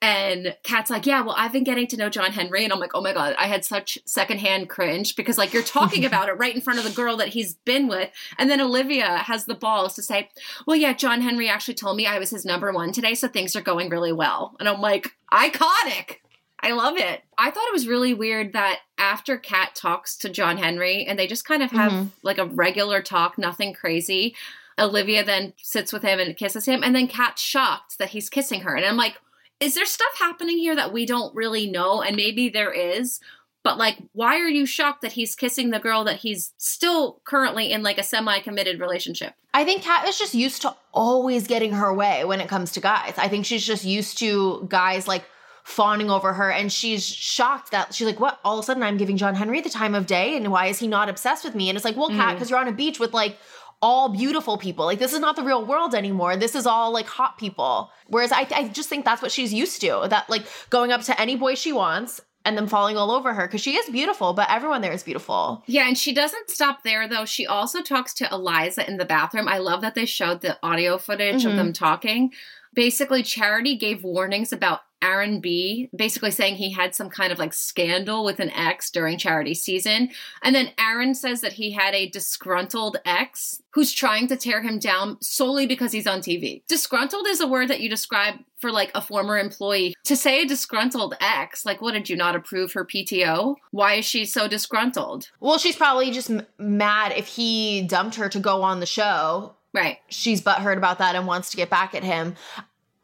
And 0.00 0.56
Kat's 0.62 0.90
like, 0.90 1.06
yeah, 1.06 1.22
well, 1.22 1.34
I've 1.36 1.52
been 1.52 1.64
getting 1.64 1.88
to 1.88 1.96
know 1.96 2.08
John 2.08 2.30
Henry. 2.30 2.62
And 2.62 2.72
I'm 2.72 2.78
like, 2.78 2.92
oh 2.94 3.00
my 3.00 3.12
God, 3.12 3.34
I 3.36 3.48
had 3.48 3.64
such 3.64 3.98
secondhand 4.04 4.68
cringe 4.68 5.16
because, 5.16 5.36
like, 5.36 5.52
you're 5.52 5.64
talking 5.64 6.04
about 6.04 6.28
it 6.28 6.34
right 6.34 6.54
in 6.54 6.60
front 6.60 6.78
of 6.78 6.84
the 6.84 6.92
girl 6.92 7.16
that 7.16 7.28
he's 7.28 7.54
been 7.54 7.88
with. 7.88 8.08
And 8.38 8.48
then 8.48 8.60
Olivia 8.60 9.18
has 9.18 9.46
the 9.46 9.56
balls 9.56 9.94
to 9.94 10.02
say, 10.02 10.30
well, 10.68 10.76
yeah, 10.76 10.92
John 10.92 11.20
Henry 11.20 11.48
actually 11.48 11.74
told 11.74 11.96
me 11.96 12.06
I 12.06 12.20
was 12.20 12.30
his 12.30 12.44
number 12.44 12.70
one 12.72 12.92
today. 12.92 13.16
So 13.16 13.26
things 13.26 13.56
are 13.56 13.60
going 13.60 13.88
really 13.88 14.12
well. 14.12 14.54
And 14.60 14.68
I'm 14.68 14.80
like, 14.80 15.08
iconic. 15.32 16.18
I 16.60 16.72
love 16.72 16.96
it. 16.96 17.22
I 17.36 17.50
thought 17.50 17.68
it 17.68 17.72
was 17.72 17.86
really 17.86 18.14
weird 18.14 18.52
that 18.52 18.80
after 18.98 19.36
Kat 19.38 19.74
talks 19.74 20.16
to 20.18 20.28
John 20.28 20.56
Henry 20.56 21.04
and 21.06 21.18
they 21.18 21.26
just 21.28 21.44
kind 21.44 21.62
of 21.62 21.70
have 21.70 21.92
Mhm. 21.92 22.08
like 22.22 22.38
a 22.38 22.46
regular 22.46 23.00
talk, 23.00 23.38
nothing 23.38 23.72
crazy. 23.72 24.34
Olivia 24.78 25.24
then 25.24 25.52
sits 25.62 25.92
with 25.92 26.02
him 26.02 26.18
and 26.20 26.36
kisses 26.36 26.66
him, 26.66 26.82
and 26.84 26.94
then 26.94 27.08
Kat's 27.08 27.42
shocked 27.42 27.98
that 27.98 28.10
he's 28.10 28.28
kissing 28.30 28.60
her. 28.62 28.74
And 28.76 28.84
I'm 28.86 28.96
like, 28.96 29.16
is 29.60 29.74
there 29.74 29.84
stuff 29.86 30.18
happening 30.18 30.58
here 30.58 30.76
that 30.76 30.92
we 30.92 31.04
don't 31.06 31.34
really 31.34 31.68
know? 31.68 32.00
And 32.02 32.14
maybe 32.16 32.48
there 32.48 32.72
is. 32.72 33.20
But 33.64 33.76
like, 33.76 33.98
why 34.12 34.36
are 34.38 34.48
you 34.48 34.66
shocked 34.66 35.02
that 35.02 35.12
he's 35.12 35.34
kissing 35.34 35.70
the 35.70 35.80
girl 35.80 36.04
that 36.04 36.20
he's 36.20 36.52
still 36.58 37.20
currently 37.24 37.72
in 37.72 37.82
like 37.82 37.98
a 37.98 38.04
semi-committed 38.04 38.78
relationship? 38.80 39.34
I 39.52 39.64
think 39.64 39.82
Kat 39.82 40.06
is 40.08 40.16
just 40.18 40.32
used 40.34 40.62
to 40.62 40.76
always 40.94 41.48
getting 41.48 41.72
her 41.72 41.92
way 41.92 42.24
when 42.24 42.40
it 42.40 42.48
comes 42.48 42.70
to 42.72 42.80
guys. 42.80 43.14
I 43.18 43.26
think 43.28 43.46
she's 43.46 43.66
just 43.66 43.84
used 43.84 44.18
to 44.18 44.64
guys 44.68 45.08
like 45.08 45.24
fawning 45.68 46.10
over 46.10 46.32
her 46.32 46.50
and 46.50 46.72
she's 46.72 47.06
shocked 47.06 47.72
that 47.72 47.92
she's 47.94 48.06
like, 48.06 48.18
what? 48.18 48.40
All 48.42 48.58
of 48.58 48.62
a 48.62 48.66
sudden 48.66 48.82
I'm 48.82 48.96
giving 48.96 49.18
John 49.18 49.34
Henry 49.34 49.60
the 49.60 49.68
time 49.68 49.94
of 49.94 50.06
day 50.06 50.34
and 50.36 50.50
why 50.50 50.66
is 50.66 50.78
he 50.78 50.88
not 50.88 51.10
obsessed 51.10 51.44
with 51.44 51.54
me? 51.54 51.68
And 51.68 51.76
it's 51.76 51.84
like, 51.84 51.96
well, 51.96 52.08
Kat, 52.08 52.34
because 52.34 52.48
you're 52.48 52.58
on 52.58 52.68
a 52.68 52.72
beach 52.72 52.98
with 52.98 53.12
like 53.12 53.36
all 53.82 54.08
beautiful 54.08 54.56
people. 54.56 54.86
Like 54.86 54.98
this 54.98 55.12
is 55.12 55.20
not 55.20 55.36
the 55.36 55.42
real 55.44 55.64
world 55.64 55.94
anymore. 55.94 56.36
This 56.36 56.54
is 56.54 56.66
all 56.66 56.90
like 56.90 57.06
hot 57.06 57.36
people. 57.36 57.90
Whereas 58.06 58.32
I, 58.32 58.46
I 58.52 58.68
just 58.68 58.88
think 58.88 59.04
that's 59.04 59.20
what 59.20 59.30
she's 59.30 59.52
used 59.52 59.80
to. 59.82 60.06
That 60.08 60.28
like 60.30 60.46
going 60.70 60.90
up 60.90 61.02
to 61.02 61.20
any 61.20 61.36
boy 61.36 61.54
she 61.54 61.72
wants 61.72 62.18
and 62.46 62.56
then 62.56 62.66
falling 62.66 62.96
all 62.96 63.10
over 63.10 63.34
her 63.34 63.46
because 63.46 63.60
she 63.60 63.76
is 63.76 63.90
beautiful, 63.90 64.32
but 64.32 64.48
everyone 64.50 64.80
there 64.80 64.92
is 64.92 65.02
beautiful. 65.02 65.62
Yeah, 65.66 65.86
and 65.86 65.98
she 65.98 66.14
doesn't 66.14 66.48
stop 66.48 66.82
there 66.82 67.06
though. 67.06 67.26
She 67.26 67.46
also 67.46 67.82
talks 67.82 68.14
to 68.14 68.32
Eliza 68.32 68.88
in 68.88 68.96
the 68.96 69.04
bathroom. 69.04 69.48
I 69.48 69.58
love 69.58 69.82
that 69.82 69.94
they 69.94 70.06
showed 70.06 70.40
the 70.40 70.56
audio 70.62 70.96
footage 70.96 71.44
of 71.44 71.52
Mhm. 71.52 71.56
them 71.56 71.72
talking. 71.74 72.32
Basically, 72.74 73.22
Charity 73.22 73.76
gave 73.76 74.04
warnings 74.04 74.52
about 74.52 74.80
Aaron 75.02 75.40
B, 75.40 75.88
basically 75.94 76.30
saying 76.30 76.56
he 76.56 76.72
had 76.72 76.94
some 76.94 77.10
kind 77.10 77.32
of 77.32 77.38
like 77.38 77.52
scandal 77.52 78.24
with 78.24 78.40
an 78.40 78.50
ex 78.50 78.90
during 78.90 79.18
Charity 79.18 79.54
season. 79.54 80.10
And 80.42 80.54
then 80.54 80.72
Aaron 80.78 81.14
says 81.14 81.40
that 81.42 81.52
he 81.52 81.72
had 81.72 81.94
a 81.94 82.08
disgruntled 82.08 82.96
ex 83.04 83.62
who's 83.72 83.92
trying 83.92 84.26
to 84.28 84.36
tear 84.36 84.60
him 84.62 84.78
down 84.78 85.18
solely 85.20 85.66
because 85.66 85.92
he's 85.92 86.06
on 86.06 86.20
TV. 86.20 86.62
Disgruntled 86.68 87.26
is 87.28 87.40
a 87.40 87.46
word 87.46 87.68
that 87.68 87.80
you 87.80 87.88
describe 87.88 88.36
for 88.58 88.72
like 88.72 88.90
a 88.94 89.00
former 89.00 89.38
employee. 89.38 89.94
To 90.04 90.16
say 90.16 90.42
a 90.42 90.46
disgruntled 90.46 91.14
ex, 91.20 91.64
like 91.64 91.80
what 91.80 91.92
did 91.92 92.08
you 92.08 92.16
not 92.16 92.34
approve 92.34 92.72
her 92.72 92.84
PTO? 92.84 93.54
Why 93.70 93.94
is 93.94 94.04
she 94.04 94.24
so 94.24 94.48
disgruntled? 94.48 95.30
Well, 95.40 95.58
she's 95.58 95.76
probably 95.76 96.10
just 96.10 96.30
mad 96.58 97.12
if 97.16 97.28
he 97.28 97.82
dumped 97.82 98.16
her 98.16 98.28
to 98.28 98.40
go 98.40 98.62
on 98.62 98.80
the 98.80 98.86
show 98.86 99.54
Right. 99.74 99.98
she's 100.08 100.40
butthurt 100.42 100.76
about 100.76 100.98
that 100.98 101.14
and 101.14 101.26
wants 101.26 101.50
to 101.50 101.56
get 101.56 101.68
back 101.70 101.94
at 101.94 102.02
him. 102.02 102.34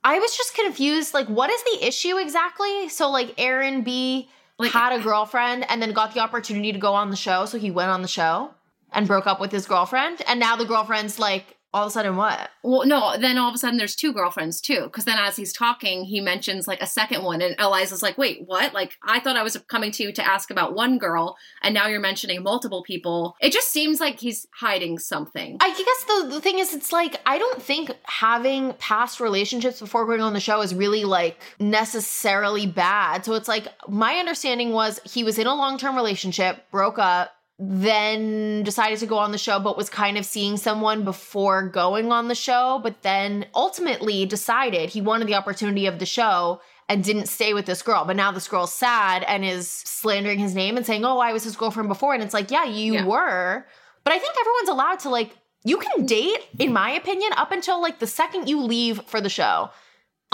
I 0.03 0.19
was 0.19 0.37
just 0.37 0.55
confused. 0.55 1.15
Like, 1.15 1.27
what 1.29 1.51
is 1.51 1.63
the 1.65 1.87
issue 1.87 2.17
exactly? 2.19 2.89
So, 2.89 3.11
like, 3.11 3.35
Aaron 3.39 3.83
B 3.83 4.29
Like- 4.59 4.73
had 4.73 4.93
a 4.93 5.03
girlfriend 5.03 5.65
and 5.71 5.81
then 5.81 5.93
got 5.93 6.15
the 6.15 6.21
opportunity 6.21 6.73
to 6.73 6.79
go 6.79 6.95
on 6.95 7.11
the 7.11 7.17
show. 7.17 7.47
So 7.47 7.59
he 7.59 7.71
went 7.71 7.91
on 7.91 8.03
the 8.03 8.09
show 8.09 8.55
and 8.93 9.07
broke 9.07 9.27
up 9.27 9.41
with 9.41 9.51
his 9.53 9.67
girlfriend. 9.67 10.23
And 10.27 10.39
now 10.41 10.57
the 10.57 10.65
girlfriend's 10.65 11.19
like, 11.19 11.54
all 11.75 11.83
of 11.83 11.89
a 11.89 11.91
sudden, 11.91 12.15
what? 12.15 12.51
Well, 12.63 12.87
no, 12.87 13.19
then 13.19 13.37
all 13.37 13.49
of 13.49 13.55
a 13.55 13.59
sudden 13.59 13.79
there's 13.79 13.97
two 13.97 14.13
girlfriends 14.13 14.61
too. 14.61 14.85
Because 14.85 15.05
then 15.05 15.19
as 15.19 15.35
he's 15.35 15.53
talking, 15.53 16.05
he 16.05 16.21
mentions 16.21 16.69
like 16.69 16.81
a 16.81 16.87
second 16.87 17.25
one. 17.25 17.43
And 17.43 17.57
Eliza's 17.59 18.01
like, 18.01 18.17
wait, 18.17 18.45
what? 18.47 18.73
Like, 18.73 18.93
I 19.03 19.19
thought 19.19 19.37
I 19.37 19.43
was 19.43 19.57
coming 19.67 19.91
to 19.91 20.05
you 20.05 20.13
to 20.13 20.25
ask 20.25 20.53
about 20.53 20.77
one 20.77 20.99
girl. 20.99 21.37
And 21.63 21.75
now 21.75 21.89
you're 21.89 21.99
mentioning 21.99 22.45
multiple 22.45 22.85
people. 22.85 23.35
It 23.41 23.53
just 23.53 23.73
seems 23.73 23.99
like 23.99 24.21
he's 24.21 24.47
hiding 24.55 25.01
something. 25.01 25.57
I 25.61 25.71
guess 25.71 26.05
the, 26.05 26.35
the 26.37 26.41
thing 26.41 26.61
is, 26.61 26.73
it's 26.73 26.93
like, 26.93 27.21
I 27.27 27.39
don't 27.39 27.61
think 27.61 27.91
having 28.05 28.73
past 28.75 29.19
relationships 29.19 29.81
before 29.81 30.07
going 30.07 30.21
on 30.21 30.33
the 30.33 30.39
show 30.39 30.61
is 30.61 30.73
really 30.73 31.05
like 31.05 31.41
necessarily 31.59 32.69
bad. 32.69 33.25
So 33.25 33.35
it's 33.35 33.49
like, 33.49 33.67
my 33.89 34.15
understanding 34.15 34.71
was 34.71 35.01
he 35.05 35.25
was 35.25 35.41
in 35.41 35.49
a 35.49 35.55
long 35.55 35.77
term 35.77 35.97
relationship, 35.97 36.71
broke 36.71 37.01
up, 37.01 37.34
then 37.59 38.63
decided 38.65 38.99
to 38.99 39.07
go 39.07 39.19
on 39.19 39.33
the 39.33 39.39
show, 39.39 39.61
but 39.61 39.77
was 39.77 39.89
kind 39.89 40.19
of 40.19 40.27
seeing 40.27 40.57
someone 40.57 41.05
before 41.05 41.69
going 41.69 42.11
on 42.11 42.29
the 42.29 42.35
show, 42.35 42.81
but 42.83 43.03
then 43.03 43.47
ultimately 43.55 44.27
decided 44.27 44.91
he 44.91 45.01
wanted 45.01 45.29
the 45.29 45.35
opportunity 45.37 45.87
of 45.87 45.99
the 45.99 46.07
show 46.07 46.61
and 46.89 47.05
didn't 47.05 47.27
stay 47.27 47.55
with 47.55 47.65
this 47.67 47.81
girl. 47.81 48.05
But 48.05 48.17
now 48.17 48.33
this 48.33 48.49
girl's 48.49 48.73
sad 48.73 49.23
and 49.25 49.45
is 49.45 49.71
slandering 49.71 50.39
his 50.39 50.55
name 50.55 50.77
and 50.77 50.85
saying, 50.85 51.05
Oh, 51.05 51.19
I 51.19 51.33
was 51.33 51.45
his 51.45 51.57
girlfriend 51.57 51.89
before. 51.89 52.13
And 52.13 52.23
it's 52.23 52.35
like, 52.35 52.51
Yeah, 52.51 52.65
you 52.65 52.95
Yeah. 52.95 53.07
were. 53.07 53.67
But 54.03 54.13
I 54.13 54.19
think 54.19 54.35
everyone's 54.39 54.69
allowed 54.69 54.99
to 55.01 55.09
like, 55.09 55.37
you 55.65 55.79
can 55.79 56.05
date, 56.05 56.41
in 56.59 56.73
my 56.75 56.91
opinion, 56.91 57.33
up 57.37 57.53
until 57.53 57.81
like 57.81 58.01
the 58.01 58.07
second 58.07 58.49
you 58.49 58.61
leave 58.61 59.01
for 59.07 59.21
the 59.21 59.31
show. 59.31 59.71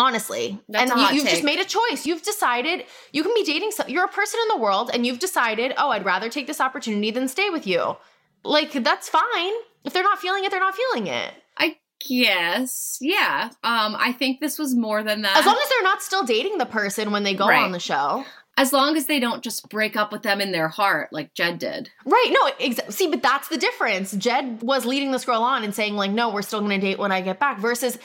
Honestly, 0.00 0.58
That's 0.68 0.90
and 0.90 1.00
you, 1.00 1.06
you've 1.16 1.28
just 1.28 1.44
made 1.44 1.60
a 1.60 1.64
choice. 1.64 2.06
You've 2.06 2.22
decided 2.22 2.84
you 3.12 3.22
can 3.22 3.32
be 3.34 3.44
dating. 3.44 3.70
Some, 3.72 3.88
you're 3.88 4.04
a 4.06 4.08
person 4.08 4.40
in 4.44 4.48
the 4.56 4.62
world, 4.62 4.90
and 4.94 5.04
you've 5.06 5.18
decided, 5.18 5.74
oh, 5.76 5.90
I'd 5.90 6.04
rather 6.04 6.28
take 6.30 6.46
this 6.46 6.60
opportunity 6.60 7.10
than 7.10 7.28
stay 7.28 7.50
with 7.50 7.66
you. 7.66 7.96
Like 8.42 8.72
that's 8.72 9.08
fine. 9.08 9.52
If 9.84 9.92
they're 9.92 10.02
not 10.02 10.18
feeling 10.18 10.44
it, 10.44 10.50
they're 10.50 10.60
not 10.68 10.74
feeling 10.74 11.06
it. 11.06 11.32
I 11.58 11.76
guess. 12.08 12.98
Yeah. 13.00 13.50
Um, 13.62 13.94
I 13.98 14.12
think 14.18 14.40
this 14.40 14.58
was 14.58 14.74
more 14.74 15.02
than 15.02 15.22
that. 15.22 15.36
As 15.36 15.44
long 15.46 15.58
as 15.62 15.68
they're 15.68 15.82
not 15.82 16.02
still 16.02 16.24
dating 16.24 16.58
the 16.58 16.66
person 16.66 17.12
when 17.12 17.22
they 17.22 17.34
go 17.34 17.46
Right. 17.46 17.62
on 17.62 17.72
the 17.72 17.80
show. 17.80 18.24
as 18.56 18.74
long 18.74 18.94
as 18.94 19.06
they 19.06 19.18
don't 19.20 19.42
just 19.42 19.70
break 19.70 19.96
up 19.96 20.12
with 20.12 20.22
them 20.22 20.38
in 20.38 20.52
their 20.52 20.68
heart 20.68 21.10
like 21.12 21.32
Jed 21.32 21.58
did. 21.58 21.88
Right. 22.04 22.28
No, 22.30 22.50
exa- 22.66 22.92
see, 22.92 23.06
but 23.08 23.22
that's 23.22 23.48
the 23.48 23.56
difference. 23.56 24.12
Jed 24.12 24.60
was 24.62 24.84
leading 24.84 25.12
this 25.12 25.24
girl 25.24 25.42
on 25.42 25.64
and 25.64 25.74
saying, 25.74 25.94
like, 25.94 26.10
no, 26.10 26.30
we're 26.30 26.42
still 26.42 26.60
going 26.60 26.78
to 26.78 26.86
date 26.86 26.98
when 26.98 27.10
I 27.12 27.22
get 27.22 27.38
back, 27.40 27.58
versus 27.58 27.96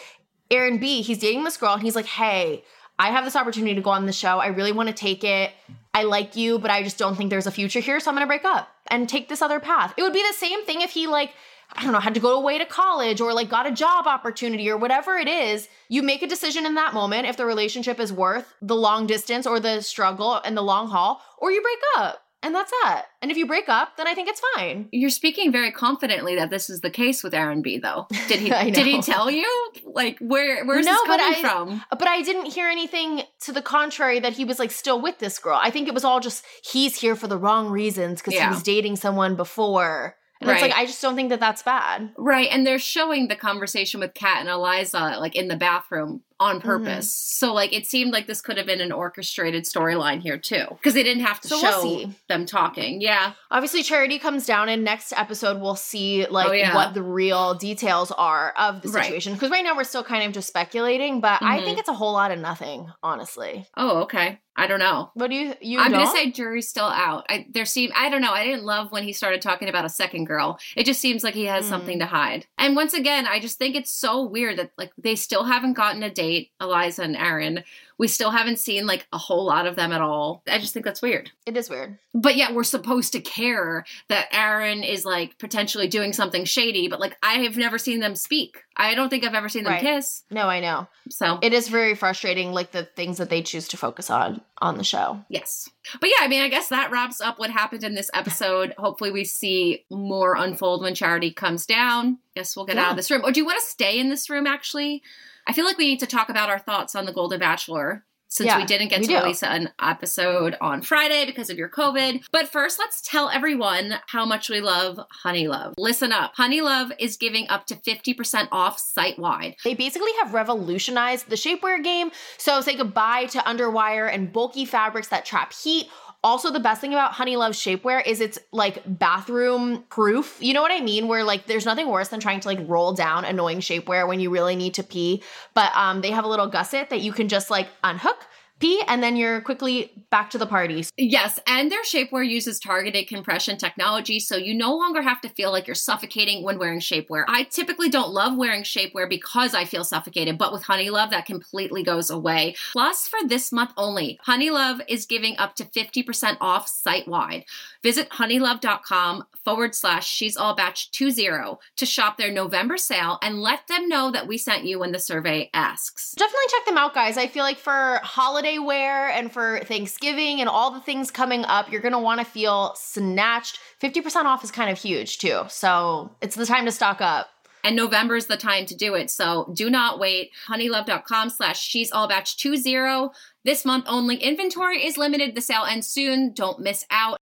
Aaron 0.51 0.77
B. 0.77 1.01
He's 1.01 1.17
dating 1.17 1.43
this 1.43 1.57
girl 1.57 1.73
and 1.73 1.81
he's 1.81 1.95
like, 1.95 2.05
hey, 2.05 2.63
I 2.97 3.09
have 3.09 3.25
this 3.25 3.35
opportunity 3.35 3.75
to 3.75 3.81
go 3.81 3.89
on 3.89 4.05
the 4.05 4.13
show. 4.13 4.39
I 4.39 4.47
really 4.47 4.71
want 4.71 4.87
to 4.87 4.95
take 4.95 5.23
it. 5.23 5.51
I 5.93 6.03
like 6.03 6.35
you, 6.35 6.59
but 6.59 6.71
I 6.71 6.83
just 6.83 6.97
don't 6.97 7.15
think 7.15 7.29
there's 7.29 7.47
a 7.47 7.51
future 7.51 7.79
here. 7.79 7.99
So 7.99 8.09
I'm 8.09 8.15
going 8.15 8.25
to 8.25 8.27
break 8.27 8.45
up 8.45 8.69
and 8.87 9.07
take 9.07 9.27
this 9.27 9.41
other 9.41 9.59
path. 9.59 9.93
It 9.97 10.03
would 10.03 10.13
be 10.13 10.23
the 10.27 10.37
same 10.37 10.65
thing 10.65 10.81
if 10.81 10.91
he, 10.91 11.07
like, 11.07 11.31
I 11.73 11.83
don't 11.83 11.91
know, 11.91 11.99
had 11.99 12.13
to 12.13 12.19
go 12.19 12.37
away 12.37 12.57
to 12.57 12.65
college 12.65 13.19
or 13.19 13.33
like 13.33 13.49
got 13.49 13.65
a 13.65 13.71
job 13.71 14.07
opportunity 14.07 14.69
or 14.69 14.77
whatever 14.77 15.15
it 15.15 15.27
is. 15.27 15.67
You 15.89 16.03
make 16.03 16.21
a 16.21 16.27
decision 16.27 16.65
in 16.65 16.75
that 16.75 16.93
moment 16.93 17.27
if 17.27 17.37
the 17.37 17.45
relationship 17.45 17.99
is 17.99 18.13
worth 18.13 18.53
the 18.61 18.75
long 18.75 19.07
distance 19.07 19.47
or 19.47 19.59
the 19.59 19.81
struggle 19.81 20.35
and 20.35 20.55
the 20.55 20.61
long 20.61 20.89
haul, 20.89 21.21
or 21.37 21.51
you 21.51 21.61
break 21.61 21.79
up. 21.97 22.24
And 22.45 22.53
that's 22.53 22.71
that. 22.83 23.05
And 23.23 23.31
if 23.31 23.37
you 23.37 23.47
break 23.47 23.67
up, 23.69 23.97
then 23.97 24.07
I 24.07 24.13
think 24.13 24.29
it's 24.29 24.41
fine. 24.55 24.87
You're 24.91 25.09
speaking 25.09 25.51
very 25.51 25.71
confidently 25.71 26.35
that 26.35 26.51
this 26.51 26.69
is 26.69 26.81
the 26.81 26.91
case 26.91 27.23
with 27.23 27.33
Aaron 27.33 27.63
B. 27.63 27.79
Though, 27.79 28.05
did 28.27 28.39
he? 28.39 28.49
Did 28.71 28.85
he 28.85 29.01
tell 29.01 29.31
you? 29.31 29.71
Like, 29.83 30.19
where? 30.19 30.63
Where's 30.63 30.85
No, 30.85 30.91
this 30.93 31.01
coming 31.07 31.25
I- 31.37 31.41
from? 31.41 31.83
But 31.89 32.07
I 32.07 32.21
didn't 32.21 32.45
hear 32.53 32.67
anything 32.69 33.23
to 33.41 33.51
the 33.51 33.63
contrary 33.63 34.19
that 34.19 34.33
he 34.33 34.45
was 34.45 34.59
like 34.59 34.69
still 34.71 35.01
with 35.01 35.17
this 35.17 35.39
girl. 35.39 35.59
I 35.59 35.71
think 35.71 35.87
it 35.87 35.93
was 35.95 36.03
all 36.03 36.19
just 36.19 36.45
he's 36.63 36.95
here 37.01 37.15
for 37.15 37.27
the 37.27 37.37
wrong 37.37 37.69
reasons 37.71 38.21
because 38.21 38.35
Yeah. 38.35 38.49
he 38.49 38.53
was 38.53 38.61
dating 38.61 38.97
someone 38.97 39.35
before. 39.35 40.15
And 40.41 40.51
it's 40.51 40.61
like, 40.61 40.73
I 40.73 40.85
just 40.85 41.01
don't 41.01 41.15
think 41.15 41.29
that 41.29 41.39
that's 41.39 41.63
bad. 41.63 42.11
Right, 42.17 42.49
and 42.51 42.67
they're 42.67 42.77
showing 42.77 43.29
the 43.29 43.35
conversation 43.37 43.99
with 44.01 44.13
Kat 44.13 44.41
and 44.41 44.49
Eliza, 44.49 45.15
like 45.17 45.33
in 45.35 45.47
the 45.47 45.55
bathroom. 45.55 46.21
On 46.39 46.57
Mm-hmm. 46.59 46.67
purpose. 46.67 47.11
So 47.13 47.53
like 47.53 47.73
it 47.73 47.85
seemed 47.85 48.11
like 48.13 48.27
this 48.27 48.41
could 48.41 48.57
have 48.57 48.65
been 48.65 48.81
an 48.81 48.91
orchestrated 48.91 49.63
storyline 49.65 50.21
here 50.21 50.37
too. 50.37 50.65
Because 50.69 50.93
they 50.93 51.03
didn't 51.03 51.23
have 51.25 51.39
to 51.41 51.47
So 51.47 51.61
we'll 51.61 51.99
show 52.01 52.09
them 52.27 52.45
talking. 52.45 53.01
Yeah. 53.01 53.33
Obviously, 53.51 53.83
Charity 53.83 54.19
comes 54.19 54.45
down, 54.45 54.67
and 54.69 54.83
next 54.83 55.13
episode 55.13 55.61
we'll 55.61 55.75
see 55.75 56.25
like 56.27 56.49
Oh, 56.49 56.51
yeah. 56.51 56.75
what 56.75 56.93
the 56.93 57.03
real 57.03 57.53
details 57.55 58.11
are 58.11 58.53
of 58.57 58.81
the 58.81 58.89
situation. 58.89 59.33
Because 59.33 59.49
right 59.49 59.63
now 59.63 59.75
we're 59.75 59.83
still 59.85 60.03
kind 60.03 60.23
of 60.25 60.33
just 60.33 60.47
speculating, 60.47 61.21
but 61.21 61.41
I 61.41 61.59
Mhm. 61.59 61.63
think 61.63 61.79
it's 61.79 61.89
a 61.89 61.93
whole 61.93 62.13
lot 62.13 62.31
of 62.31 62.39
nothing, 62.39 62.91
honestly. 63.03 63.65
Oh, 63.77 64.01
okay. 64.03 64.39
I 64.57 64.67
don't 64.67 64.79
know. 64.79 65.11
What 65.15 65.29
do 65.29 65.35
you 65.35 65.53
you 65.59 65.79
I'm 65.79 65.91
gonna 65.91 66.07
say 66.07 66.31
jury's 66.31 66.69
still 66.69 66.85
out. 66.85 67.25
I 67.27 67.45
there 67.51 67.65
seem 67.65 67.91
I 67.93 68.09
don't 68.09 68.21
know. 68.21 68.31
I 68.31 68.45
didn't 68.45 68.63
love 68.63 68.89
when 68.89 69.03
he 69.03 69.11
started 69.11 69.41
talking 69.41 69.67
about 69.67 69.83
a 69.83 69.89
second 69.89 70.25
girl. 70.27 70.57
It 70.77 70.85
just 70.85 71.01
seems 71.01 71.25
like 71.25 71.33
he 71.33 71.43
has 71.47 71.65
Mm. 71.65 71.69
something 71.69 71.99
to 71.99 72.05
hide. 72.05 72.45
And 72.57 72.73
once 72.73 72.93
again, 72.93 73.27
I 73.27 73.41
just 73.41 73.57
think 73.57 73.75
it's 73.75 73.91
so 73.91 74.23
weird 74.23 74.57
that 74.59 74.71
like 74.77 74.91
they 74.97 75.15
still 75.17 75.43
haven't 75.43 75.73
gotten 75.73 76.03
a 76.03 76.09
date, 76.09 76.24
Eliza 76.61 77.03
and 77.03 77.15
Aaron. 77.15 77.63
We 77.97 78.09
still 78.09 78.31
haven't 78.31 78.59
seen 78.59 78.85
like 78.85 79.07
a 79.13 79.17
whole 79.17 79.45
lot 79.45 79.65
of 79.67 79.77
them 79.77 79.93
at 79.93 80.01
all. 80.01 80.43
I 80.49 80.57
just 80.57 80.73
think 80.73 80.85
that's 80.85 81.01
weird. 81.01 81.31
it 81.45 81.55
is 81.55 81.69
weird. 81.69 81.97
But 82.13 82.35
yet 82.35 82.53
we're 82.53 82.65
supposed 82.65 83.13
to 83.13 83.21
care 83.21 83.85
that 84.09 84.27
Aaron 84.33 84.83
is 84.83 85.05
like 85.05 85.37
potentially 85.37 85.87
doing 85.87 86.11
something 86.11 86.43
shady, 86.43 86.89
but 86.89 86.99
like 86.99 87.15
I 87.23 87.35
have 87.43 87.55
never 87.55 87.77
seen 87.77 88.01
them 88.01 88.15
speak. 88.15 88.57
I 88.75 88.95
don't 88.95 89.07
think 89.09 89.23
I've 89.23 89.33
ever 89.33 89.47
seen 89.47 89.63
them 89.63 89.73
Right. 89.73 89.81
kiss. 89.81 90.23
No, 90.29 90.47
I 90.49 90.59
know. 90.59 90.87
So 91.09 91.39
It 91.41 91.53
is 91.53 91.69
very 91.69 91.95
frustrating, 91.95 92.51
like 92.51 92.71
the 92.71 92.83
things 92.83 93.17
that 93.19 93.29
they 93.29 93.41
choose 93.41 93.69
to 93.69 93.77
focus 93.77 94.09
on 94.09 94.41
on 94.61 94.77
the 94.77 94.83
show. 94.83 95.21
Yes. 95.29 95.69
But 96.01 96.09
yeah, 96.09 96.25
I 96.25 96.27
mean, 96.27 96.41
I 96.41 96.49
guess 96.49 96.67
that 96.69 96.91
wraps 96.91 97.21
up 97.21 97.39
what 97.39 97.49
happened 97.49 97.85
in 97.85 97.95
this 97.95 98.09
episode. 98.13 98.73
Hopefully, 98.77 99.11
we 99.11 99.23
see 99.23 99.85
more 99.89 100.35
unfold 100.35 100.81
when 100.81 100.95
Charity 100.95 101.31
comes 101.31 101.65
down. 101.65 102.17
Guess 102.35 102.57
we'll 102.57 102.65
get 102.65 102.77
out 102.77 102.91
of 102.91 102.97
this 102.97 103.09
room. 103.09 103.21
Or 103.23 103.31
do 103.31 103.39
you 103.39 103.45
want 103.45 103.59
to 103.59 103.65
stay 103.65 103.97
in 103.99 104.09
this 104.09 104.29
room, 104.29 104.47
actually? 104.47 105.01
I 105.47 105.53
feel 105.53 105.65
like 105.65 105.77
we 105.77 105.87
need 105.87 105.99
to 105.99 106.07
talk 106.07 106.29
about 106.29 106.49
our 106.49 106.59
thoughts 106.59 106.95
on 106.95 107.05
The 107.05 107.13
Golden 107.13 107.39
Bachelor. 107.39 108.05
Since 108.27 108.47
Yeah, 108.47 108.57
we 108.57 108.65
didn't 108.65 108.89
get 108.89 108.99
we 109.01 109.05
to 109.05 109.13
do. 109.13 109.19
release 109.19 109.43
an 109.43 109.69
episode 109.79 110.57
on 110.59 110.81
Friday 110.81 111.25
because 111.25 111.49
of 111.49 111.57
your 111.57 111.69
COVID. 111.69 112.25
But 112.31 112.49
first, 112.49 112.79
let's 112.79 113.01
tell 113.01 113.29
everyone 113.29 113.95
how 114.07 114.25
much 114.25 114.49
we 114.49 114.59
love 114.61 114.99
Honeylove. 115.23 115.75
Listen 115.77 116.11
up 116.11 116.35
Honeylove 116.35 116.91
is 116.99 117.17
giving 117.17 117.47
up 117.49 117.65
to 117.67 117.75
50% 117.75 118.47
off 118.51 118.79
site 118.79 119.19
wide. 119.19 119.55
They 119.63 119.75
basically 119.75 120.11
have 120.21 120.33
revolutionized 120.33 121.29
the 121.29 121.35
shapewear 121.35 121.81
game. 121.81 122.11
So 122.37 122.59
say 122.61 122.75
goodbye 122.75 123.25
to 123.27 123.37
underwire 123.39 124.11
and 124.11 124.33
bulky 124.33 124.65
fabrics 124.65 125.07
that 125.09 125.23
trap 125.25 125.53
heat. 125.53 125.87
Also, 126.25 126.49
the 126.49 126.59
best 126.59 126.81
thing 126.81 126.91
about 126.91 127.13
Honeylove 127.13 127.51
shapewear 127.51 128.01
is 128.03 128.19
it's 128.19 128.39
like 128.51 128.81
bathroom 128.87 129.83
proof. 129.89 130.37
You 130.39 130.55
know 130.55 130.63
what 130.63 130.71
I 130.71 130.81
mean? 130.81 131.07
Where 131.07 131.23
like 131.23 131.45
there's 131.45 131.65
nothing 131.65 131.87
worse 131.87 132.07
than 132.07 132.19
trying 132.19 132.39
to 132.39 132.47
like 132.47 132.57
roll 132.67 132.93
down 132.93 133.25
annoying 133.25 133.59
shapewear 133.59 134.07
when 134.07 134.19
you 134.19 134.31
really 134.31 134.55
need 134.55 134.73
to 134.73 134.83
pee. 134.83 135.21
But 135.53 135.71
um, 135.75 136.01
they 136.01 136.09
have 136.09 136.25
a 136.25 136.27
little 136.27 136.47
gusset 136.47 136.89
that 136.89 137.01
you 137.01 137.13
can 137.13 137.27
just 137.27 137.51
like 137.51 137.67
unhook, 137.83 138.25
pee, 138.59 138.81
and 138.87 139.01
then 139.03 139.15
you're 139.15 139.41
quickly 139.41 139.91
back 140.09 140.29
to 140.31 140.37
the 140.37 140.45
party. 140.45 140.85
Yes, 140.97 141.39
and 141.47 141.71
their 141.71 141.83
shapewear 141.83 142.27
uses 142.27 142.59
targeted 142.59 143.07
compression 143.07 143.57
technology, 143.57 144.19
so 144.19 144.35
you 144.35 144.53
no 144.53 144.75
longer 144.75 145.01
have 145.01 145.21
to 145.21 145.29
feel 145.29 145.51
like 145.51 145.67
you're 145.67 145.75
suffocating 145.75 146.43
when 146.43 146.57
wearing 146.57 146.79
shapewear. 146.79 147.25
I 147.27 147.43
typically 147.43 147.89
don't 147.89 148.11
love 148.11 148.37
wearing 148.37 148.63
shapewear 148.63 149.09
because 149.09 149.53
I 149.53 149.65
feel 149.65 149.83
suffocated, 149.83 150.37
but 150.37 150.53
with 150.53 150.63
Honeylove, 150.63 151.11
that 151.11 151.25
completely 151.25 151.83
goes 151.83 152.09
away. 152.09 152.55
Plus, 152.71 153.07
for 153.07 153.19
this 153.27 153.51
month 153.51 153.71
only, 153.77 154.19
Honeylove 154.27 154.81
is 154.87 155.05
giving 155.05 155.37
up 155.37 155.55
to 155.55 155.65
50% 155.65 156.37
off 156.41 156.67
site 156.67 157.07
wide. 157.07 157.45
Visit 157.85 158.09
honeylove.com 158.09 159.25
forward 159.43 159.75
slash 159.75 160.07
she's 160.07 160.35
all 160.35 160.55
bach 160.55 160.75
20 160.91 161.59
to 161.75 161.85
shop 161.85 162.17
their 162.17 162.31
November 162.31 162.77
sale 162.77 163.19
and 163.21 163.43
let 163.43 163.67
them 163.67 163.87
know 163.87 164.09
that 164.09 164.25
we 164.27 164.39
sent 164.39 164.65
you 164.65 164.79
when 164.79 164.91
the 164.91 164.97
survey 164.97 165.51
asks. 165.53 166.13
Definitely 166.13 166.47
check 166.49 166.65
them 166.65 166.79
out, 166.79 166.95
guys. 166.95 167.15
I 167.15 167.27
feel 167.27 167.43
like 167.43 167.59
for 167.59 167.99
holiday 168.01 168.57
wear 168.57 169.09
and 169.09 169.31
for 169.31 169.59
Thanksgiving 169.65 170.39
and 170.39 170.49
all 170.49 170.71
the 170.71 170.79
things 170.79 171.11
coming 171.11 171.45
up, 171.45 171.71
you're 171.71 171.79
gonna 171.79 172.01
want 172.01 172.19
to 172.21 172.25
feel 172.25 172.73
snatched. 172.75 173.59
50% 173.83 174.25
off 174.25 174.43
is 174.43 174.49
kind 174.49 174.71
of 174.71 174.79
huge 174.79 175.19
too. 175.19 175.43
So 175.49 176.09
it's 176.21 176.35
the 176.35 176.47
time 176.47 176.65
to 176.65 176.71
stock 176.71 177.01
up. 177.01 177.29
and 177.63 177.75
November 177.75 178.15
is 178.15 178.25
the 178.25 178.35
time 178.37 178.65
to 178.65 178.75
do 178.75 178.95
it. 178.95 179.11
So 179.11 179.51
do 179.55 179.69
not 179.69 179.99
wait. 179.99 180.31
Honeylove.com 180.49 181.29
slash 181.29 181.61
she's 181.61 181.91
all 181.91 182.07
bach 182.07 182.25
20. 182.35 183.09
This 183.43 183.63
month 183.63 183.85
only. 183.87 184.15
Inventory 184.15 184.83
is 184.83 184.97
limited. 184.97 185.35
The 185.35 185.41
sale 185.41 185.65
ends 185.69 185.87
soon. 185.87 186.33
Don't 186.33 186.59
miss 186.59 186.83
out. 186.89 187.19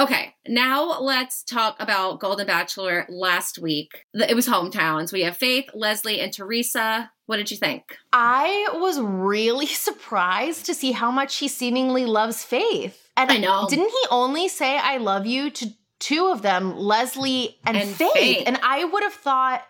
Okay, 0.00 0.34
now 0.48 0.98
let's 0.98 1.42
talk 1.42 1.76
about 1.78 2.20
Golden 2.20 2.46
Bachelor 2.46 3.04
last 3.10 3.58
week. 3.58 4.06
It 4.14 4.34
was 4.34 4.48
hometowns. 4.48 5.12
We 5.12 5.20
have 5.24 5.36
Faith, 5.36 5.66
Leslie, 5.74 6.20
and 6.20 6.32
Theresa. 6.32 7.10
What 7.26 7.36
did 7.36 7.50
you 7.50 7.58
think? 7.58 7.98
I 8.10 8.70
was 8.72 8.98
really 8.98 9.66
surprised 9.66 10.64
to 10.66 10.74
see 10.74 10.92
how 10.92 11.10
much 11.10 11.36
he 11.36 11.48
seemingly 11.48 12.06
loves 12.06 12.42
Faith. 12.42 13.10
And 13.14 13.30
I 13.30 13.36
know. 13.36 13.66
Didn't 13.68 13.90
he 13.90 14.06
only 14.10 14.48
say 14.48 14.78
I 14.78 14.96
love 14.96 15.26
you 15.26 15.50
to 15.50 15.68
two 15.98 16.28
of 16.28 16.40
them, 16.40 16.78
Leslie 16.78 17.58
and, 17.66 17.76
And 17.76 17.90
Faith? 17.90 18.12
Faith. 18.14 18.44
And 18.46 18.58
I 18.62 18.84
would 18.84 19.02
have 19.02 19.12
thought 19.12 19.64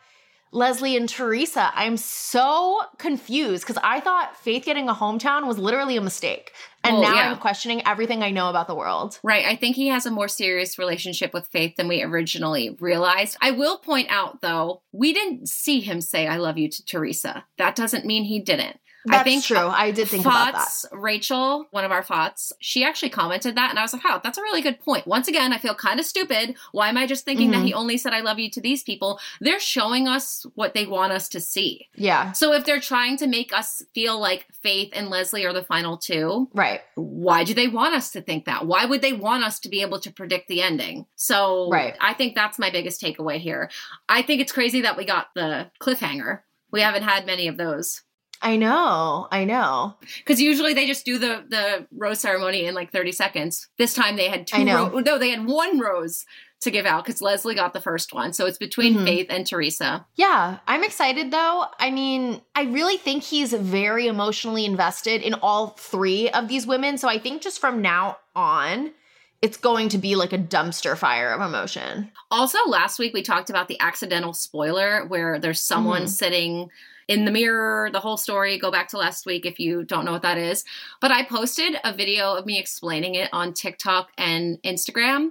Leslie 0.52 0.96
and 0.96 1.08
Theresa. 1.08 1.70
I'm 1.74 1.96
so 1.96 2.80
confused 2.98 3.64
because 3.64 3.80
I 3.84 4.00
thought 4.00 4.36
Faith 4.36 4.64
getting 4.64 4.88
a 4.88 4.94
hometown 4.94 5.46
was 5.46 5.58
literally 5.58 5.96
a 5.96 6.00
mistake. 6.00 6.52
And 6.82 6.96
Well, 6.96 7.10
now 7.10 7.14
yeah. 7.14 7.30
I'm 7.30 7.38
questioning 7.38 7.86
everything 7.86 8.22
I 8.22 8.30
know 8.30 8.48
about 8.48 8.66
the 8.66 8.74
world. 8.74 9.20
Right. 9.22 9.44
I 9.44 9.54
think 9.54 9.76
he 9.76 9.88
has 9.88 10.06
a 10.06 10.10
more 10.10 10.28
serious 10.28 10.78
relationship 10.78 11.32
with 11.32 11.46
Faith 11.48 11.76
than 11.76 11.88
we 11.88 12.02
originally 12.02 12.76
realized. 12.80 13.36
I 13.40 13.50
will 13.50 13.78
point 13.78 14.08
out, 14.10 14.40
though, 14.40 14.82
we 14.92 15.12
didn't 15.12 15.48
see 15.48 15.80
him 15.80 16.00
say, 16.00 16.26
I 16.26 16.38
love 16.38 16.58
you 16.58 16.68
to 16.68 16.84
Theresa. 16.84 17.44
That 17.58 17.76
doesn't 17.76 18.06
mean 18.06 18.24
he 18.24 18.40
didn't. 18.40 18.80
That's 19.06 19.20
I 19.20 19.24
think 19.24 19.44
true. 19.44 19.56
I 19.56 19.90
did 19.92 20.08
think 20.08 20.24
about 20.26 20.52
that. 20.52 20.68
Rachel, 20.92 21.66
one 21.70 21.84
of 21.84 21.92
our 21.92 22.02
Fots, 22.02 22.52
she 22.60 22.84
actually 22.84 23.08
commented 23.10 23.54
that, 23.56 23.70
and 23.70 23.78
I 23.78 23.82
was 23.82 23.92
like, 23.92 24.02
"Oh, 24.04 24.20
that's 24.22 24.36
a 24.38 24.42
really 24.42 24.60
good 24.60 24.80
point." 24.80 25.06
Once 25.06 25.26
again, 25.26 25.52
I 25.52 25.58
feel 25.58 25.74
kind 25.74 25.98
of 25.98 26.04
stupid. 26.06 26.54
Why 26.72 26.88
am 26.88 26.96
I 26.98 27.06
just 27.06 27.24
thinking 27.24 27.50
that 27.52 27.60
Mhm. 27.62 27.66
he 27.66 27.74
only 27.74 27.96
said 27.96 28.12
"I 28.12 28.20
love 28.20 28.38
you" 28.38 28.50
to 28.50 28.60
these 28.60 28.82
people? 28.82 29.18
They're 29.40 29.60
showing 29.60 30.06
us 30.06 30.44
what 30.54 30.74
they 30.74 30.84
want 30.86 31.12
us 31.12 31.28
to 31.30 31.40
see. 31.40 31.88
Yeah. 31.94 32.32
So 32.32 32.52
if 32.52 32.64
they're 32.64 32.80
trying 32.80 33.16
to 33.18 33.26
make 33.26 33.52
us 33.54 33.82
feel 33.94 34.18
like 34.18 34.46
Faith 34.62 34.90
and 34.92 35.08
Leslie 35.08 35.46
are 35.46 35.52
the 35.54 35.62
final 35.64 35.96
two, 35.96 36.48
Right. 36.52 36.82
why 36.94 37.44
do 37.44 37.54
they 37.54 37.68
want 37.68 37.94
us 37.94 38.10
to 38.10 38.20
think 38.20 38.44
that? 38.44 38.66
Why 38.66 38.84
would 38.84 39.00
they 39.00 39.14
want 39.14 39.44
us 39.44 39.58
to 39.60 39.68
be 39.70 39.80
able 39.80 40.00
to 40.00 40.12
predict 40.12 40.48
the 40.48 40.60
ending? 40.62 41.06
So 41.16 41.68
Right. 41.70 41.96
I 42.00 42.12
think 42.12 42.34
that's 42.34 42.58
my 42.58 42.68
biggest 42.70 43.00
takeaway 43.00 43.38
here. 43.38 43.70
I 44.08 44.20
think 44.22 44.40
it's 44.42 44.52
crazy 44.52 44.82
that 44.82 44.96
we 44.98 45.04
got 45.06 45.28
the 45.34 45.70
cliffhanger. 45.80 46.40
We 46.70 46.82
haven't 46.82 47.02
had 47.04 47.24
many 47.26 47.48
of 47.48 47.56
those. 47.56 48.02
I 48.42 48.56
know. 48.56 49.28
I 49.30 49.44
know. 49.44 49.96
Because 50.18 50.40
usually 50.40 50.72
they 50.74 50.86
just 50.86 51.04
do 51.04 51.18
the 51.18 51.44
the 51.48 51.86
rose 51.92 52.20
ceremony 52.20 52.64
in 52.64 52.74
like 52.74 52.90
30 52.92 53.12
seconds. 53.12 53.68
This 53.78 53.92
time 53.94 54.16
they 54.16 54.28
had 54.28 54.46
two 54.46 54.58
I 54.58 54.62
know. 54.62 54.90
ro- 54.90 55.00
no, 55.00 55.18
they 55.18 55.30
had 55.30 55.46
one 55.46 55.78
rose 55.78 56.24
to 56.62 56.70
give 56.70 56.84
out 56.86 57.04
because 57.04 57.22
Leslie 57.22 57.54
got 57.54 57.72
the 57.72 57.80
first 57.80 58.12
one. 58.12 58.32
So 58.34 58.44
it's 58.46 58.58
between 58.58 58.94
Mhm. 58.96 59.04
Faith 59.04 59.26
and 59.30 59.46
Theresa. 59.46 60.06
Yeah, 60.16 60.58
I'm 60.68 60.84
excited 60.84 61.30
though. 61.30 61.66
I 61.78 61.90
mean, 61.90 62.42
I 62.54 62.62
really 62.64 62.96
think 62.98 63.22
he's 63.22 63.52
very 63.52 64.06
emotionally 64.06 64.64
invested 64.66 65.22
in 65.22 65.34
all 65.34 65.68
three 65.78 66.28
of 66.30 66.48
these 66.48 66.66
women. 66.66 66.98
So 66.98 67.08
I 67.08 67.18
think 67.18 67.40
just 67.42 67.60
from 67.60 67.80
now 67.80 68.18
on, 68.36 68.92
it's 69.40 69.56
going 69.56 69.88
to 69.88 69.96
be 69.98 70.16
like 70.16 70.34
a 70.34 70.38
dumpster 70.38 70.96
fire 70.98 71.32
of 71.32 71.40
emotion. 71.40 72.10
Also, 72.30 72.58
last 72.66 72.98
week 72.98 73.14
we 73.14 73.22
talked 73.22 73.48
about 73.48 73.68
the 73.68 73.80
accidental 73.80 74.34
spoiler 74.34 75.06
where 75.06 75.38
there's 75.38 75.62
someone 75.62 76.02
Mhm. 76.04 76.08
sitting 76.10 76.70
in 77.10 77.24
the 77.24 77.30
mirror, 77.32 77.90
the 77.92 77.98
whole 77.98 78.16
story. 78.16 78.56
Go 78.56 78.70
back 78.70 78.86
to 78.88 78.96
last 78.96 79.26
week 79.26 79.44
if 79.44 79.58
you 79.58 79.82
don't 79.82 80.04
know 80.04 80.12
what 80.12 80.22
that 80.22 80.38
is. 80.38 80.64
But 81.00 81.10
I 81.10 81.24
posted 81.24 81.74
a 81.82 81.92
video 81.92 82.34
of 82.34 82.46
me 82.46 82.56
explaining 82.56 83.16
it 83.16 83.28
on 83.32 83.52
TikTok 83.52 84.10
and 84.16 84.62
Instagram. 84.62 85.30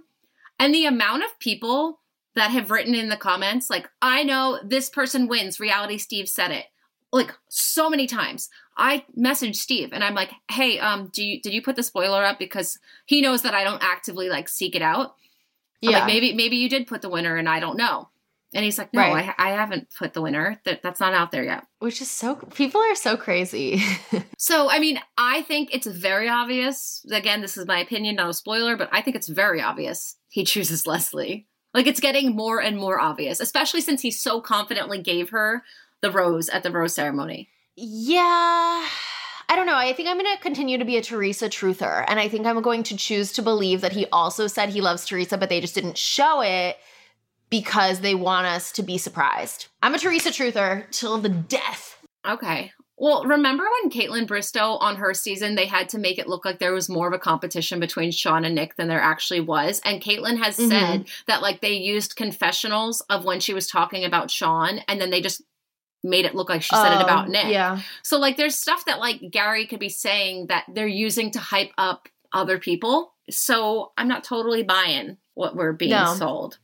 And 0.59 0.75
the 0.75 0.86
amount 0.86 1.23
of 1.23 1.39
people 1.39 2.01
that 2.36 2.51
have 2.51 2.69
written 2.69 2.93
in 2.93 3.07
the 3.07 3.15
comments, 3.15 3.69
like, 3.69 3.89
I 4.01 4.23
know 4.23 4.59
this 4.61 4.89
person 4.89 5.30
wins. 5.30 5.61
Reality 5.61 5.97
Steve 5.97 6.27
said 6.27 6.51
it. 6.51 6.65
Like 7.13 7.34
so 7.47 7.89
many 7.89 8.07
times. 8.07 8.49
I 8.77 9.05
messaged 9.17 9.55
Steve 9.55 9.93
and 9.93 10.03
I'm 10.03 10.13
like, 10.13 10.32
hey, 10.51 10.80
um, 10.80 11.09
do 11.13 11.23
you 11.23 11.41
did 11.41 11.53
you 11.53 11.61
put 11.61 11.77
the 11.77 11.82
spoiler 11.82 12.23
up? 12.23 12.38
Because 12.38 12.77
he 13.05 13.21
knows 13.21 13.41
that 13.43 13.55
I 13.55 13.63
don't 13.63 13.82
actively 13.82 14.30
like 14.30 14.47
seek 14.47 14.75
it 14.75 14.82
out. 14.82 15.15
Yeah. 15.82 15.99
like 15.99 16.07
maybe 16.07 16.34
maybe 16.34 16.57
you 16.57 16.69
did 16.69 16.88
put 16.88 17.01
the 17.01 17.09
winner 17.09 17.38
and 17.38 17.49
I 17.49 17.61
don't 17.61 17.77
know. 17.77 18.09
And 18.53 18.65
he's 18.65 18.77
like, 18.79 18.93
no, 18.93 19.01
Right. 19.01 19.33
I, 19.37 19.49
I 19.49 19.51
haven't 19.51 19.89
put 19.97 20.13
the 20.13 20.21
winner. 20.21 20.59
That 20.65 20.81
that's 20.81 20.99
not 20.99 21.13
out 21.13 21.31
there 21.31 21.43
yet. 21.43 21.65
Which 21.79 22.01
is 22.01 22.09
so, 22.09 22.35
people 22.35 22.81
are 22.81 22.95
so 22.95 23.17
crazy. 23.17 23.81
So 24.41 24.69
I 24.71 24.79
mean, 24.79 24.99
I 25.17 25.41
think 25.41 25.69
it's 25.73 25.85
very 25.85 26.29
obvious. 26.29 27.05
Again, 27.11 27.41
this 27.41 27.57
is 27.57 27.67
my 27.67 27.79
opinion, 27.79 28.15
not 28.15 28.29
a 28.29 28.33
spoiler, 28.33 28.77
but 28.77 28.87
I 28.93 29.01
think 29.01 29.17
it's 29.17 29.27
very 29.27 29.61
obvious 29.61 30.15
he 30.29 30.45
chooses 30.45 30.87
Leslie. 30.87 31.47
Like 31.73 31.87
it's 31.87 31.99
getting 31.99 32.35
more 32.35 32.61
and 32.61 32.77
more 32.77 32.99
obvious, 32.99 33.41
especially 33.41 33.81
since 33.81 34.01
he 34.01 34.11
so 34.11 34.39
confidently 34.39 35.01
gave 35.01 35.29
her 35.31 35.63
the 36.01 36.09
rose 36.09 36.47
at 36.47 36.63
the 36.63 36.71
rose 36.71 36.93
ceremony. 36.95 37.49
yeah. 37.75 38.85
I 39.51 39.55
don't 39.55 39.65
know. 39.65 39.75
I 39.75 39.93
think 39.93 40.07
I'm 40.07 40.19
going 40.19 40.37
to 40.37 40.43
continue 40.43 40.77
to 40.77 40.85
be 40.85 40.95
a 40.97 41.01
Theresa 41.01 41.49
truther. 41.49 42.05
And 42.07 42.19
I 42.19 42.27
think 42.29 42.45
I'm 42.45 42.61
going 42.61 42.83
to 42.83 42.95
choose 42.95 43.31
to 43.33 43.41
believe 43.41 43.81
that 43.81 43.93
he 43.93 44.05
also 44.11 44.45
said 44.45 44.69
he 44.69 44.79
loves 44.79 45.05
Theresa, 45.05 45.39
but 45.39 45.49
they 45.49 45.59
just 45.59 45.73
didn't 45.73 45.97
show 45.97 46.41
it 46.41 46.77
because 47.49 48.01
they 48.01 48.15
want 48.15 48.45
us 48.47 48.71
to 48.73 48.83
be 48.83 48.97
surprised. 48.97 49.67
I'm 49.81 49.95
a 49.95 49.99
Theresa 49.99 50.29
truther 50.29 50.89
till 50.91 51.17
the 51.17 51.29
death. 51.29 51.97
Okay. 52.27 52.71
Well, 53.01 53.23
remember 53.23 53.63
when 53.81 53.89
Kaitlyn 53.91 54.27
Bristowe 54.27 54.77
on 54.81 54.97
her 54.97 55.13
season, 55.13 55.55
they 55.55 55.65
had 55.67 55.87
to 55.89 55.97
make 55.97 56.19
it 56.19 56.27
look 56.27 56.43
like 56.43 56.59
there 56.59 56.73
was 56.73 56.89
more 56.89 57.07
of 57.07 57.13
a 57.13 57.17
competition 57.19 57.79
between 57.79 58.11
Shawn 58.11 58.43
and 58.43 58.53
Nick 58.55 58.75
than 58.75 58.89
there 58.89 58.99
actually 59.01 59.39
was. 59.39 59.79
And 59.85 60.01
Caitlin 60.01 60.37
has 60.43 60.57
Mhm. 60.57 60.67
said 60.67 61.05
that 61.27 61.41
like 61.41 61.61
they 61.61 61.73
used 61.73 62.17
confessionals 62.17 62.99
of 63.09 63.23
when 63.23 63.39
she 63.39 63.53
was 63.53 63.67
talking 63.67 64.03
about 64.03 64.29
Shawn 64.29 64.79
and 64.89 64.99
then 64.99 65.11
they 65.11 65.21
just 65.21 65.41
made 66.03 66.25
it 66.25 66.35
look 66.35 66.49
like 66.49 66.61
she 66.61 66.75
said 66.75 66.91
it 66.93 67.01
about 67.01 67.27
Oh, 67.27 67.31
Nick. 67.31 67.47
Yeah. 67.47 67.79
So 68.03 68.19
like 68.19 68.35
there's 68.35 68.55
stuff 68.55 68.83
that 68.85 68.99
like 68.99 69.21
Gerry 69.31 69.65
could 69.65 69.79
be 69.79 69.89
saying 69.89 70.47
that 70.47 70.65
they're 70.67 70.85
using 70.87 71.31
to 71.31 71.39
hype 71.39 71.71
up 71.77 72.09
other 72.33 72.59
people. 72.59 73.13
So 73.29 73.91
I'm 73.97 74.07
not 74.09 74.23
totally 74.25 74.63
buying 74.63 75.17
what 75.35 75.55
we're 75.55 75.73
being 75.73 75.91
No. 75.91 76.15
sold. 76.15 76.57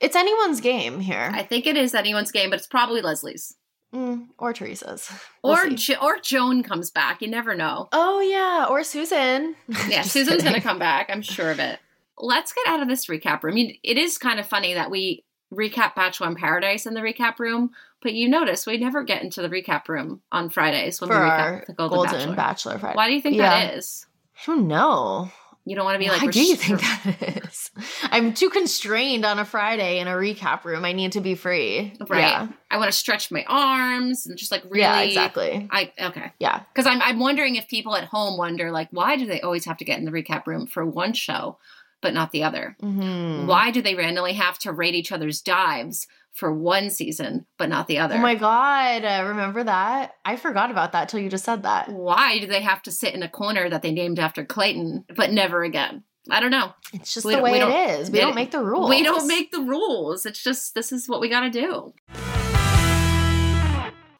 It's 0.00 0.16
anyone's 0.16 0.60
game 0.60 1.00
here. 1.00 1.30
I 1.34 1.42
think 1.42 1.66
it 1.66 1.76
is 1.76 1.94
anyone's 1.94 2.32
game, 2.32 2.50
but 2.50 2.58
it's 2.58 2.66
probably 2.66 3.02
Leslie's. 3.02 3.54
Mm, 3.94 4.28
or 4.38 4.52
Theresa's. 4.52 5.10
We'll 5.42 5.54
Or 5.54 5.68
jo- 5.70 5.96
or 6.00 6.18
Joan 6.18 6.62
comes 6.62 6.90
back. 6.90 7.20
You 7.20 7.28
never 7.28 7.54
know. 7.54 7.88
oh, 7.92 8.20
yeah. 8.20 8.66
Or 8.70 8.82
Susan. 8.84 9.56
Yeah, 9.88 10.02
Susan's 10.02 10.38
kidding. 10.38 10.52
gonna 10.52 10.60
come 10.62 10.78
back. 10.78 11.10
I'm 11.10 11.22
sure 11.22 11.50
of 11.50 11.58
it. 11.58 11.78
Let's 12.16 12.52
get 12.52 12.66
out 12.68 12.80
of 12.82 12.88
this 12.88 13.06
recap 13.06 13.42
room. 13.42 13.52
I 13.52 13.56
mean, 13.56 13.78
it 13.82 13.96
is 13.98 14.16
kind 14.16 14.38
of 14.38 14.46
funny 14.46 14.74
that 14.74 14.90
we 14.90 15.24
recap 15.52 15.94
Bachelor 15.96 16.28
in 16.28 16.36
Paradise 16.36 16.86
in 16.86 16.94
the 16.94 17.00
recap 17.00 17.38
room, 17.40 17.72
but 18.00 18.12
you 18.12 18.28
notice 18.28 18.64
we 18.66 18.76
never 18.76 19.02
get 19.02 19.22
into 19.22 19.42
the 19.42 19.48
recap 19.48 19.88
room 19.88 20.20
on 20.30 20.50
Fridays 20.50 21.00
when 21.00 21.08
For 21.10 21.16
we 21.18 21.24
recap 21.28 21.66
the 21.66 21.72
Golden, 21.72 21.96
Golden 21.96 22.12
Bachelor. 22.18 22.36
Bachelor, 22.36 22.78
Friday. 22.78 22.96
Why 22.96 23.08
do 23.08 23.14
you 23.14 23.20
think 23.20 23.36
Yeah. 23.36 23.48
that 23.48 23.74
is? 23.74 24.06
I 24.36 24.46
don't 24.46 24.68
know. 24.68 25.32
You 25.66 25.76
don't 25.76 25.84
want 25.84 25.96
to 25.96 25.98
be 25.98 26.08
like. 26.08 26.22
Why 26.22 26.28
do 26.28 26.42
you 26.42 26.56
think 26.56 26.80
that 26.80 27.44
is? 27.44 27.70
I'm 28.04 28.32
too 28.32 28.48
constrained 28.50 29.24
on 29.24 29.38
a 29.38 29.44
Friday 29.44 29.98
in 29.98 30.08
a 30.08 30.12
recap 30.12 30.64
room. 30.64 30.84
I 30.84 30.92
need 30.92 31.12
to 31.12 31.20
be 31.20 31.34
free. 31.34 31.94
Right. 32.08 32.20
Yeah. 32.20 32.48
I 32.70 32.78
want 32.78 32.90
to 32.90 32.96
stretch 32.96 33.30
my 33.30 33.44
arms 33.46 34.26
and 34.26 34.38
just 34.38 34.50
like 34.50 34.64
really. 34.64 34.80
Yeah, 34.80 35.00
exactly. 35.00 35.68
I 35.70 35.92
okay. 36.00 36.32
Yeah. 36.38 36.62
Because 36.72 36.86
I'm 36.86 37.02
I'm 37.02 37.18
wondering 37.18 37.56
if 37.56 37.68
people 37.68 37.94
at 37.94 38.04
home 38.04 38.38
wonder 38.38 38.70
like 38.70 38.88
why 38.90 39.16
do 39.16 39.26
they 39.26 39.40
always 39.42 39.64
have 39.66 39.76
to 39.78 39.84
get 39.84 39.98
in 39.98 40.04
the 40.06 40.12
recap 40.12 40.46
room 40.46 40.66
for 40.66 40.84
one 40.84 41.12
show, 41.12 41.58
but 42.00 42.14
not 42.14 42.32
the 42.32 42.42
other? 42.42 42.76
Mhm. 42.82 43.46
Why 43.46 43.70
do 43.70 43.82
they 43.82 43.94
randomly 43.94 44.32
have 44.34 44.58
to 44.60 44.72
rate 44.72 44.94
each 44.94 45.12
other's 45.12 45.40
dives 45.42 46.06
for 46.34 46.52
one 46.52 46.90
season 46.90 47.46
but 47.58 47.68
not 47.68 47.86
the 47.86 47.98
other? 47.98 48.14
Oh 48.14 48.18
my 48.18 48.34
God. 48.34 49.04
Uh, 49.04 49.24
remember 49.28 49.64
that? 49.64 50.14
I 50.24 50.36
forgot 50.36 50.70
about 50.70 50.92
that 50.92 51.08
till 51.08 51.20
you 51.20 51.28
just 51.28 51.44
said 51.44 51.64
that. 51.64 51.88
Why 51.88 52.38
do 52.38 52.46
they 52.46 52.62
have 52.62 52.82
to 52.82 52.90
sit 52.90 53.14
in 53.14 53.22
a 53.22 53.28
corner 53.28 53.68
that 53.68 53.82
they 53.82 53.92
named 53.92 54.18
after 54.18 54.44
Clayton 54.44 55.04
but 55.14 55.32
never 55.32 55.62
again? 55.62 56.04
I 56.28 56.40
don't 56.40 56.50
know. 56.50 56.72
It's 56.92 57.14
just 57.14 57.26
We 57.26 57.34
the 57.34 57.42
way 57.42 57.60
it 57.60 57.90
is. 58.00 58.10
We 58.10 58.20
don't 58.20 58.34
make 58.34 58.50
the 58.50 58.62
rules. 58.62 58.90
We 58.90 59.02
don't 59.02 59.26
make 59.26 59.50
the 59.50 59.60
rules. 59.60 60.26
It's 60.26 60.42
just 60.42 60.74
this 60.74 60.92
is 60.92 61.08
what 61.08 61.20
we 61.20 61.28
got 61.28 61.40
to 61.40 61.50
do. 61.50 61.94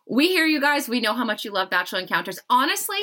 We 0.09 0.29
hear 0.29 0.45
you 0.47 0.61
guys. 0.61 0.89
We 0.89 1.01
know 1.01 1.15
how 1.15 1.25
much 1.25 1.45
you 1.45 1.53
love 1.53 1.71
Bachelor 1.71 2.01
Encounters. 2.01 2.41
Honestly, 2.49 2.99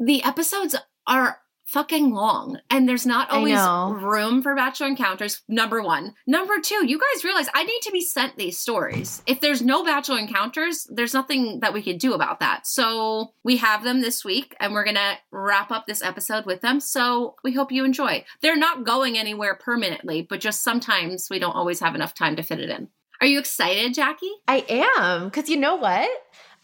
the 0.00 0.22
episodes 0.24 0.74
are 1.06 1.40
fucking 1.68 2.10
long 2.10 2.58
and 2.70 2.88
there's 2.88 3.06
not 3.06 3.30
always 3.30 3.58
room 4.02 4.42
for 4.42 4.54
Bachelor 4.54 4.88
Encounters. 4.88 5.42
Number 5.48 5.82
one. 5.82 6.14
Number 6.26 6.54
two, 6.60 6.86
you 6.86 6.98
guys 6.98 7.24
realize 7.24 7.48
I 7.54 7.64
need 7.64 7.80
to 7.82 7.92
be 7.92 8.00
sent 8.00 8.36
these 8.36 8.58
stories. 8.58 9.22
If 9.26 9.40
there's 9.40 9.62
no 9.62 9.84
Bachelor 9.84 10.18
Encounters, 10.18 10.86
there's 10.90 11.14
nothing 11.14 11.60
that 11.60 11.72
we 11.72 11.82
could 11.82 11.98
do 11.98 12.14
about 12.14 12.40
that. 12.40 12.66
So 12.66 13.32
we 13.44 13.58
have 13.58 13.84
them 13.84 14.00
this 14.00 14.24
week 14.24 14.56
and 14.60 14.72
we're 14.72 14.84
to 14.98 15.18
wrap 15.30 15.70
up 15.70 15.86
this 15.86 16.02
episode 16.02 16.46
with 16.46 16.60
them. 16.60 16.80
So 16.80 17.36
we 17.44 17.52
hope 17.52 17.72
you 17.72 17.84
enjoy. 17.84 18.24
They're 18.40 18.56
not 18.56 18.84
going 18.84 19.18
anywhere 19.18 19.54
permanently, 19.54 20.22
but 20.22 20.40
just 20.40 20.62
sometimes 20.62 21.28
we 21.30 21.38
don't 21.38 21.56
always 21.56 21.80
have 21.80 21.94
enough 21.94 22.14
time 22.14 22.36
to 22.36 22.42
fit 22.42 22.60
it 22.60 22.70
in. 22.70 22.88
Are 23.20 23.26
you 23.26 23.38
excited, 23.38 23.94
Jackie? 23.94 24.30
I 24.46 24.64
am. 24.68 25.24
Because 25.24 25.48
you 25.48 25.56
know 25.56 25.76
what? 25.76 26.08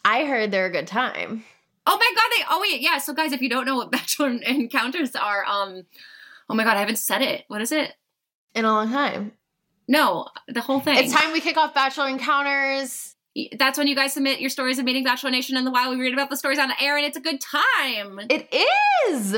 I 0.04 0.24
heard 0.24 0.50
they're 0.50 0.66
a 0.66 0.70
good 0.70 0.86
time. 0.86 1.44
Oh 1.86 1.96
my 1.98 2.12
god, 2.14 2.30
they 2.36 2.44
oh 2.50 2.60
wait, 2.60 2.80
yeah. 2.80 2.98
So 2.98 3.12
guys, 3.12 3.32
if 3.32 3.40
you 3.42 3.48
don't 3.50 3.66
know 3.66 3.76
what 3.76 3.90
Bachelor 3.92 4.28
Encounters 4.30 5.14
are, 5.14 5.44
um 5.44 5.84
oh 6.48 6.54
my 6.54 6.64
god, 6.64 6.76
I 6.76 6.80
haven't 6.80 6.98
said 6.98 7.22
it. 7.22 7.44
What 7.48 7.60
is 7.62 7.72
it? 7.72 7.92
In 8.54 8.64
a 8.64 8.72
long 8.72 8.90
time. 8.90 9.32
No, 9.86 10.28
the 10.48 10.60
whole 10.62 10.80
thing. 10.80 10.96
It's 10.96 11.12
time 11.12 11.32
we 11.32 11.40
kick 11.40 11.56
off 11.58 11.74
Bachelor 11.74 12.08
Encounters. 12.08 13.16
That's 13.58 13.76
when 13.76 13.88
you 13.88 13.96
guys 13.96 14.14
submit 14.14 14.40
your 14.40 14.48
stories 14.48 14.78
of 14.78 14.84
meeting 14.84 15.02
Bachelor 15.04 15.30
Nation 15.30 15.56
and 15.56 15.66
the 15.66 15.70
while 15.72 15.90
we 15.90 15.96
read 16.00 16.14
about 16.14 16.30
the 16.30 16.36
stories 16.36 16.58
on 16.58 16.70
air, 16.80 16.96
and 16.96 17.04
it's 17.04 17.16
a 17.16 17.20
good 17.20 17.40
time. 17.40 18.20
It 18.30 18.48
is. 19.10 19.34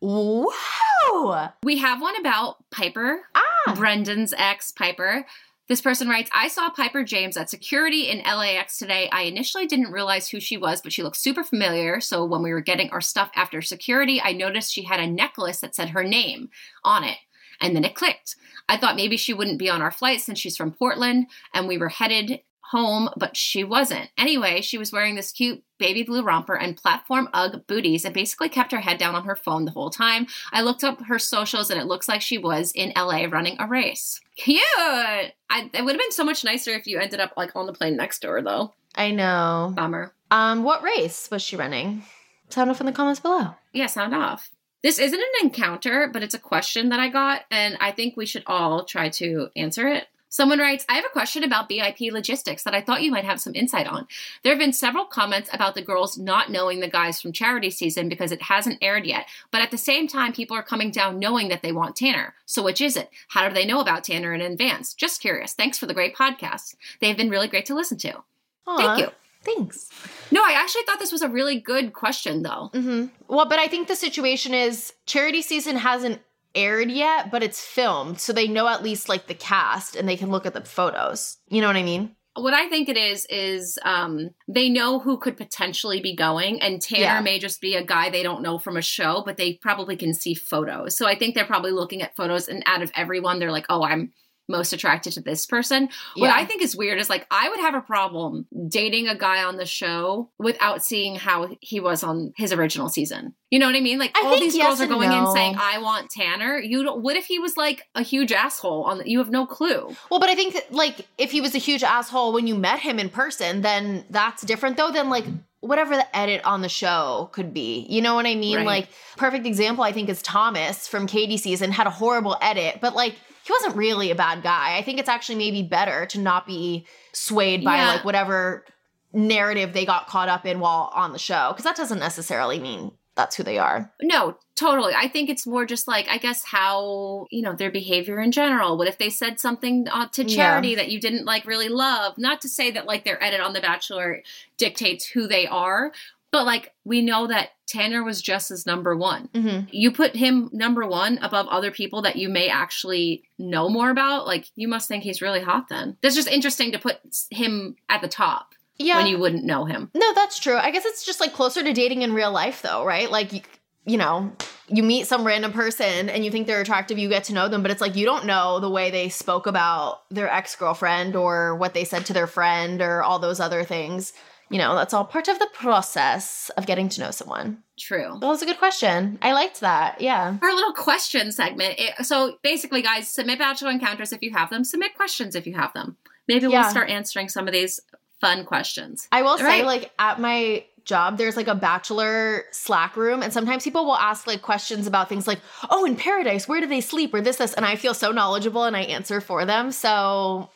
Wow. 0.00 1.52
We 1.62 1.78
have 1.78 2.00
one 2.00 2.16
about 2.16 2.56
Pieper, 2.70 3.20
Ah. 3.34 3.74
Brendan's 3.74 4.34
ex, 4.36 4.72
Pieper. 4.72 5.24
This 5.68 5.82
person 5.82 6.08
writes, 6.08 6.30
I 6.32 6.48
saw 6.48 6.70
Pieper 6.70 7.04
James 7.04 7.36
at 7.36 7.50
security 7.50 8.08
in 8.08 8.20
LAX 8.20 8.78
today. 8.78 9.10
I 9.12 9.22
initially 9.22 9.66
didn't 9.66 9.92
realize 9.92 10.28
who 10.30 10.40
she 10.40 10.56
was, 10.56 10.80
but 10.80 10.94
she 10.94 11.02
looked 11.02 11.18
super 11.18 11.44
familiar. 11.44 12.00
So 12.00 12.24
when 12.24 12.42
we 12.42 12.54
were 12.54 12.62
getting 12.62 12.88
our 12.88 13.02
stuff 13.02 13.30
after 13.36 13.60
security, 13.60 14.18
I 14.18 14.32
noticed 14.32 14.72
she 14.72 14.84
had 14.84 14.98
a 14.98 15.06
necklace 15.06 15.60
that 15.60 15.74
said 15.74 15.90
her 15.90 16.02
name 16.02 16.48
on 16.84 17.04
it. 17.04 17.18
And 17.60 17.76
then 17.76 17.84
it 17.84 17.94
clicked. 17.94 18.36
I 18.66 18.78
thought 18.78 18.96
maybe 18.96 19.18
she 19.18 19.34
wouldn't 19.34 19.58
be 19.58 19.68
on 19.68 19.82
our 19.82 19.90
flight 19.90 20.22
since 20.22 20.38
she's 20.38 20.56
from 20.56 20.72
Portland 20.72 21.26
and 21.52 21.68
we 21.68 21.76
were 21.76 21.90
headed 21.90 22.40
home, 22.70 23.08
but 23.16 23.36
she 23.36 23.64
wasn't. 23.64 24.10
Anyway, 24.18 24.60
she 24.60 24.78
was 24.78 24.92
wearing 24.92 25.14
this 25.14 25.32
cute 25.32 25.62
baby 25.78 26.02
blue 26.02 26.22
romper 26.22 26.54
and 26.54 26.76
platform 26.76 27.28
Ugg 27.32 27.66
booties 27.66 28.04
and 28.04 28.12
basically 28.12 28.48
kept 28.48 28.72
her 28.72 28.80
head 28.80 28.98
down 28.98 29.14
on 29.14 29.24
her 29.24 29.36
phone 29.36 29.64
the 29.64 29.70
whole 29.70 29.90
time. 29.90 30.26
I 30.52 30.60
looked 30.60 30.84
up 30.84 31.02
her 31.06 31.18
socials 31.18 31.70
and 31.70 31.80
it 31.80 31.86
looks 31.86 32.08
like 32.08 32.20
she 32.20 32.36
was 32.36 32.72
in 32.74 32.92
LA 32.96 33.24
running 33.24 33.56
a 33.58 33.66
race. 33.66 34.20
Cute! 34.36 34.60
I, 34.78 35.70
it 35.72 35.84
would 35.84 35.92
have 35.92 36.00
been 36.00 36.12
so 36.12 36.24
much 36.24 36.44
nicer 36.44 36.72
if 36.72 36.86
you 36.86 36.98
ended 36.98 37.20
up 37.20 37.32
like 37.36 37.56
on 37.56 37.66
the 37.66 37.72
plane 37.72 37.96
next 37.96 38.20
door 38.20 38.42
though. 38.42 38.74
I 38.94 39.12
know. 39.12 39.72
Bummer. 39.74 40.12
Um, 40.30 40.62
what 40.62 40.82
race 40.82 41.30
was 41.30 41.42
she 41.42 41.56
running? 41.56 42.02
Sound 42.50 42.70
off 42.70 42.80
in 42.80 42.86
the 42.86 42.92
comments 42.92 43.20
below. 43.20 43.54
Yeah, 43.72 43.86
sound 43.86 44.14
off. 44.14 44.50
This 44.82 44.98
isn't 44.98 45.18
an 45.18 45.46
encounter, 45.46 46.08
but 46.12 46.22
it's 46.22 46.34
a 46.34 46.38
question 46.38 46.90
that 46.90 47.00
I 47.00 47.08
got, 47.08 47.42
and 47.50 47.76
I 47.80 47.92
think 47.92 48.16
we 48.16 48.26
should 48.26 48.44
all 48.46 48.84
try 48.84 49.08
to 49.10 49.48
answer 49.56 49.88
it. 49.88 50.06
Someone 50.28 50.58
writes, 50.58 50.84
I 50.88 50.94
have 50.94 51.04
a 51.04 51.10
question 51.10 51.42
about 51.42 51.68
BIP 51.68 52.12
logistics 52.12 52.62
that 52.64 52.74
I 52.74 52.80
thought 52.82 53.02
you 53.02 53.10
might 53.10 53.24
have 53.24 53.40
some 53.40 53.54
insight 53.54 53.86
on. 53.86 54.06
There 54.42 54.52
have 54.52 54.58
been 54.60 54.72
several 54.72 55.04
comments 55.06 55.48
about 55.52 55.74
the 55.74 55.82
girls 55.82 56.18
not 56.18 56.50
knowing 56.50 56.80
the 56.80 56.88
guys 56.88 57.20
from 57.20 57.32
Charity 57.32 57.70
season 57.70 58.08
because 58.08 58.30
it 58.30 58.42
hasn't 58.42 58.78
aired 58.82 59.06
yet, 59.06 59.26
but 59.50 59.62
at 59.62 59.70
the 59.70 59.78
same 59.78 60.06
time, 60.06 60.32
people 60.32 60.56
are 60.56 60.62
coming 60.62 60.90
down 60.90 61.18
knowing 61.18 61.48
that 61.48 61.62
they 61.62 61.72
want 61.72 61.96
Tanner. 61.96 62.34
So 62.46 62.62
which 62.62 62.80
is 62.80 62.96
it? 62.96 63.10
How 63.28 63.48
do 63.48 63.54
they 63.54 63.64
know 63.66 63.80
about 63.80 64.04
Tanner 64.04 64.34
in 64.34 64.40
advance? 64.40 64.94
Just 64.94 65.20
curious. 65.20 65.54
Thanks 65.54 65.78
for 65.78 65.86
the 65.86 65.94
great 65.94 66.14
podcast. 66.14 66.74
They've 67.00 67.16
been 67.16 67.30
really 67.30 67.48
great 67.48 67.66
to 67.66 67.74
listen 67.74 67.98
to. 67.98 68.22
Thank 68.66 68.98
you. 69.00 69.08
Thanks. 69.44 69.88
No, 70.30 70.42
I 70.44 70.52
actually 70.52 70.82
thought 70.82 70.98
this 70.98 71.12
was 71.12 71.22
a 71.22 71.28
really 71.28 71.58
good 71.58 71.92
question, 71.94 72.42
though. 72.42 72.70
hmm 72.74 73.06
Well, 73.28 73.46
but 73.48 73.58
I 73.58 73.66
think 73.68 73.88
the 73.88 73.96
situation 73.96 74.52
is 74.52 74.92
Charity 75.06 75.40
season 75.42 75.76
hasn't 75.76 76.20
aired 76.54 76.90
yet, 76.90 77.30
but 77.30 77.42
it's 77.42 77.60
filmed, 77.60 78.20
so 78.20 78.32
they 78.32 78.48
know 78.48 78.68
at 78.68 78.82
least 78.82 79.08
like 79.08 79.26
the 79.26 79.34
cast 79.34 79.96
and 79.96 80.08
they 80.08 80.16
can 80.16 80.30
look 80.30 80.46
at 80.46 80.54
the 80.54 80.64
photos. 80.64 81.36
You 81.48 81.60
know 81.60 81.66
what 81.66 81.76
I 81.76 81.82
mean? 81.82 82.14
what 82.36 82.54
I 82.54 82.68
think 82.68 82.88
it 82.88 82.96
is 82.96 83.26
is 83.28 83.80
um, 83.84 84.30
they 84.46 84.68
know 84.68 85.00
who 85.00 85.18
could 85.18 85.36
potentially 85.36 86.00
be 86.00 86.14
going, 86.14 86.62
and 86.62 86.80
Tanner 86.80 87.02
Yeah. 87.02 87.20
may 87.20 87.40
just 87.40 87.60
be 87.60 87.74
a 87.74 87.82
guy 87.84 88.10
they 88.10 88.22
don't 88.22 88.42
know 88.42 88.58
from 88.58 88.76
a 88.76 88.82
show, 88.82 89.22
but 89.26 89.36
they 89.36 89.54
probably 89.54 89.96
can 89.96 90.14
see 90.14 90.34
photos. 90.34 90.96
So 90.96 91.06
I 91.08 91.18
think 91.18 91.34
they're 91.34 91.44
probably 91.46 91.72
looking 91.72 92.00
at 92.00 92.14
photos, 92.14 92.46
and 92.46 92.62
out 92.66 92.82
of 92.82 92.92
everyone, 92.94 93.40
they're 93.40 93.50
like, 93.50 93.66
"Oh, 93.68 93.82
I'm 93.82 94.12
most 94.48 94.72
attracted 94.72 95.12
to 95.14 95.20
this 95.20 95.46
person." 95.46 95.88
What 96.14 96.28
Yeah. 96.28 96.34
I 96.34 96.44
think 96.44 96.62
is 96.62 96.76
weird 96.76 96.98
is 96.98 97.08
like 97.10 97.26
I 97.30 97.48
would 97.48 97.60
have 97.60 97.74
a 97.74 97.80
problem 97.80 98.46
dating 98.68 99.08
a 99.08 99.14
guy 99.16 99.42
on 99.44 99.56
the 99.56 99.66
show 99.66 100.30
without 100.38 100.84
seeing 100.84 101.16
how 101.16 101.48
he 101.60 101.80
was 101.80 102.02
on 102.02 102.32
his 102.36 102.52
original 102.52 102.88
season. 102.88 103.34
You 103.50 103.58
know 103.58 103.66
what 103.66 103.76
I 103.76 103.80
mean? 103.80 103.98
Like 103.98 104.16
I 104.16 104.26
all 104.26 104.38
these 104.38 104.56
yes 104.56 104.66
girls 104.66 104.80
are 104.82 104.86
going 104.86 105.10
in 105.10 105.26
saying, 105.32 105.56
"I 105.58 105.78
want 105.78 106.10
Tanner." 106.10 106.58
You 106.58 106.82
don't. 106.82 107.02
What 107.02 107.16
if 107.16 107.26
he 107.26 107.38
was 107.38 107.56
like 107.56 107.82
a 107.94 108.02
huge 108.02 108.32
asshole? 108.32 108.84
On 108.84 108.98
the, 108.98 109.08
you 109.08 109.18
have 109.18 109.30
no 109.30 109.46
clue. 109.46 109.94
Well, 110.10 110.20
but 110.20 110.28
I 110.28 110.34
think 110.34 110.56
like 110.70 111.06
if 111.16 111.30
he 111.30 111.40
was 111.40 111.54
a 111.54 111.58
huge 111.58 111.82
asshole 111.82 112.32
when 112.32 112.46
you 112.46 112.54
met 112.54 112.80
him 112.80 112.98
in 112.98 113.08
person, 113.08 113.62
then 113.62 114.04
that's 114.10 114.42
different 114.42 114.76
though 114.76 114.90
than 114.90 115.08
like 115.08 115.24
whatever 115.60 115.96
the 115.96 116.16
edit 116.16 116.40
on 116.44 116.60
the 116.62 116.68
show 116.68 117.30
could 117.32 117.52
be. 117.52 117.86
You 117.88 118.00
know 118.00 118.14
what 118.14 118.26
I 118.26 118.34
mean? 118.34 118.58
Right. 118.58 118.66
Like 118.66 118.88
perfect 119.16 119.46
example 119.46 119.82
I 119.82 119.92
think 119.92 120.08
is 120.08 120.22
Thomas 120.22 120.86
from 120.86 121.06
Katie 121.06 121.36
season 121.36 121.72
had 121.72 121.86
a 121.86 121.90
horrible 121.90 122.36
edit, 122.40 122.78
but 122.80 122.94
like 122.94 123.16
he 123.48 123.52
wasn't 123.52 123.76
really 123.76 124.10
a 124.10 124.14
bad 124.14 124.42
guy. 124.42 124.76
I 124.78 124.82
think 124.82 125.00
it's 125.00 125.08
actually 125.08 125.36
maybe 125.36 125.62
better 125.62 126.06
to 126.06 126.20
not 126.20 126.46
be 126.46 126.86
swayed 127.12 127.64
by 127.64 127.76
Yeah. 127.78 127.88
like 127.88 128.04
whatever 128.04 128.64
narrative 129.12 129.72
they 129.72 129.86
got 129.86 130.06
caught 130.06 130.28
up 130.28 130.44
in 130.46 130.60
while 130.60 130.92
on 130.94 131.12
the 131.12 131.18
show 131.18 131.48
because 131.50 131.64
that 131.64 131.76
doesn't 131.76 131.98
necessarily 131.98 132.58
mean 132.60 132.92
that's 133.16 133.34
who 133.34 133.42
they 133.42 133.58
are. 133.58 133.90
No, 134.00 134.36
totally. 134.54 134.92
I 134.94 135.08
think 135.08 135.28
it's 135.28 135.44
more 135.44 135.64
just 135.66 135.88
like, 135.88 136.06
I 136.08 136.18
guess, 136.18 136.44
how, 136.44 137.26
you 137.32 137.42
know, 137.42 137.52
their 137.52 137.70
behavior 137.72 138.20
in 138.20 138.30
general. 138.30 138.78
What 138.78 138.86
if 138.86 138.98
they 138.98 139.10
said 139.10 139.40
something 139.40 139.88
uh, 139.90 140.06
to 140.12 140.22
Yeah. 140.24 140.36
Charity 140.36 140.76
that 140.76 140.88
you 140.92 141.00
didn't 141.00 141.24
like 141.24 141.44
really 141.44 141.68
love? 141.68 142.16
Not 142.16 142.40
to 142.42 142.48
say 142.48 142.70
that 142.70 142.86
like 142.86 143.04
their 143.04 143.20
edit 143.20 143.40
on 143.40 143.54
The 143.54 143.60
Bachelor 143.60 144.22
dictates 144.56 145.04
who 145.06 145.26
they 145.26 145.48
are, 145.48 145.90
but 146.30 146.44
like 146.44 146.72
we 146.84 147.02
know 147.02 147.26
that 147.26 147.50
Tanner 147.66 148.02
was 148.02 148.22
just 148.22 148.50
as 148.50 148.66
number 148.66 148.96
one. 148.96 149.28
Mm-hmm. 149.34 149.66
You 149.70 149.92
put 149.92 150.16
him 150.16 150.48
number 150.52 150.86
one 150.86 151.18
above 151.18 151.46
other 151.48 151.70
people 151.70 152.02
that 152.02 152.16
you 152.16 152.28
may 152.28 152.48
actually 152.48 153.24
know 153.38 153.68
more 153.68 153.90
about. 153.90 154.26
Like 154.26 154.46
you 154.56 154.68
must 154.68 154.88
think 154.88 155.02
he's 155.02 155.22
really 155.22 155.42
hot 155.42 155.68
then. 155.68 155.96
That's 156.02 156.14
just 156.14 156.28
interesting 156.28 156.72
to 156.72 156.78
put 156.78 156.98
him 157.30 157.76
at 157.88 158.00
the 158.00 158.08
top. 158.08 158.54
Yeah. 158.80 158.98
when 158.98 159.08
you 159.08 159.18
wouldn't 159.18 159.44
know 159.44 159.64
him. 159.64 159.90
No, 159.92 160.14
that's 160.14 160.38
true. 160.38 160.56
I 160.56 160.70
guess 160.70 160.84
it's 160.84 161.04
just 161.04 161.18
like 161.18 161.32
closer 161.32 161.64
to 161.64 161.72
dating 161.72 162.02
in 162.02 162.12
real 162.12 162.30
life, 162.30 162.62
though, 162.62 162.84
right? 162.84 163.10
Like, 163.10 163.32
you, 163.32 163.40
you 163.86 163.96
know, 163.96 164.30
you 164.68 164.82
meet 164.82 165.06
some 165.06 165.26
random 165.26 165.52
person 165.52 166.08
and 166.08 166.24
you 166.24 166.30
think 166.30 166.46
they're 166.46 166.60
attractive, 166.60 166.98
you 166.98 167.08
get 167.08 167.24
to 167.24 167.32
know 167.32 167.48
them, 167.48 167.62
but 167.62 167.70
it's 167.70 167.80
like 167.80 167.96
you 167.96 168.04
don't 168.04 168.26
know 168.26 168.60
the 168.60 168.70
way 168.70 168.90
they 168.90 169.08
spoke 169.08 169.46
about 169.46 170.02
their 170.10 170.30
ex 170.30 170.54
girlfriend 170.54 171.16
or 171.16 171.56
what 171.56 171.74
they 171.74 171.84
said 171.84 172.06
to 172.06 172.12
their 172.12 172.26
friend 172.26 172.80
or 172.80 173.02
all 173.02 173.18
those 173.18 173.40
other 173.40 173.64
things. 173.64 174.12
You 174.50 174.58
know, 174.58 174.74
that's 174.74 174.94
all 174.94 175.04
part 175.04 175.28
of 175.28 175.38
the 175.38 175.48
process 175.52 176.50
of 176.56 176.66
getting 176.66 176.88
to 176.90 177.00
know 177.00 177.10
someone. 177.10 177.62
True. 177.78 178.16
That 178.20 178.26
was 178.26 178.42
a 178.42 178.46
good 178.46 178.58
question. 178.58 179.18
I 179.22 179.32
liked 179.32 179.60
that. 179.60 180.00
Yeah. 180.00 180.36
Our 180.40 180.54
little 180.54 180.72
question 180.72 181.30
segment. 181.32 181.74
It- 181.78 182.06
so 182.06 182.38
basically, 182.42 182.82
guys, 182.82 183.08
submit 183.08 183.38
bachelor 183.38 183.70
encounters 183.70 184.12
if 184.12 184.22
you 184.22 184.32
have 184.32 184.50
them. 184.50 184.64
Submit 184.64 184.94
questions 184.96 185.34
if 185.34 185.46
you 185.46 185.54
have 185.54 185.72
them. 185.74 185.96
Maybe 186.26 186.46
Yeah. 186.46 186.62
we'll 186.62 186.70
start 186.70 186.88
answering 186.90 187.28
some 187.28 187.46
of 187.46 187.52
these 187.52 187.78
fun 188.20 188.44
questions. 188.44 189.06
I 189.12 189.22
will 189.22 189.38
say, 189.38 189.44
Right. 189.44 189.64
like, 189.66 189.90
at 189.98 190.18
my 190.18 190.64
job, 190.84 191.18
there's 191.18 191.36
like 191.36 191.48
a 191.48 191.54
bachelor 191.54 192.44
Slack 192.50 192.96
room, 192.96 193.22
and 193.22 193.32
sometimes 193.32 193.62
people 193.62 193.84
will 193.84 193.96
ask 193.96 194.26
like 194.26 194.40
questions 194.42 194.86
about 194.86 195.08
things 195.10 195.26
like, 195.26 195.38
oh, 195.70 195.84
in 195.84 195.94
paradise, 195.94 196.48
where 196.48 196.60
do 196.60 196.66
they 196.66 196.80
sleep, 196.80 197.12
or 197.14 197.20
this, 197.20 197.36
this, 197.36 197.52
and 197.54 197.64
I 197.66 197.76
feel 197.76 197.92
so 197.94 198.10
knowledgeable 198.10 198.64
and 198.64 198.74
I 198.76 198.80
answer 198.82 199.20
for 199.20 199.44
them. 199.44 199.70
So 199.72 200.48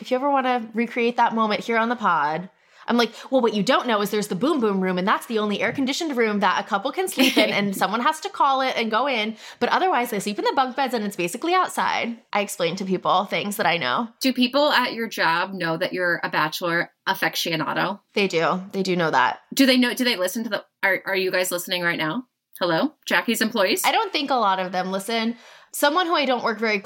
if 0.00 0.10
you 0.10 0.16
ever 0.16 0.30
want 0.30 0.46
to 0.46 0.68
recreate 0.74 1.16
that 1.16 1.34
moment 1.34 1.64
here 1.64 1.78
on 1.78 1.88
the 1.88 1.96
pod, 1.96 2.50
I'm 2.88 2.96
like, 2.96 3.12
well, 3.30 3.40
what 3.40 3.54
you 3.54 3.62
don't 3.62 3.86
know 3.86 4.00
is 4.00 4.10
there's 4.10 4.28
the 4.28 4.34
boom 4.34 4.60
boom 4.60 4.80
room, 4.80 4.98
and 4.98 5.06
that's 5.06 5.26
the 5.26 5.38
only 5.38 5.60
air 5.60 5.72
conditioned 5.72 6.16
room 6.16 6.40
that 6.40 6.64
a 6.64 6.66
couple 6.66 6.90
can 6.90 7.06
sleep 7.06 7.36
in, 7.36 7.50
and 7.50 7.76
someone 7.82 8.00
has 8.00 8.20
to 8.20 8.30
call 8.30 8.62
it 8.62 8.76
and 8.76 8.90
go 8.90 9.06
in. 9.06 9.36
But 9.60 9.68
otherwise, 9.68 10.10
they 10.10 10.20
sleep 10.20 10.38
in 10.38 10.44
the 10.44 10.52
bunk 10.56 10.74
beds, 10.74 10.94
and 10.94 11.04
it's 11.04 11.16
basically 11.16 11.54
outside. 11.54 12.16
I 12.32 12.40
explain 12.40 12.76
to 12.76 12.84
people 12.84 13.26
things 13.26 13.56
that 13.58 13.66
I 13.66 13.76
know. 13.76 14.08
Do 14.20 14.32
people 14.32 14.70
at 14.70 14.94
your 14.94 15.08
job 15.08 15.52
know 15.52 15.76
that 15.76 15.92
you're 15.92 16.20
a 16.24 16.30
bachelor 16.30 16.90
aficionado? 17.06 18.00
They 18.14 18.26
do. 18.26 18.62
They 18.72 18.82
do 18.82 18.96
know 18.96 19.10
that. 19.10 19.40
Do 19.54 19.66
they 19.66 19.76
know? 19.76 19.94
Do 19.94 20.04
they 20.04 20.16
listen 20.16 20.44
to 20.44 20.50
the? 20.50 20.64
Are 20.82 21.02
Are 21.06 21.16
you 21.16 21.30
guys 21.30 21.50
listening 21.50 21.82
right 21.82 21.98
now? 21.98 22.24
Hello, 22.58 22.94
Jackie's 23.06 23.40
employees. 23.40 23.82
I 23.84 23.92
don't 23.92 24.12
think 24.12 24.30
a 24.30 24.34
lot 24.34 24.58
of 24.58 24.72
them 24.72 24.90
listen. 24.90 25.36
Someone 25.72 26.06
who 26.06 26.14
I 26.14 26.24
don't 26.24 26.42
work 26.42 26.58
very 26.58 26.80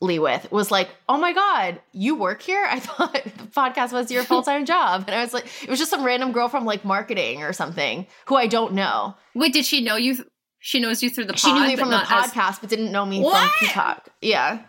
closely 0.00 0.18
with 0.18 0.50
was 0.50 0.70
like, 0.70 0.88
"Oh 1.08 1.18
my 1.18 1.32
god, 1.32 1.80
you 1.92 2.14
work 2.16 2.42
here? 2.42 2.66
I 2.68 2.80
thought 2.80 3.12
the 3.12 3.20
podcast 3.54 3.92
was 3.92 4.10
your 4.10 4.24
full 4.24 4.42
time 4.42 4.64
job." 4.64 5.04
And 5.06 5.14
I 5.14 5.22
was 5.22 5.32
like, 5.34 5.46
it 5.62 5.68
was 5.68 5.78
just 5.78 5.90
some 5.90 6.04
random 6.04 6.32
girl 6.32 6.48
from 6.48 6.64
like 6.64 6.84
marketing 6.84 7.42
or 7.42 7.52
something 7.52 8.06
who 8.26 8.36
I 8.36 8.46
don't 8.46 8.72
know. 8.74 9.14
Wait, 9.34 9.52
did 9.52 9.64
she 9.64 9.80
know 9.82 9.96
you? 9.96 10.16
th- 10.16 10.28
She 10.60 10.80
knows 10.80 11.02
you 11.02 11.10
through 11.10 11.24
the. 11.26 11.32
Pod, 11.34 11.40
she 11.40 11.52
knew 11.52 11.66
me 11.66 11.76
from 11.76 11.90
the 11.90 11.96
not 11.98 12.10
as- 12.10 12.32
podcast, 12.32 12.60
but 12.60 12.70
didn't 12.70 12.92
know 12.92 13.04
me 13.06 13.20
What? 13.20 13.50
from 13.52 13.66
Peacock. 13.68 14.08
Yeah, 14.20 14.62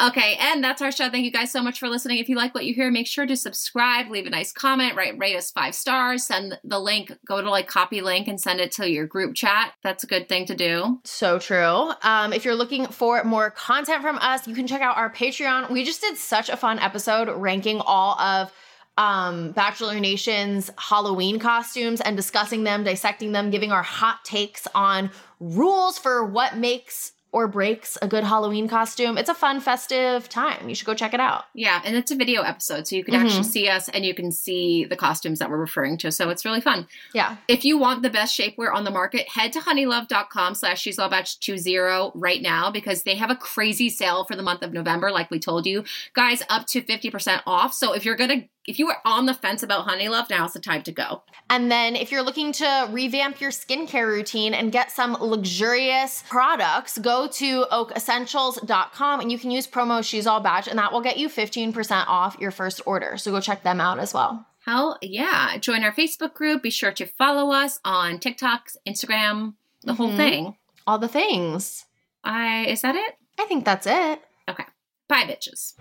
Okay, 0.00 0.36
and 0.40 0.62
that's 0.62 0.82
our 0.82 0.90
show. 0.90 1.10
Thank 1.10 1.24
you 1.24 1.30
guys 1.30 1.50
so 1.50 1.62
much 1.62 1.78
for 1.78 1.88
listening. 1.88 2.18
If 2.18 2.28
you 2.28 2.36
like 2.36 2.54
what 2.54 2.64
you 2.64 2.74
hear, 2.74 2.90
make 2.90 3.06
sure 3.06 3.26
to 3.26 3.36
subscribe, 3.36 4.10
leave 4.10 4.26
a 4.26 4.30
nice 4.30 4.52
comment, 4.52 4.96
write 4.96 5.18
rate 5.18 5.36
us 5.36 5.50
five 5.50 5.74
stars, 5.74 6.24
send 6.26 6.58
the 6.64 6.78
link, 6.78 7.12
go 7.26 7.40
to 7.40 7.50
like 7.50 7.68
copy 7.68 8.00
link 8.00 8.28
and 8.28 8.40
send 8.40 8.60
it 8.60 8.72
to 8.72 8.90
your 8.90 9.06
group 9.06 9.34
chat. 9.34 9.72
That's 9.82 10.04
a 10.04 10.06
good 10.06 10.28
thing 10.28 10.46
to 10.46 10.54
do. 10.54 11.00
so 11.04 11.38
true. 11.38 11.92
Um, 12.02 12.32
if 12.32 12.44
you're 12.44 12.54
looking 12.54 12.86
for 12.86 13.22
more 13.24 13.50
content 13.50 14.02
from 14.02 14.18
us, 14.18 14.46
you 14.46 14.54
can 14.54 14.66
check 14.66 14.82
out 14.82 14.96
our 14.96 15.10
Patreon. 15.10 15.70
We 15.70 15.84
just 15.84 16.00
did 16.00 16.16
such 16.16 16.48
a 16.48 16.56
fun 16.56 16.78
episode 16.78 17.28
ranking 17.30 17.80
all 17.80 18.18
of 18.20 18.52
um 18.96 19.50
Bachelor 19.52 19.98
Nation's 19.98 20.70
Halloween 20.78 21.38
costumes 21.38 22.00
and 22.00 22.16
discussing 22.16 22.62
them, 22.64 22.84
dissecting 22.84 23.32
them, 23.32 23.50
giving 23.50 23.72
our 23.72 23.82
hot 23.82 24.24
takes 24.24 24.68
on 24.74 25.10
rules 25.40 25.98
for 25.98 26.24
what 26.24 26.56
makes 26.56 27.12
or 27.34 27.48
breaks 27.48 27.98
a 28.00 28.06
good 28.06 28.22
Halloween 28.22 28.68
costume. 28.68 29.18
It's 29.18 29.28
a 29.28 29.34
fun, 29.34 29.60
festive 29.60 30.28
time. 30.28 30.68
You 30.68 30.74
should 30.76 30.86
go 30.86 30.94
check 30.94 31.12
it 31.14 31.18
out. 31.18 31.46
Yeah, 31.52 31.82
and 31.84 31.96
it's 31.96 32.12
a 32.12 32.14
video 32.14 32.42
episode, 32.42 32.86
so 32.86 32.94
you 32.94 33.02
can 33.02 33.12
Mhm. 33.14 33.24
actually 33.24 33.42
see 33.42 33.68
us 33.68 33.88
and 33.88 34.06
you 34.06 34.14
can 34.14 34.30
see 34.30 34.84
the 34.84 34.94
costumes 34.96 35.40
that 35.40 35.50
we're 35.50 35.58
referring 35.58 35.98
to. 35.98 36.12
So 36.12 36.30
it's 36.30 36.44
really 36.44 36.60
fun. 36.60 36.86
Yeah. 37.12 37.34
If 37.48 37.64
you 37.64 37.76
want 37.76 38.02
the 38.02 38.08
best 38.10 38.38
shapewear 38.38 38.72
on 38.72 38.84
the 38.84 38.92
market, 38.92 39.28
head 39.28 39.52
to 39.54 39.60
honeylove.com 39.60 40.54
slash 40.54 40.80
she's 40.80 40.96
all 40.98 41.08
bach 41.08 41.26
20 41.40 42.12
right 42.14 42.40
now 42.40 42.70
because 42.70 43.02
they 43.02 43.16
have 43.16 43.30
a 43.30 43.36
crazy 43.36 43.90
sale 43.90 44.24
for 44.24 44.36
the 44.36 44.42
month 44.44 44.62
of 44.62 44.72
November, 44.72 45.10
like 45.10 45.30
we 45.32 45.40
told 45.40 45.66
you. 45.66 45.82
Guys, 46.14 46.42
up 46.48 46.66
to 46.68 46.82
50% 46.82 47.42
off. 47.48 47.74
So 47.74 47.92
if 47.94 48.04
you're 48.04 48.14
gonna 48.16 48.44
if 48.66 48.78
you 48.78 48.88
are 48.88 48.98
on 49.04 49.26
the 49.26 49.34
fence 49.34 49.62
about 49.62 49.86
Honeylove, 49.86 50.30
now's 50.30 50.52
the 50.54 50.60
time 50.60 50.82
to 50.84 50.92
go. 50.92 51.22
And 51.50 51.70
then 51.70 51.96
if 51.96 52.10
you're 52.10 52.22
looking 52.22 52.52
to 52.52 52.88
revamp 52.90 53.40
your 53.40 53.50
skincare 53.50 54.06
routine 54.06 54.54
and 54.54 54.72
get 54.72 54.90
some 54.90 55.14
luxurious 55.20 56.24
products, 56.28 56.96
go 56.98 57.26
to 57.28 57.64
oakessentials.com 57.70 59.20
and 59.20 59.30
you 59.30 59.38
can 59.38 59.50
use 59.50 59.66
promo 59.66 60.04
She's 60.04 60.26
All 60.26 60.40
Bach 60.40 60.66
and 60.66 60.78
that 60.78 60.92
will 60.92 61.00
get 61.02 61.18
you 61.18 61.28
15% 61.28 62.04
off 62.08 62.36
your 62.40 62.50
first 62.50 62.80
order. 62.86 63.16
So 63.16 63.30
go 63.30 63.40
check 63.40 63.62
them 63.62 63.80
out 63.80 63.98
as 63.98 64.14
well. 64.14 64.46
Hell 64.64 64.98
yeah. 65.02 65.58
Join 65.58 65.84
our 65.84 65.92
Facebook 65.92 66.32
group. 66.32 66.62
Be 66.62 66.70
sure 66.70 66.92
to 66.92 67.06
follow 67.06 67.52
us 67.52 67.80
on 67.84 68.18
TikTok, 68.18 68.70
Instagram, 68.88 69.54
the 69.82 69.94
whole 69.94 70.10
Mhm. 70.12 70.16
thing. 70.16 70.56
All 70.86 70.98
the 70.98 71.08
things. 71.08 71.84
I 72.22 72.64
is 72.66 72.80
that 72.80 72.94
it? 72.96 73.16
I 73.38 73.44
think 73.44 73.64
that's 73.66 73.86
it. 73.86 74.22
Okay. 74.48 74.64
Bye 75.08 75.24
bitches. 75.24 75.74